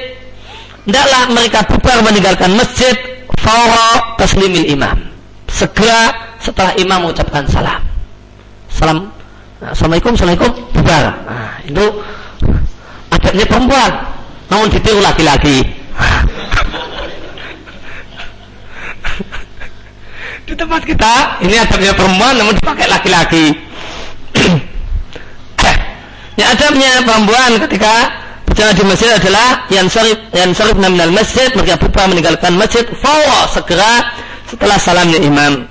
[0.84, 2.96] hendaklah mereka bubar meninggalkan masjid
[3.40, 4.96] fawra taslimil imam.
[5.48, 7.87] Segera setelah imam mengucapkan salam.
[8.78, 9.10] Salam
[9.58, 11.18] Assalamualaikum, Assalamualaikum, bubar.
[11.26, 11.82] Nah, itu
[13.10, 13.90] adabnya perempuan.
[14.54, 15.66] Namun ditiru laki-laki.
[20.46, 23.50] Di tempat kita, ini adabnya perempuan namun dipakai laki-laki.
[26.38, 28.14] Ya adabnya perempuan ketika
[28.46, 33.50] berjalan di masjid adalah yang syarif yang syarif minal masjid mereka buka meninggalkan masjid fawa
[33.50, 34.14] segera
[34.46, 35.66] setelah salamnya imam.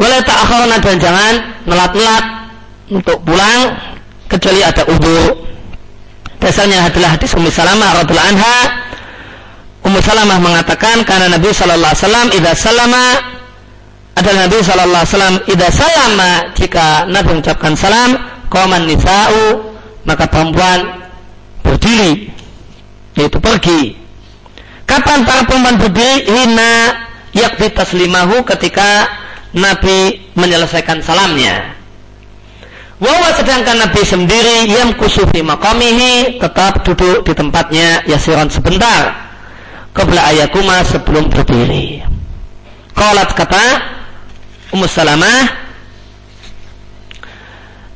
[0.00, 1.34] Wala ta'akhirna dan jangan
[1.68, 2.24] nelat-nelat
[2.88, 3.76] untuk pulang
[4.32, 5.44] kecuali ada udur.
[6.40, 8.58] Dasarnya adalah hadis Ummu Salamah radhiyallahu anha.
[9.84, 13.06] Ummu Salamah mengatakan karena Nabi sallallahu alaihi wasallam salama
[14.16, 15.34] adalah Nabi sallallahu alaihi wasallam
[15.68, 18.10] salama jika Nabi mengucapkan salam
[18.50, 19.76] Qaman nisa'u
[20.08, 21.06] maka perempuan
[21.60, 22.32] berdiri
[23.20, 24.00] yaitu pergi.
[24.88, 26.24] Kapan para perempuan berdiri?
[26.26, 26.72] Hina
[27.36, 29.06] yakti taslimahu ketika
[29.56, 31.74] Nabi menyelesaikan salamnya.
[33.00, 39.32] Wawa sedangkan Nabi sendiri yang kusufi makamihi tetap duduk di tempatnya yasiran sebentar.
[39.96, 42.04] Qabla ayakuma sebelum berdiri.
[42.94, 43.66] Qalat kata
[44.70, 45.42] Ummu Salamah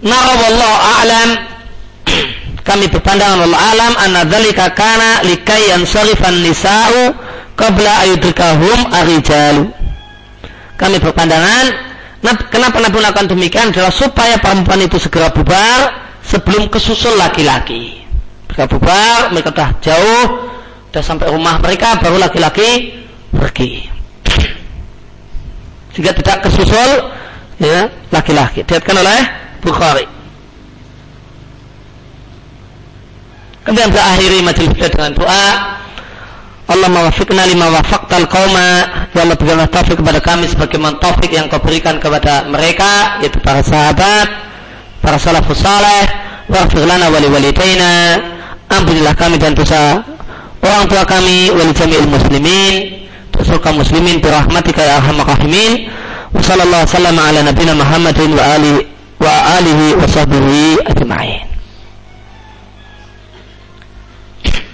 [0.03, 1.29] narawallahu a'lam
[2.69, 7.13] kami berpandangan Allah alam anna dzalika kana likai yansarifan nisa'u
[7.55, 9.84] qabla ayudrikahum arijalu
[10.75, 11.65] kami berpandangan
[12.51, 18.03] kenapa Nabi melakukan demikian adalah supaya perempuan itu segera bubar sebelum kesusul laki-laki
[18.49, 20.25] mereka bubar mereka sudah jauh
[20.91, 23.87] sudah sampai rumah mereka baru laki-laki pergi
[25.95, 26.91] jika tidak kesusul
[27.63, 30.05] ya laki-laki diatkan oleh Bukhari.
[33.65, 35.47] Kemudian berakhiri majelis kita dengan doa.
[36.65, 41.61] Allah mawafikna lima wafaktal qauma ya Allah berikanlah taufik kepada kami sebagaimana taufik yang kau
[41.61, 44.45] berikan kepada mereka yaitu para sahabat
[45.05, 46.09] para salafus saleh.
[46.49, 48.21] Waghfir lana wali walidaina.
[48.73, 50.01] Ampunilah kami dan dosa
[50.65, 53.05] orang tua kami wali jami'il muslimin.
[53.29, 55.93] Dosa muslimin birahmatika ya arhamar rahimin.
[56.33, 58.81] Wa sallallahu ala nabiyina Muhammadin wa alihi
[59.21, 61.54] wa alihi wa sahbihi ajma'in.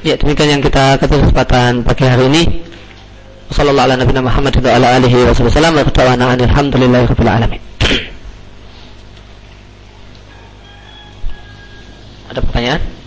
[0.01, 2.43] Ya, demikian yang kita kesempatan pagi hari ini.
[3.53, 5.85] Sallallahu ala nabiyina Muhammad wa ala alihi wa sallam wa
[7.37, 7.61] alamin.
[12.33, 13.00] Ada pertanyaan?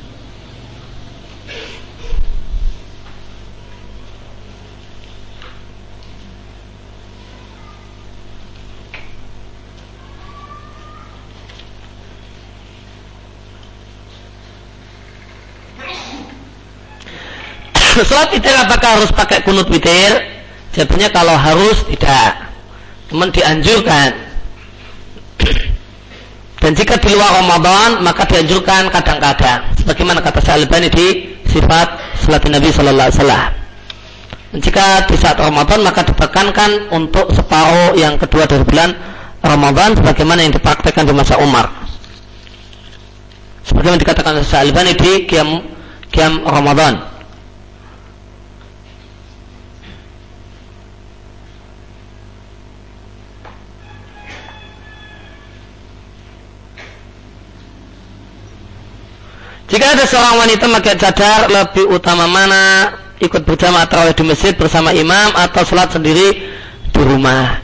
[17.93, 20.17] Sholat witir apakah harus pakai kunut witir?
[20.73, 22.49] Jawabnya kalau harus tidak.
[23.13, 24.09] Namun dianjurkan.
[26.57, 29.69] Dan jika di luar Ramadan maka dianjurkan kadang-kadang.
[29.77, 33.45] Sebagaimana kata Syalbani di sifat salat Nabi Sallallahu Alaihi Wasallam.
[34.57, 38.89] Jika di saat Ramadan maka ditekankan untuk separuh yang kedua dari bulan
[39.45, 41.69] Ramadan sebagaimana yang dipraktekkan di masa Umar.
[43.69, 45.61] Sebagaimana dikatakan Syalbani di kiam
[46.09, 47.12] kiam Ramadan.
[59.73, 64.93] Jika ada seorang wanita pakai cadar, lebih utama mana ikut berjamaah tarawih di masjid bersama
[64.93, 66.45] imam atau sholat sendiri
[66.93, 67.57] di rumah?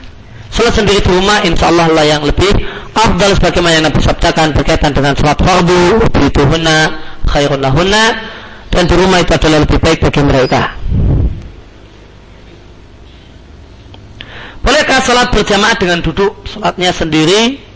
[0.50, 2.50] Sholat sendiri di rumah insya Allah lah yang lebih
[2.98, 6.98] afdal sebagaimana yang Nabi sabdakan berkaitan dengan sholat fardu, bituhunna,
[7.30, 8.18] khairun lahunna,
[8.74, 10.74] dan di rumah itu adalah lebih baik bagi mereka.
[14.66, 17.69] Bolehkah sholat berjamaah dengan duduk sholatnya sendiri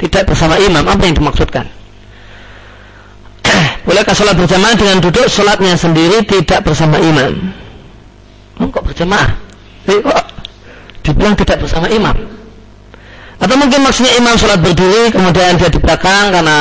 [0.00, 1.66] tidak bersama imam apa yang dimaksudkan
[3.86, 7.52] bolehkah sholat berjamaah dengan duduk sholatnya sendiri tidak bersama imam
[8.58, 9.30] oh, kok berjamaah
[9.90, 10.00] eh,
[11.04, 12.16] dibilang tidak bersama imam
[13.44, 16.58] Atau mungkin maksudnya imam sholat berdiri, kemudian dia di belakang karena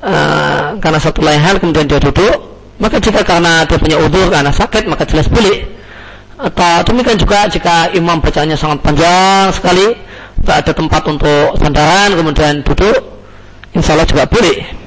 [0.00, 2.54] uh, karena satu hal, kemudian dia duduk.
[2.78, 5.66] Maka jika karena dia punya udur, karena sakit, maka jelas boleh.
[6.40, 9.94] Atau demikian juga jika imam bacaannya sangat panjang sekali,
[10.50, 12.98] ada tempat untuk sandaran, kemudian duduk,
[13.72, 14.84] insya Allah juga boleh.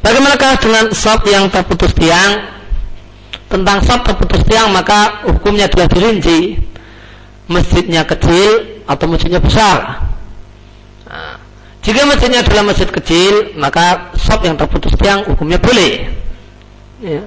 [0.00, 2.42] Bagaimanakah dengan sop yang terputus tiang?
[3.46, 6.58] Tentang sop terputus tiang maka hukumnya telah dirinci.
[7.46, 10.09] Masjidnya kecil atau masjidnya besar.
[11.80, 16.12] Jika masjidnya adalah masjid kecil, maka sop yang terputus tiang hukumnya boleh.
[17.00, 17.24] Ya.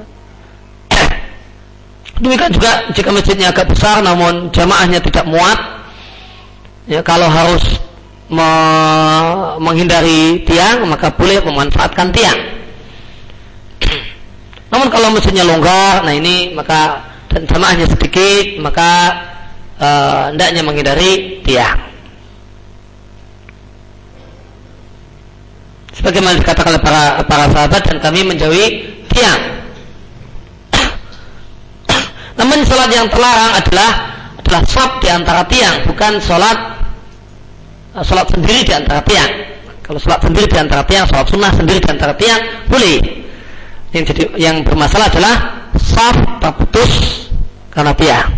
[2.22, 5.58] Demikian juga jika masjidnya agak besar namun jamaahnya tidak muat,
[6.86, 7.82] ya kalau harus
[8.30, 8.50] me
[9.58, 12.40] menghindari tiang maka boleh memanfaatkan tiang.
[14.74, 18.90] Namun kalau mesinnya longgar, nah ini maka dan jamaahnya sedikit, maka
[19.78, 21.93] uh, hendaknya menghindari tiang.
[25.94, 28.65] Sebagaimana dikatakan oleh para para sahabat dan kami menjauhi
[29.14, 29.41] tiang.
[32.34, 33.90] Namun sholat yang terlarang adalah
[34.41, 36.57] adalah sholat di antara tiang, bukan sholat
[37.94, 39.32] uh, sholat sendiri di antara tiang.
[39.86, 42.98] Kalau sholat sendiri di antara tiang, sholat sunnah sendiri di antara tiang, boleh
[43.94, 45.36] yang jadi yang bermasalah adalah
[45.78, 46.94] saf terputus
[47.70, 48.30] karena tiang.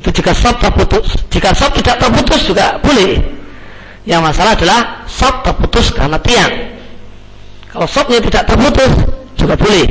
[0.00, 3.39] Itu jika saf terputus, jika saf tidak terputus juga boleh.
[4.10, 6.50] Yang masalah adalah saf terputus karena tiang.
[7.70, 8.90] Kalau safnya tidak terputus
[9.38, 9.86] juga boleh.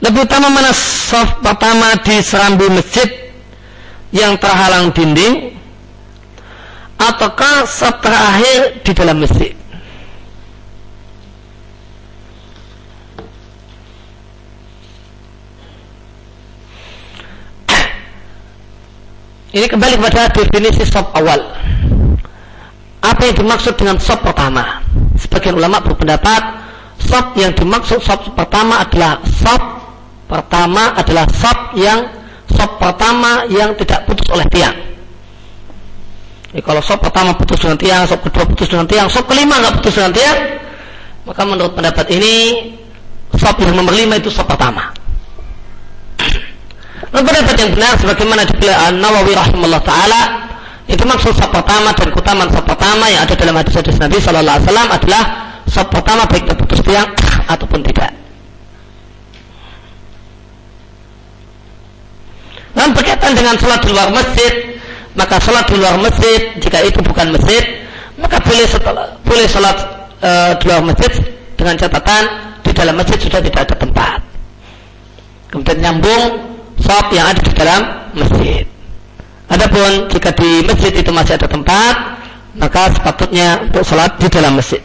[0.00, 3.08] Lebih utama mana saf pertama di serambi masjid
[4.08, 5.52] yang terhalang dinding
[6.96, 9.52] ataukah saf terakhir di dalam masjid?
[19.56, 21.40] Ini kembali kepada definisi sop awal.
[23.00, 24.84] Apa yang dimaksud dengan sop pertama?
[25.16, 26.60] Sebagian ulama berpendapat
[27.00, 29.62] sop yang dimaksud sop pertama adalah sop
[30.28, 32.04] pertama adalah sop yang
[32.52, 34.76] sop pertama yang tidak putus oleh tiang.
[36.52, 39.80] Ya, kalau sop pertama putus dengan tiang, sop kedua putus dengan tiang, sop kelima nggak
[39.80, 40.38] putus dengan tiang,
[41.24, 42.34] maka menurut pendapat ini
[43.32, 45.05] sop yang nomor lima itu sop pertama.
[47.16, 50.22] Menurut pendapat yang benar, sebagaimana dipilih Nawawi rahimahullah taala,
[50.84, 55.22] itu maksud sop pertama dan kutaman sop pertama yang ada dalam hadis-hadis Nabi Wasallam adalah
[55.64, 57.08] sop pertama baik terputus tiang
[57.56, 58.12] ataupun tidak.
[62.76, 64.52] Dan berkaitan dengan sholat di luar masjid,
[65.16, 67.64] maka sholat di luar masjid jika itu bukan masjid
[68.20, 69.76] maka boleh setelah boleh sholat
[70.20, 70.30] e,
[70.60, 71.12] di luar masjid
[71.56, 72.24] dengan catatan
[72.60, 74.20] di dalam masjid sudah tidak ada tempat
[75.48, 76.55] kemudian nyambung
[76.86, 77.82] sholat yang ada di dalam
[78.14, 78.64] masjid
[79.50, 81.94] adapun jika di masjid itu masih ada tempat
[82.54, 84.78] maka sepatutnya untuk sholat di dalam masjid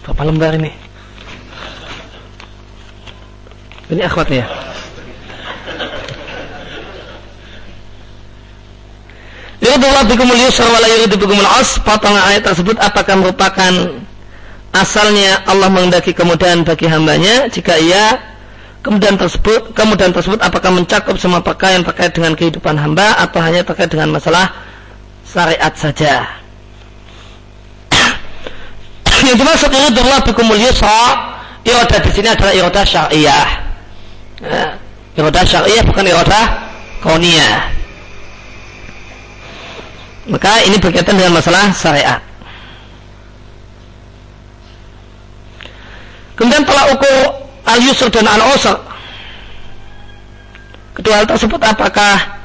[0.00, 0.72] Berapa lembar ini?
[3.88, 4.44] Ini akhwatnya.
[9.70, 11.78] Yuridullah bikumul yusra wa la yuridu bikumul as.
[11.78, 14.02] Potongan ayat tersebut apakah merupakan
[14.74, 18.18] asalnya Allah mengendaki kemudahan bagi hambanya jika ia
[18.82, 23.90] kemudian tersebut kemudian tersebut apakah mencakup semua pakaian terkait dengan kehidupan hamba atau hanya terkait
[23.90, 24.50] dengan masalah
[25.22, 26.26] syariat saja
[29.26, 31.30] yang dimaksud yuridullah bikumul yusra
[31.62, 33.46] iradah di sini adalah iradah syariah
[34.42, 34.66] ya.
[35.18, 36.46] iradah syariah bukan iradah
[37.02, 37.79] kauniyah
[40.28, 42.20] maka ini berkaitan dengan masalah syariat
[46.36, 47.16] kemudian telah ukur
[47.64, 48.76] al-yusr dan al-usr
[50.96, 52.40] kedua hal tersebut apakah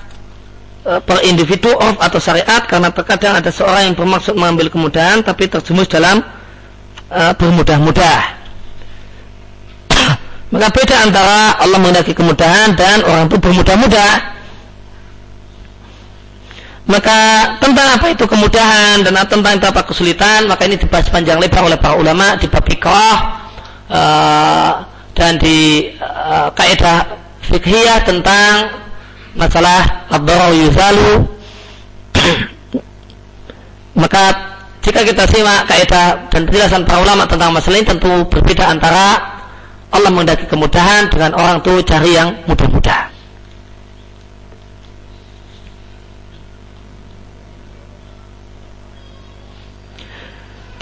[0.86, 5.52] e, per individu of atau syariat karena terkadang ada seorang yang bermaksud mengambil kemudahan tapi
[5.52, 6.24] terjemus dalam
[7.10, 8.20] uh, bermudah-mudah.
[10.54, 14.35] Maka beda antara Allah mengendaki kemudahan dan orang itu bermudah-mudah.
[16.86, 17.18] Maka
[17.58, 21.98] tentang apa itu kemudahan dan tentang apa kesulitan, maka ini dibahas panjang lebar oleh para
[21.98, 22.62] ulama di bab
[23.90, 24.72] uh,
[25.18, 28.70] dan di uh, kaidah fikhiyah tentang
[29.34, 31.26] masalah ad yuzalu
[34.02, 34.24] maka
[34.86, 39.36] jika kita simak kaidah dan penjelasan para ulama tentang masalah ini tentu berbeda antara
[39.90, 43.15] Allah mengendaki kemudahan dengan orang itu cari yang mudah-mudah.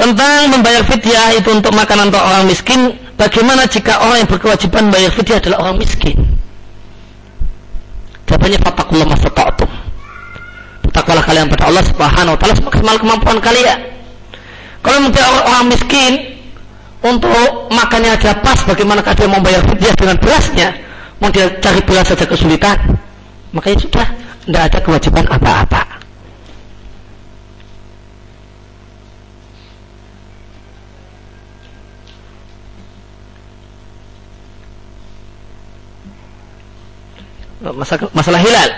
[0.04, 5.08] Tentang membayar fidyah itu untuk makanan untuk orang miskin, bagaimana jika orang yang berkewajiban membayar
[5.16, 6.20] fidyah adalah orang miskin?
[8.28, 9.72] Jawabannya fatakullah mastata'atum.
[10.84, 13.80] Bertakwalah kalian pada Allah Subhanahu wa taala semaksimal kemampuan kalian.
[14.84, 16.12] Kalau mungkin orang, orang miskin
[17.00, 20.68] untuk makannya aja pas bagaimana dia mau bayar fidyah dengan berasnya,
[21.24, 22.76] mau dia cari beras saja kesulitan,
[23.56, 24.08] makanya sudah
[24.44, 25.93] tidak ada kewajiban apa-apa.
[37.72, 38.70] Masalah, masalah hilal.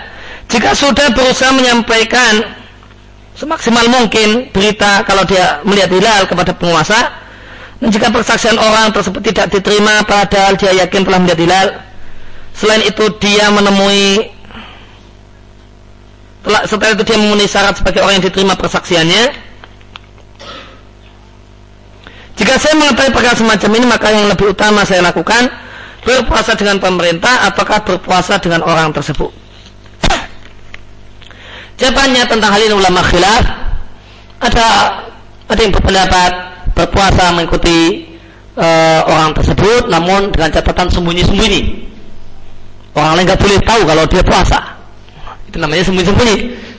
[0.46, 2.54] Jika sudah berusaha menyampaikan
[3.34, 7.10] semaksimal mungkin berita kalau dia melihat hilal kepada penguasa,
[7.82, 11.66] dan jika persaksian orang tersebut tidak diterima padahal dia yakin telah melihat hilal,
[12.54, 14.32] selain itu dia menemui
[16.46, 19.22] setelah itu dia memenuhi syarat sebagai orang yang diterima persaksiannya.
[22.38, 25.50] Jika saya mengetahui perkara semacam ini, maka yang lebih utama saya lakukan
[26.06, 29.34] berpuasa dengan pemerintah ataukah berpuasa dengan orang tersebut?
[31.76, 33.44] Jawabannya tentang hal ini ulama khilaf
[34.40, 34.66] ada
[35.50, 36.32] ada yang berpendapat
[36.72, 38.06] berpuasa mengikuti
[38.56, 41.84] uh, orang tersebut namun dengan catatan sembunyi-sembunyi.
[42.96, 44.58] Orang lain nggak boleh tahu kalau dia puasa.
[45.52, 46.36] Itu namanya sembunyi-sembunyi.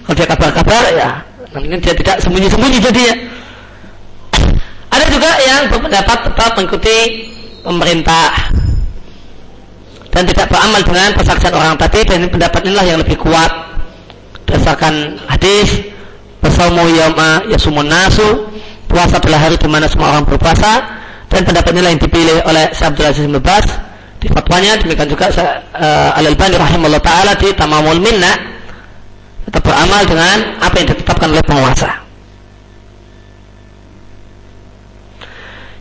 [0.08, 1.10] Kalau dia kabar-kabar ya
[1.54, 3.16] namanya dia tidak sembunyi-sembunyi jadinya.
[4.88, 6.98] Ada juga yang berpendapat tetap mengikuti
[7.62, 8.50] pemerintah
[10.18, 13.54] dan tidak beramal dengan persaksian orang tadi dan ini pendapat inilah yang lebih kuat.
[14.50, 15.94] Berdasarkan hadis
[16.42, 18.50] bersaumu yama yasumun nasu
[18.90, 20.82] puasa adalah hari di mana semua orang berpuasa
[21.30, 23.38] dan pendapat inilah yang dipilih oleh Syekh Abdul Aziz bin
[24.18, 28.34] di fatwanya demikian juga uh, Al-Albani rahimahullah taala di Tamamul Minna
[29.46, 32.07] tetap beramal dengan apa yang ditetapkan oleh penguasa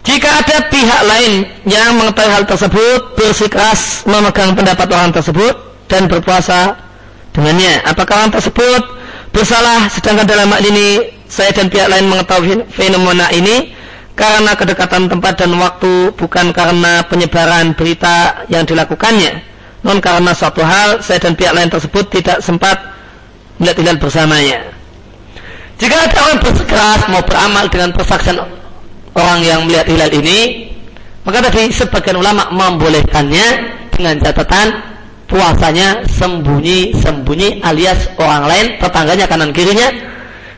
[0.06, 1.32] Jika ada pihak lain
[1.66, 5.54] yang mengetahui hal tersebut, bersikeras memegang pendapat orang tersebut
[5.90, 6.78] dan berpuasa
[7.34, 7.82] dengannya.
[7.82, 8.82] Apakah orang tersebut
[9.34, 13.74] bersalah sedangkan dalam hal ini saya dan pihak lain mengetahui fenomena ini
[14.14, 19.42] karena kedekatan tempat dan waktu bukan karena penyebaran berita yang dilakukannya.
[19.82, 22.78] Non karena suatu hal saya dan pihak lain tersebut tidak sempat
[23.58, 24.70] melihat hilal bersamanya.
[25.82, 28.38] Jika ada orang bersikeras mau beramal dengan persaksian
[29.16, 30.70] orang yang melihat hilal ini
[31.26, 33.46] maka tadi sebagian ulama membolehkannya
[33.90, 39.90] dengan catatan puasanya sembunyi-sembunyi alias orang lain tetangganya kanan kirinya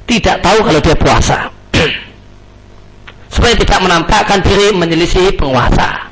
[0.08, 1.38] tidak tahu kalau dia puasa.
[3.32, 6.08] Supaya tidak menampakkan diri menyelisih penguasa.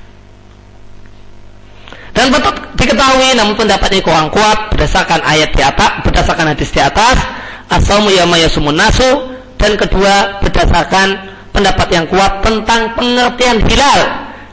[2.12, 6.80] Dan betul diketahui namun pendapat ini kurang kuat berdasarkan ayat di atas berdasarkan hadis di
[6.80, 7.20] atas
[7.68, 14.00] asamu yama yasumun nasu dan kedua berdasarkan pendapat yang kuat tentang pengertian hilal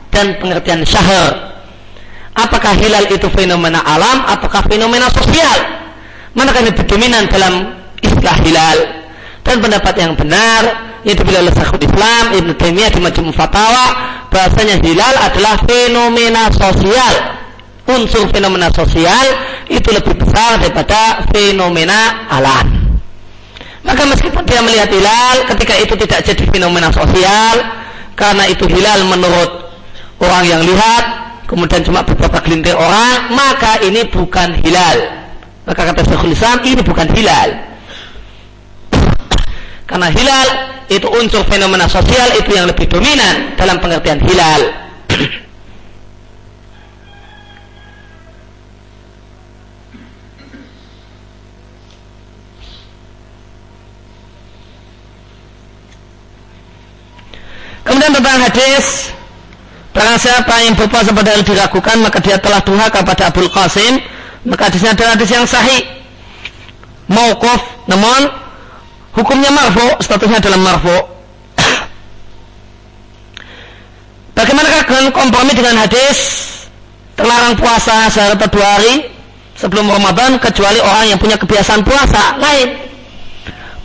[0.08, 1.60] dan pengertian syahr.
[2.34, 5.84] Apakah hilal itu fenomena alam, apakah fenomena sosial?
[6.34, 8.78] Manakah lebih dominan dalam istilah hilal?
[9.44, 13.86] Dan pendapat yang benar yang dipilih oleh Syekhul Islam Ibn Taimiyah di Majmu' Fatawa
[14.32, 17.14] bahasanya hilal adalah fenomena sosial.
[17.84, 19.28] Unsur fenomena sosial
[19.68, 22.83] itu lebih besar daripada fenomena alam.
[23.84, 27.56] Maka meskipun dia melihat hilal ketika itu tidak jadi fenomena sosial
[28.16, 29.52] karena itu hilal menurut
[30.24, 31.04] orang yang lihat
[31.52, 34.98] kemudian cuma beberapa gelintir orang maka ini bukan hilal.
[35.64, 37.50] Maka kata Syekhul Islam ini bukan hilal.
[39.84, 40.48] Karena hilal
[40.88, 44.62] itu unsur fenomena sosial itu yang lebih dominan dalam pengertian hilal
[57.84, 59.12] Kemudian tentang hadis
[59.94, 64.02] Barang siapa yang berpuasa pada hari diragukan maka dia telah durhaka kepada Abdul Qasim.
[64.44, 65.82] Maka hadisnya adalah hadis yang sahih.
[67.08, 68.22] Mauquf namun
[69.14, 70.98] hukumnya marfu statusnya adalah marfu.
[74.38, 76.42] Bagaimana dengan kompromi dengan hadis?
[77.14, 79.06] Terlarang puasa sehari atau dua hari
[79.54, 82.42] sebelum Ramadan kecuali orang yang punya kebiasaan puasa.
[82.42, 82.82] Lain.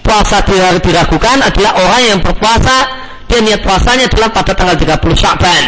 [0.01, 2.89] Puasa di hari diragukan adalah orang yang berpuasa
[3.29, 5.65] dia niat puasanya adalah pada tanggal 30 Sya'ban.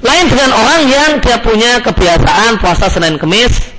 [0.00, 3.70] Lain dengan orang yang dia punya kebiasaan puasa Senin Kemis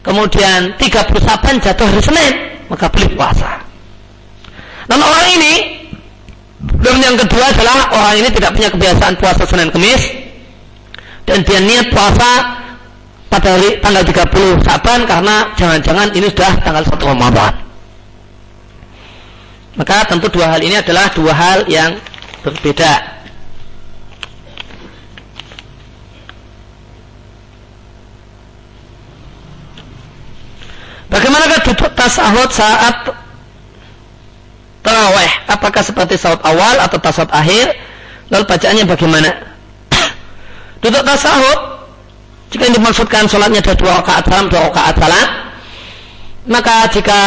[0.00, 2.32] kemudian 30 Saban jatuh hari Senin,
[2.68, 3.60] maka boleh puasa.
[4.88, 5.54] Dan orang ini
[6.60, 10.02] dan yang kedua adalah orang ini tidak punya kebiasaan puasa Senin Kemis
[11.24, 12.60] dan dia niat puasa
[13.30, 17.69] pada hari tanggal 30 Saban karena jangan-jangan ini sudah tanggal 1 Ramadan.
[19.80, 21.96] Maka tentu dua hal ini adalah dua hal yang
[22.44, 23.00] berbeda.
[31.08, 33.08] Bagaimanakah duduk tasahud saat
[34.84, 35.32] taraweh?
[35.48, 37.72] Apakah seperti salat awal atau tasawuf akhir?
[38.28, 39.32] Lalu bacaannya bagaimana?
[40.84, 41.88] duduk tasahud
[42.52, 45.28] jika yang dimaksudkan sholatnya ada dua rakaat salam, dua rakaat salam,
[46.52, 47.20] maka jika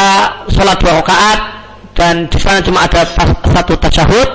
[0.53, 1.62] sholat dua rakaat
[1.94, 4.30] dan di sana cuma ada satu tasyahud,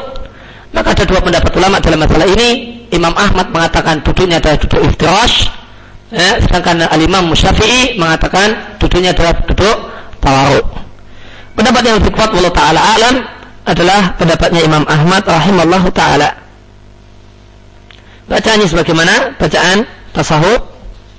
[0.72, 2.78] maka ada dua pendapat ulama dalam masalah ini.
[2.89, 5.52] Imam Ahmad mengatakan duduknya adalah duduk iftirash,
[6.09, 9.76] Ya, sedangkan Al-Imam Musyafi'i mengatakan duduknya adalah duduk
[10.24, 10.66] tawaruk.
[11.52, 13.16] Pendapat yang lebih kuat Allah Ta'ala alam
[13.68, 16.32] adalah pendapatnya Imam Ahmad rahimallahu ta'ala.
[18.24, 19.85] Bacaannya sebagaimana bacaan
[20.16, 20.64] tasahud,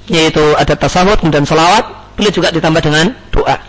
[0.10, 1.86] yaitu ada tasahud dan salawat,
[2.18, 3.69] boleh juga ditambah dengan doa.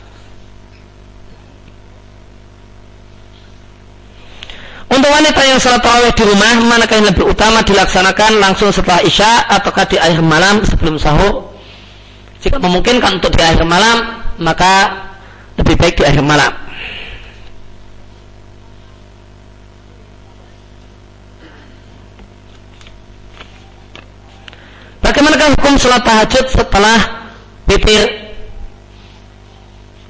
[4.91, 9.47] Untuk wanita yang salat tarawih di rumah, manakah yang lebih utama dilaksanakan langsung setelah isya
[9.47, 11.55] ataukah di akhir malam sebelum sahur?
[12.43, 15.07] Jika memungkinkan untuk di akhir malam, maka
[15.63, 16.51] lebih baik di akhir malam.
[24.99, 26.99] Bagaimanakah hukum salat tahajud setelah
[27.71, 28.11] witir?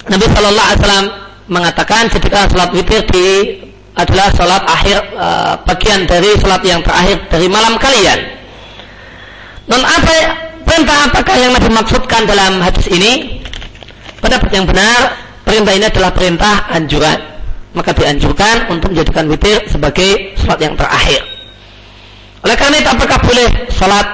[0.08, 1.06] Nabi Shallallahu Alaihi Wasallam
[1.52, 3.59] mengatakan ketika salat witir di
[3.98, 8.18] adalah sholat akhir uh, bagian dari sholat yang terakhir dari malam kalian.
[9.66, 10.16] Non apa
[10.62, 13.42] perintah apakah yang Nabi maksudkan dalam hadis ini?
[14.20, 17.18] Pendapat yang benar, perintah ini adalah perintah anjuran.
[17.70, 21.22] Maka dianjurkan untuk menjadikan witir sebagai sholat yang terakhir.
[22.42, 24.06] Oleh karena itu apakah boleh sholat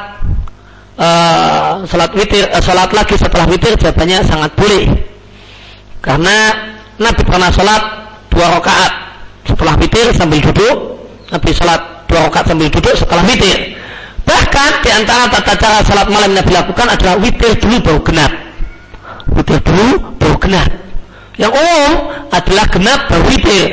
[1.01, 3.73] uh, sholat witir, uh, sholat lagi setelah witir?
[3.81, 4.85] Jawabannya sangat boleh.
[6.05, 6.37] Karena
[7.01, 7.83] Nabi pernah sholat
[8.29, 9.06] dua rakaat
[9.47, 10.77] setelah witir sambil duduk
[11.31, 13.75] Nabi salat dua rakaat sambil duduk setelah witir.
[14.27, 18.33] Bahkan di antara tata cara salat malam yang Nabi lakukan adalah witir dulu baru genap.
[19.35, 19.87] Witir dulu
[20.19, 20.69] baru genap.
[21.37, 21.93] Yang umum
[22.31, 23.69] adalah genap baru witir.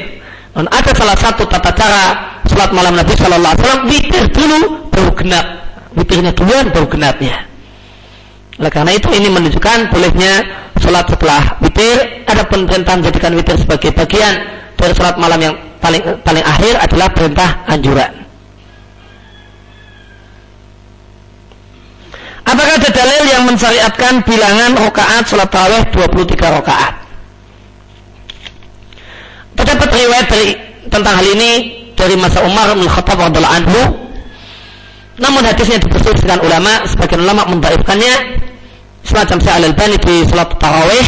[0.54, 2.04] Dan ada salah satu tata cara
[2.45, 4.60] salat malam Nabi Shallallahu Alaihi Wasallam witir dulu
[4.94, 5.45] baru genap.
[5.94, 7.36] Witirnya duluan baru genapnya.
[8.62, 10.34] Oleh karena itu ini menunjukkan bolehnya
[10.84, 14.43] salat setelah witir ada perintah menjadikan witir sebagai bagian
[14.76, 18.11] dari sholat malam yang paling paling akhir adalah perintah anjuran.
[22.43, 26.93] Apakah ada dalil yang mensyariatkan bilangan rakaat sholat tarawih 23 rakaat?
[29.55, 30.47] Terdapat riwayat dari
[30.91, 31.51] tentang hal ini
[31.95, 33.81] dari masa Umar bin Khattab radhiallahu anhu.
[35.23, 38.43] Namun hadisnya diperselisihkan ulama, sebagian ulama mendaifkannya
[39.04, 41.08] semacam Syekh Al-Albani di salat tarawih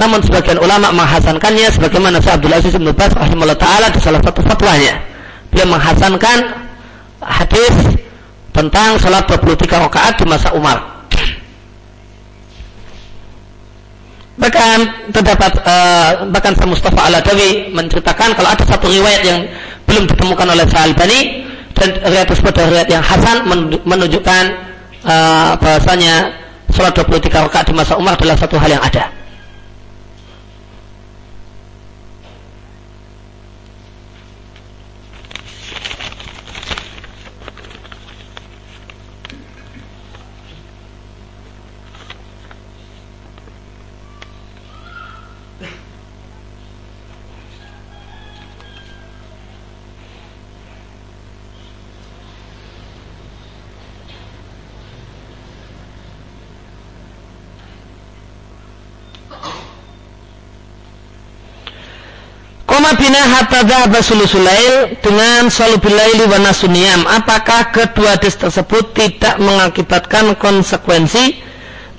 [0.00, 4.40] namun sebagian ulama menghasankannya sebagaimana Syekh Abdul Aziz bin Bas rahimahullah taala di salah satu
[4.40, 4.96] fatwanya.
[5.52, 6.38] Dia menghasankan
[7.20, 8.00] hadis
[8.56, 11.04] tentang salat 23 rakaat di masa Umar.
[14.40, 14.78] Bahkan
[15.12, 19.44] terdapat uh, bahkan Syekh Mustafa Al-Adawi menceritakan kalau ada satu riwayat yang
[19.84, 21.20] belum ditemukan oleh Syekh Albani
[21.76, 23.44] dan riwayat tersebut riwayat yang hasan
[23.84, 24.44] menunjukkan
[25.04, 26.39] uh, bahasanya
[26.80, 29.19] salat 23 rakaat di masa Umar adalah satu hal yang ada.
[62.96, 64.00] Bina hatta dhahaba
[65.04, 67.04] dengan salubilaili wa nasuniyam.
[67.06, 71.40] Apakah kedua hadis tersebut tidak mengakibatkan konsekuensi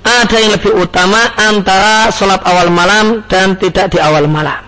[0.02, 4.58] ada yang lebih utama antara sholat awal malam dan tidak di awal malam.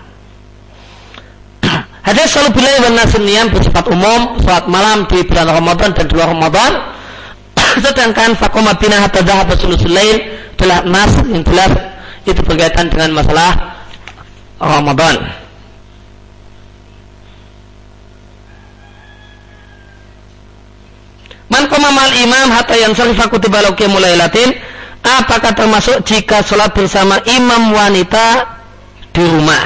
[2.07, 6.71] Hadis salubilaili wa nasuniyam bersifat umum sholat malam di bulan Ramadan dan di luar Ramadan.
[7.83, 10.23] Sedangkan fakoma bina hatta dhahaba sulusulail
[10.55, 11.71] adalah nas yang jelas
[12.23, 13.83] itu berkaitan dengan masalah
[14.57, 15.44] Ramadan.
[21.55, 24.51] Man qama mal imam hatta yansarifa kutiba mulai latin
[25.07, 28.59] apakah termasuk jika sholat bersama imam wanita
[29.15, 29.65] di rumah?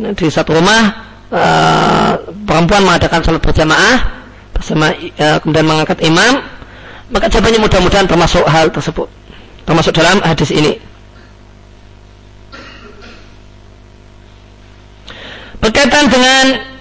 [0.00, 0.82] Nah, di satu rumah
[1.28, 2.12] uh,
[2.48, 4.24] perempuan mengadakan sholat berjamaah
[4.56, 6.40] bersama uh, kemudian mengangkat imam
[7.12, 9.04] maka jawabannya mudah-mudahan termasuk hal tersebut
[9.68, 10.80] termasuk dalam hadis ini.
[15.60, 16.75] Berkaitan dengan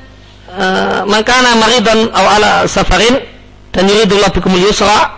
[0.55, 3.19] uh, makana maridon awala safarin
[3.75, 5.11] dan yuridullah bikumul yusra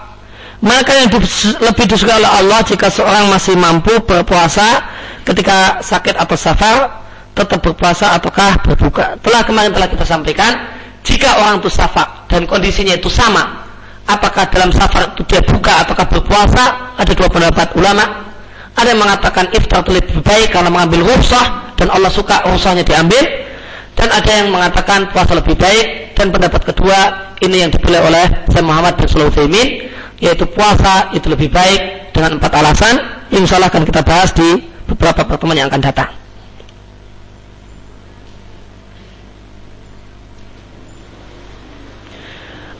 [0.57, 1.13] maka yang
[1.61, 4.81] lebih disukai oleh Allah jika seorang masih mampu berpuasa
[5.21, 7.05] ketika sakit atau safar
[7.37, 9.21] tetap berpuasa ataukah berbuka.
[9.21, 10.57] Telah kemarin telah kita sampaikan
[11.05, 13.69] jika orang itu safar dan kondisinya itu sama
[14.09, 16.63] apakah dalam safar itu dia buka ataukah berpuasa?
[16.97, 18.25] Ada dua pendapat ulama.
[18.73, 23.21] Ada yang mengatakan iftar lebih baik karena mengambil rukhsah dan Allah suka rukhsahnya diambil
[23.97, 26.13] dan ada yang mengatakan puasa lebih baik.
[26.13, 26.97] Dan pendapat kedua
[27.41, 29.67] ini yang dipilih oleh Syekh Muhammad bin Sulaiman
[30.17, 32.95] yaitu puasa itu lebih baik dengan empat alasan.
[33.33, 36.09] Insya Allah akan kita bahas di beberapa pertemuan yang akan datang.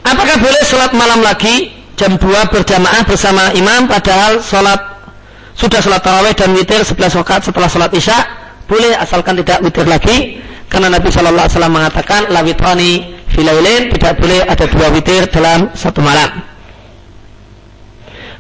[0.08, 1.74] Apakah boleh sholat malam lagi?
[1.98, 4.78] Jam 2 berjamaah bersama imam padahal sholat
[5.58, 8.18] sudah sholat taraweh dan witir 11 rakaat setelah sholat isya.
[8.70, 12.92] Boleh asalkan tidak witir lagi karena Nabi Shallallahu Alaihi Wasallam mengatakan lawitrani
[13.32, 16.44] filailin tidak boleh ada dua witir dalam satu malam.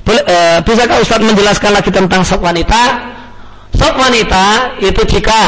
[0.03, 3.11] Boleh, e, bisakah Ustaz menjelaskan lagi tentang sop wanita?
[3.75, 5.39] Sop wanita itu jika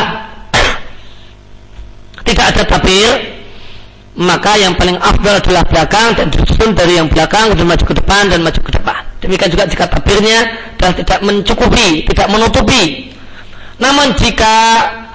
[2.27, 3.39] tidak ada tabir,
[4.19, 8.27] maka yang paling afdal adalah belakang dan disusun dari yang belakang dan maju ke depan
[8.27, 8.99] dan maju ke depan.
[9.19, 10.39] Demikian juga jika tabirnya
[10.79, 13.11] dan tidak mencukupi, tidak menutupi.
[13.79, 14.55] Namun jika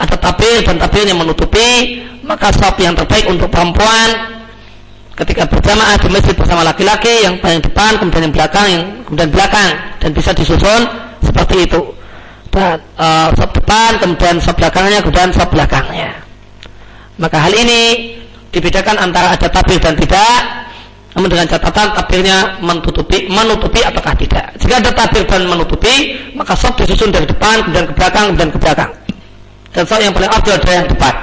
[0.00, 4.34] ada tabir dan tabirnya menutupi, maka sop yang terbaik untuk perempuan
[5.14, 9.68] ketika berjamaah di masjid bersama laki-laki yang paling depan kemudian yang belakang yang kemudian belakang
[10.02, 10.80] dan bisa disusun
[11.20, 11.80] seperti itu.
[12.50, 16.16] Dan uh, sop depan kemudian sop belakangnya kemudian sop belakangnya.
[17.20, 18.14] Maka hal ini
[18.50, 20.63] dibedakan antara ada tabir dan tidak
[21.14, 26.74] namun dengan catatan tabirnya menutupi menutupi ataukah tidak jika ada tabir dan menutupi maka sop
[26.78, 28.90] disusun dari depan kemudian ke belakang dan ke belakang
[29.70, 31.14] dan sop yang paling afdal adalah yang depan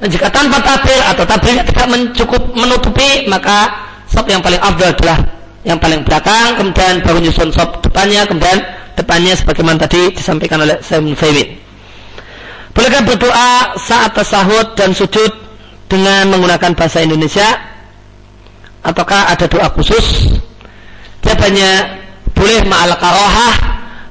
[0.00, 3.68] dan jika tanpa tabir atau tabirnya tidak mencukup menutupi, maka
[4.08, 5.18] sop yang paling afdal adalah
[5.60, 8.64] yang paling belakang, kemudian baru nyusun sop depannya, kemudian
[8.96, 11.48] depannya sebagaimana tadi disampaikan oleh Sayyid Faimin.
[12.72, 15.36] Bolehkah berdoa saat tasahud dan sujud
[15.84, 17.69] dengan menggunakan bahasa Indonesia?
[18.80, 20.36] Ataukah ada doa khusus?
[21.20, 21.70] Jawabannya
[22.32, 23.54] boleh ma'al karohah,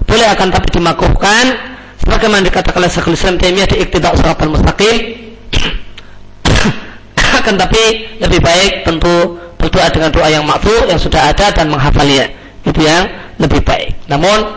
[0.06, 1.46] boleh akan tapi dimakruhkan
[2.06, 4.98] sebagaimana dikatakan oleh Syekhul Islam Taimiyah di Iqtida' Suratul Mustaqim.
[7.40, 12.30] Akan tapi lebih baik tentu berdoa dengan doa yang makfu yang sudah ada dan menghafalnya.
[12.62, 13.10] Itu yang
[13.41, 14.06] lebih baik.
[14.06, 14.54] Namun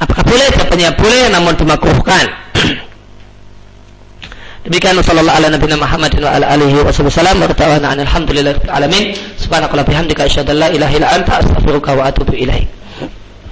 [0.00, 0.48] apakah boleh?
[0.56, 2.24] Jawabannya boleh namun dimakruhkan
[4.64, 9.16] demikian sallallahu ala nabiyina Muhammadin wa ala alihi wa sallam wa ta'ala alhamdulillahi alamin.
[9.40, 12.79] Subhanakallah bihamdika asyhadu an la ilaha illa anta astaghfiruka wa atubu ilaik